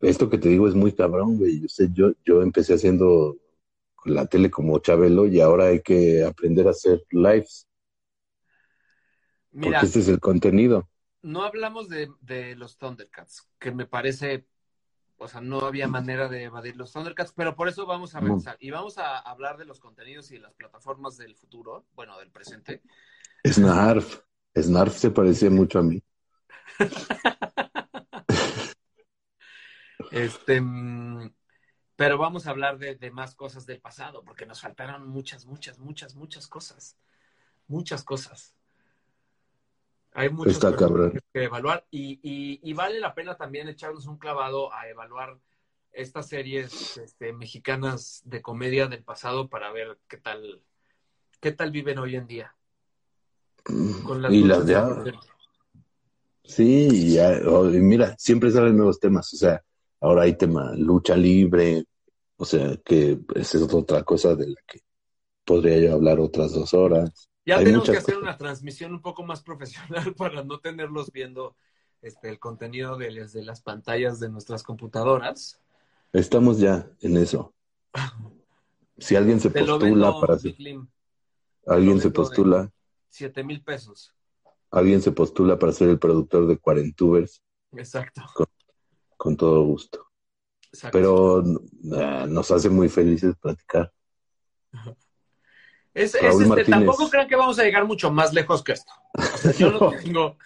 esto 0.00 0.30
que 0.30 0.38
te 0.38 0.48
digo 0.48 0.68
es 0.68 0.74
muy 0.74 0.92
cabrón, 0.92 1.38
güey. 1.38 1.60
Yo 1.62 1.68
sé, 1.68 1.88
yo, 1.92 2.12
yo 2.24 2.42
empecé 2.42 2.74
haciendo 2.74 3.36
la 4.04 4.26
tele 4.26 4.50
como 4.50 4.78
Chabelo 4.80 5.26
y 5.26 5.40
ahora 5.40 5.66
hay 5.68 5.82
que 5.82 6.24
aprender 6.24 6.66
a 6.68 6.70
hacer 6.72 7.04
lives, 7.10 7.68
Mira, 9.52 9.78
porque 9.78 9.86
este 9.86 10.00
es 10.00 10.08
el 10.08 10.20
contenido. 10.20 10.88
no 11.22 11.42
hablamos 11.44 11.88
de, 11.88 12.10
de 12.20 12.56
los 12.56 12.78
Thundercats, 12.78 13.48
que 13.58 13.72
me 13.72 13.86
parece, 13.86 14.46
o 15.18 15.28
sea, 15.28 15.40
no 15.40 15.60
había 15.62 15.88
manera 15.88 16.28
de 16.28 16.44
evadir 16.44 16.76
los 16.76 16.92
Thundercats, 16.92 17.32
pero 17.34 17.56
por 17.56 17.68
eso 17.68 17.86
vamos 17.86 18.14
a 18.14 18.20
No. 18.20 18.26
regresar 18.26 18.56
y 18.60 18.70
vamos 18.70 18.98
a 18.98 19.18
hablar 19.18 19.58
de 19.58 19.66
los 19.66 19.80
contenidos 19.80 20.30
y 20.30 20.34
de 20.36 20.40
las 20.42 20.54
plataformas 20.54 21.16
del 21.18 21.36
futuro, 21.36 21.86
bueno, 21.94 22.18
del 22.18 22.30
presente. 22.30 22.82
Snarf. 23.46 24.22
Snarf 24.56 24.96
se 24.96 25.10
parece 25.10 25.50
mucho 25.50 25.78
a 25.78 25.82
mí. 25.82 26.02
Este, 30.10 30.60
mm, 30.60 31.32
pero 31.96 32.18
vamos 32.18 32.46
a 32.46 32.50
hablar 32.50 32.78
de, 32.78 32.94
de 32.96 33.10
más 33.10 33.34
cosas 33.34 33.66
del 33.66 33.80
pasado, 33.80 34.22
porque 34.24 34.46
nos 34.46 34.60
faltaron 34.60 35.06
muchas, 35.08 35.46
muchas, 35.46 35.78
muchas, 35.78 36.14
muchas 36.14 36.46
cosas. 36.48 36.96
Muchas 37.68 38.02
cosas. 38.02 38.54
Hay 40.12 40.28
Está 40.46 40.74
cabrón. 40.76 41.12
personajes 41.12 41.22
que 41.32 41.44
evaluar 41.44 41.86
y, 41.90 42.18
y- 42.22 42.60
y 42.62 42.72
vale 42.72 42.98
la 42.98 43.14
pena 43.14 43.36
también 43.36 43.68
echarnos 43.68 44.06
un 44.06 44.18
clavado 44.18 44.72
a 44.74 44.88
evaluar 44.88 45.38
estas 45.92 46.28
series 46.28 46.96
este, 46.96 47.32
mexicanas 47.32 48.22
de 48.24 48.42
comedia 48.42 48.86
del 48.88 49.04
pasado 49.04 49.48
para 49.48 49.70
ver 49.72 49.98
qué 50.08 50.16
tal, 50.16 50.62
¿qué 51.40 51.52
tal 51.52 51.70
viven 51.70 51.98
hoy 51.98 52.16
en 52.16 52.26
día? 52.26 52.54
Con 54.04 54.22
y 54.32 54.40
luchas 54.42 54.66
las 54.66 55.04
de. 55.04 55.14
Sí, 56.44 56.88
y 56.90 57.14
ya, 57.14 57.38
oh, 57.46 57.68
y 57.70 57.78
mira, 57.80 58.16
siempre 58.18 58.50
salen 58.50 58.76
nuevos 58.76 58.98
temas, 58.98 59.32
o 59.32 59.36
sea, 59.36 59.62
ahora 60.00 60.22
hay 60.22 60.36
tema 60.36 60.72
lucha 60.76 61.16
libre, 61.16 61.84
o 62.36 62.44
sea, 62.44 62.76
que 62.84 63.18
esa 63.34 63.58
es 63.58 63.74
otra 63.74 64.02
cosa 64.04 64.34
de 64.34 64.48
la 64.48 64.60
que 64.66 64.80
podría 65.44 65.78
yo 65.78 65.92
hablar 65.94 66.20
otras 66.20 66.52
dos 66.52 66.74
horas. 66.74 67.28
Ya 67.46 67.58
Hay 67.58 67.64
tenemos 67.64 67.88
que 67.90 67.96
hacer 67.96 68.14
cosas. 68.14 68.22
una 68.28 68.38
transmisión 68.38 68.92
un 68.92 69.02
poco 69.02 69.22
más 69.24 69.42
profesional 69.42 70.14
para 70.16 70.44
no 70.44 70.60
tenerlos 70.60 71.10
viendo 71.12 71.56
este, 72.02 72.28
el 72.30 72.38
contenido 72.38 72.96
de, 72.96 73.10
las- 73.10 73.32
de 73.32 73.44
las 73.44 73.60
pantallas 73.62 74.20
de 74.20 74.28
nuestras 74.28 74.62
computadoras. 74.62 75.60
Estamos 76.12 76.58
ya 76.58 76.90
en 77.00 77.16
eso. 77.16 77.54
Si 78.98 79.16
alguien 79.16 79.40
se 79.40 79.48
Te 79.48 79.60
postula 79.60 80.12
para 80.20 80.36
alguien 81.66 82.00
se 82.00 82.10
postula, 82.10 82.70
siete 83.08 83.42
mil 83.42 83.62
pesos. 83.62 84.12
alguien 84.70 85.00
se 85.00 85.12
postula 85.12 85.58
para 85.58 85.72
ser 85.72 85.88
el 85.88 85.98
productor 85.98 86.46
de 86.46 86.58
Cuarentubers, 86.58 87.42
Exacto. 87.72 88.22
con 88.34 88.46
todo 89.36 89.62
gusto. 89.64 90.10
exacto. 90.72 90.96
Pero 90.96 91.40
eh, 91.42 92.26
nos 92.28 92.50
hace 92.50 92.70
muy 92.70 92.88
felices 92.88 93.34
platicar. 93.40 93.92
Es, 95.92 96.14
este, 96.14 96.64
tampoco 96.64 97.10
crean 97.10 97.28
que 97.28 97.36
vamos 97.36 97.58
a 97.58 97.64
llegar 97.64 97.84
mucho 97.84 98.10
más 98.10 98.32
lejos 98.32 98.62
que 98.62 98.72
esto. 98.72 98.92
O 99.14 99.36
sea, 99.36 99.52
yo 99.52 99.70
no 99.80 99.90
tengo 99.90 100.38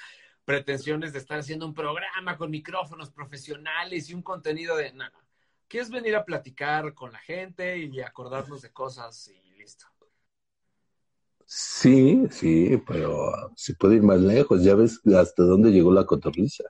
pretensiones 0.44 1.12
de 1.12 1.18
estar 1.18 1.38
haciendo 1.38 1.66
un 1.66 1.74
programa 1.74 2.36
con 2.36 2.50
micrófonos 2.50 3.10
profesionales 3.10 4.08
y 4.08 4.14
un 4.14 4.22
contenido 4.22 4.76
de 4.76 4.92
nada. 4.92 5.24
Quieres 5.68 5.90
venir 5.90 6.16
a 6.16 6.24
platicar 6.24 6.94
con 6.94 7.12
la 7.12 7.18
gente 7.18 7.78
y 7.78 8.00
acordarnos 8.00 8.62
de 8.62 8.72
cosas 8.72 9.28
y 9.28 9.58
listo. 9.58 9.86
Sí, 11.46 12.26
sí, 12.30 12.82
pero 12.86 13.52
se 13.54 13.74
puede 13.74 13.96
ir 13.96 14.02
más 14.02 14.20
lejos. 14.20 14.62
Ya 14.62 14.74
ves 14.74 15.00
hasta 15.14 15.42
dónde 15.42 15.70
llegó 15.70 15.92
la 15.92 16.06
cotorriza. 16.06 16.64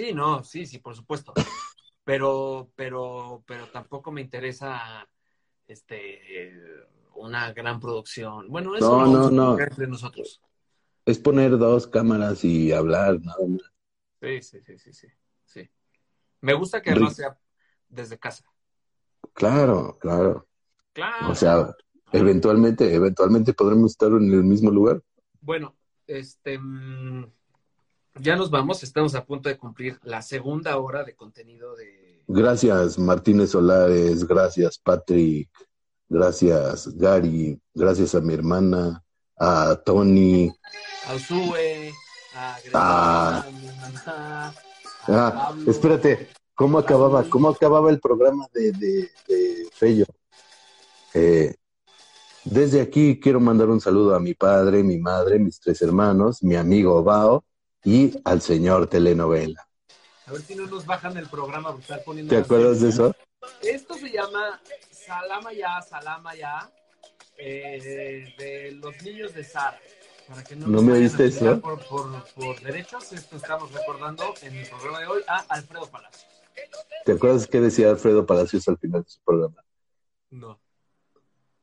Sí, 0.00 0.14
no, 0.14 0.42
sí, 0.42 0.64
sí, 0.64 0.78
por 0.78 0.96
supuesto. 0.96 1.34
Pero, 2.04 2.72
pero, 2.74 3.44
pero 3.46 3.66
tampoco 3.68 4.10
me 4.10 4.22
interesa 4.22 5.06
este 5.68 6.48
una 7.14 7.52
gran 7.52 7.78
producción. 7.78 8.48
Bueno, 8.48 8.74
eso 8.74 9.04
No, 9.04 9.06
no, 9.06 9.30
no. 9.30 9.60
entre 9.60 9.86
nosotros. 9.86 10.40
Es 11.04 11.18
poner 11.18 11.58
dos 11.58 11.86
cámaras 11.86 12.42
y 12.44 12.72
hablar, 12.72 13.20
nada 13.20 13.46
más. 13.46 13.60
Sí, 14.22 14.40
sí, 14.40 14.60
sí, 14.62 14.78
sí, 14.78 14.92
sí, 14.94 15.08
sí. 15.44 15.70
Me 16.40 16.54
gusta 16.54 16.80
que 16.80 16.92
además 16.92 17.16
sea 17.16 17.38
desde 17.86 18.18
casa. 18.18 18.44
Claro, 19.34 19.98
claro. 20.00 20.48
Claro. 20.94 21.30
O 21.30 21.34
sea, 21.34 21.76
eventualmente, 22.10 22.94
eventualmente 22.94 23.52
podremos 23.52 23.90
estar 23.90 24.08
en 24.08 24.32
el 24.32 24.44
mismo 24.44 24.70
lugar. 24.70 25.02
Bueno, 25.42 25.76
este 26.06 26.58
mm, 26.58 27.30
ya 28.18 28.36
nos 28.36 28.50
vamos, 28.50 28.82
estamos 28.82 29.14
a 29.14 29.24
punto 29.24 29.48
de 29.48 29.56
cumplir 29.56 29.98
la 30.02 30.22
segunda 30.22 30.76
hora 30.78 31.04
de 31.04 31.14
contenido 31.14 31.74
de 31.76 32.22
Gracias, 32.26 32.98
Martínez 32.98 33.50
Solares. 33.50 34.24
Gracias, 34.26 34.78
Patrick. 34.78 35.48
Gracias, 36.08 36.96
Gary. 36.96 37.60
Gracias 37.74 38.14
a 38.14 38.20
mi 38.20 38.34
hermana, 38.34 39.02
a 39.36 39.80
Tony. 39.84 40.52
a 41.08 41.14
Usue, 41.14 41.92
a 42.36 42.56
Ah. 42.74 43.44
a 43.46 43.50
mi 43.50 43.66
mamá, 43.66 44.02
a 44.06 44.52
Ah, 45.08 45.32
Pablo. 45.48 45.70
espérate, 45.70 46.28
¿cómo 46.54 46.78
acababa? 46.78 47.24
¿Cómo 47.24 47.48
acababa 47.48 47.90
el 47.90 47.98
programa 48.00 48.46
de, 48.52 48.72
de, 48.72 49.10
de 49.26 49.68
Fello? 49.72 50.04
Eh, 51.14 51.54
desde 52.44 52.80
aquí 52.80 53.18
quiero 53.18 53.40
mandar 53.40 53.68
un 53.70 53.80
saludo 53.80 54.14
a 54.14 54.20
mi 54.20 54.34
padre, 54.34 54.84
mi 54.84 54.98
madre, 54.98 55.38
mis 55.40 55.58
tres 55.58 55.82
hermanos, 55.82 56.42
mi 56.42 56.54
amigo 56.54 57.02
Bao 57.02 57.44
y 57.84 58.20
al 58.24 58.40
señor 58.40 58.86
telenovela. 58.88 59.66
A 60.26 60.32
ver 60.32 60.42
si 60.42 60.54
no 60.54 60.66
nos 60.66 60.86
bajan 60.86 61.16
el 61.16 61.28
programa 61.28 61.72
por 61.72 61.80
estar 61.80 62.04
poniendo. 62.04 62.30
¿Te 62.30 62.40
acuerdas 62.40 62.80
de 62.80 62.90
eso? 62.90 63.14
Esto 63.62 63.94
se 63.94 64.10
llama 64.10 64.60
Salama 64.90 65.52
Ya, 65.52 65.80
Salama 65.82 66.34
Ya, 66.34 66.70
eh, 67.38 68.34
de 68.38 68.72
los 68.72 69.02
niños 69.02 69.34
de 69.34 69.44
Sara. 69.44 69.78
Para 70.28 70.44
que 70.44 70.54
no, 70.54 70.68
¿No 70.68 70.82
me 70.82 70.92
pelear 70.92 71.20
eso? 71.22 71.60
Por, 71.60 71.84
por, 71.86 72.24
por 72.34 72.60
derechos, 72.60 73.12
esto 73.12 73.36
estamos 73.36 73.72
recordando 73.72 74.34
en 74.42 74.54
el 74.54 74.68
programa 74.68 75.00
de 75.00 75.06
hoy 75.06 75.22
a 75.26 75.38
Alfredo 75.48 75.86
Palacios. 75.90 76.26
¿Te 77.04 77.12
acuerdas 77.12 77.46
qué 77.46 77.60
decía 77.60 77.90
Alfredo 77.90 78.26
Palacios 78.26 78.68
al 78.68 78.78
final 78.78 79.02
de 79.02 79.10
su 79.10 79.20
programa? 79.24 79.64
No. 80.30 80.60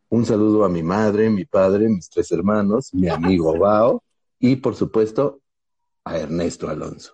Un 0.10 0.26
saludo 0.26 0.66
a 0.66 0.70
mi 0.70 0.84
madre, 0.84 1.30
mi 1.30 1.46
padre, 1.46 1.88
mis 1.88 2.10
tres 2.10 2.32
hermanos, 2.32 2.94
mi 2.94 3.08
amigo 3.08 3.58
Bao 3.60 4.04
y, 4.40 4.58
por 4.58 4.76
supuesto, 4.76 5.40
a 6.08 6.18
Ernesto 6.18 6.70
Alonso. 6.70 7.14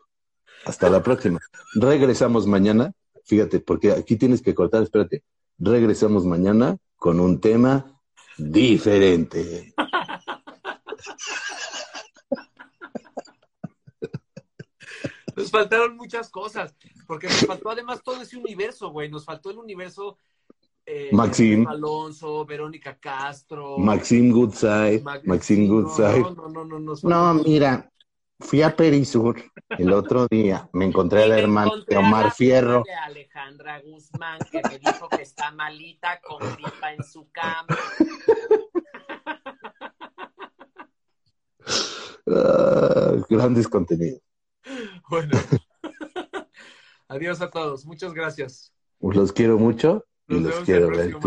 Hasta 0.66 0.90
la 0.90 1.04
próxima. 1.04 1.40
Regresamos 1.74 2.48
mañana. 2.48 2.94
Fíjate, 3.26 3.60
porque 3.60 3.92
aquí 3.92 4.16
tienes 4.16 4.42
que 4.42 4.54
cortar, 4.54 4.84
espérate. 4.84 5.24
Regresamos 5.58 6.26
mañana 6.26 6.78
con 6.96 7.20
un 7.20 7.40
tema 7.40 8.00
diferente. 8.38 9.74
Nos 15.36 15.50
faltaron 15.50 15.96
muchas 15.96 16.30
cosas, 16.30 16.76
porque 17.08 17.28
nos 17.28 17.46
faltó 17.46 17.72
además 17.72 18.02
todo 18.04 18.22
ese 18.22 18.38
universo, 18.38 18.92
güey. 18.92 19.10
Nos 19.10 19.26
faltó 19.26 19.50
el 19.52 19.58
universo. 19.58 20.18
Eh, 20.86 21.10
Maxim. 21.12 21.66
Alonso, 21.68 22.46
Verónica 22.46 22.98
Castro. 23.00 23.78
Maxim 23.78 24.32
Goodside, 24.32 25.02
Maxim 25.24 25.68
no, 25.68 25.74
Goodside. 25.74 26.22
No, 26.22 26.32
no, 26.32 26.66
no, 26.66 26.80
no. 26.80 26.80
No, 26.80 26.96
todo. 27.00 27.34
mira, 27.46 27.90
fui 28.44 28.62
a 28.62 28.76
Perisur 28.76 29.42
el 29.70 29.94
otro 29.94 30.28
día. 30.30 30.70
Me 30.74 30.86
encontré 30.86 31.24
a 31.24 31.28
la 31.28 31.40
hermana 31.40 31.72
de 31.88 31.98
Omar 31.98 32.32
Fierro. 32.32 32.84
de 32.86 32.94
Alejandra 32.94 33.82
Guzmán, 33.82 34.40
que 34.52 34.62
me 34.70 34.80
dijo 34.80 35.10
que 35.10 35.22
está 35.22 35.52
malita 35.52 36.20
con 36.22 36.40
gripa 36.56 36.94
en 36.94 37.04
su 37.04 37.30
cama. 37.32 37.68
Ah, 42.26 43.16
grandes 43.30 43.68
contenidos. 43.68 44.22
Bueno. 45.10 45.38
Adiós 47.10 47.42
a 47.42 47.50
todos. 47.50 47.86
Muchas 47.86 48.14
gracias. 48.14 48.74
Los 49.00 49.34
quiero 49.34 49.58
mucho 49.58 50.06
y 50.28 50.36
Nos 50.36 50.56
los 50.56 50.66
quiero 50.66 50.90
ver. 50.90 51.18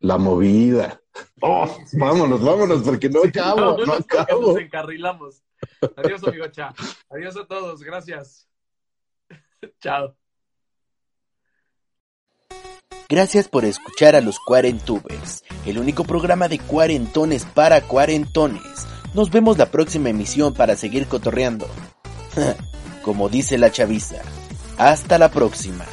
La 0.00 0.18
movida. 0.18 1.01
Oh, 1.40 1.66
Sí, 1.66 1.82
sí, 1.86 1.98
vámonos, 1.98 2.40
sí. 2.40 2.46
vámonos, 2.46 2.82
porque 2.82 3.08
no 3.08 3.22
acabo, 3.24 3.84
no 3.84 3.92
acabo. 3.92 4.52
Nos 4.52 4.60
encarrilamos. 4.60 5.42
Adiós, 5.96 6.22
amigo 6.24 6.46
Cha. 6.48 6.74
Adiós 7.10 7.36
a 7.36 7.46
todos. 7.46 7.82
Gracias. 7.82 8.48
Chao. 9.80 10.16
Gracias 13.08 13.46
por 13.48 13.66
escuchar 13.66 14.16
a 14.16 14.22
los 14.22 14.40
Cuarentubers, 14.40 15.44
el 15.66 15.78
único 15.78 16.04
programa 16.04 16.48
de 16.48 16.58
cuarentones 16.58 17.44
para 17.44 17.82
cuarentones. 17.82 18.86
Nos 19.12 19.30
vemos 19.30 19.58
la 19.58 19.66
próxima 19.66 20.08
emisión 20.08 20.54
para 20.54 20.76
seguir 20.76 21.06
cotorreando. 21.06 21.66
Como 23.02 23.28
dice 23.28 23.58
la 23.58 23.70
chaviza. 23.70 24.22
Hasta 24.78 25.18
la 25.18 25.30
próxima. 25.30 25.84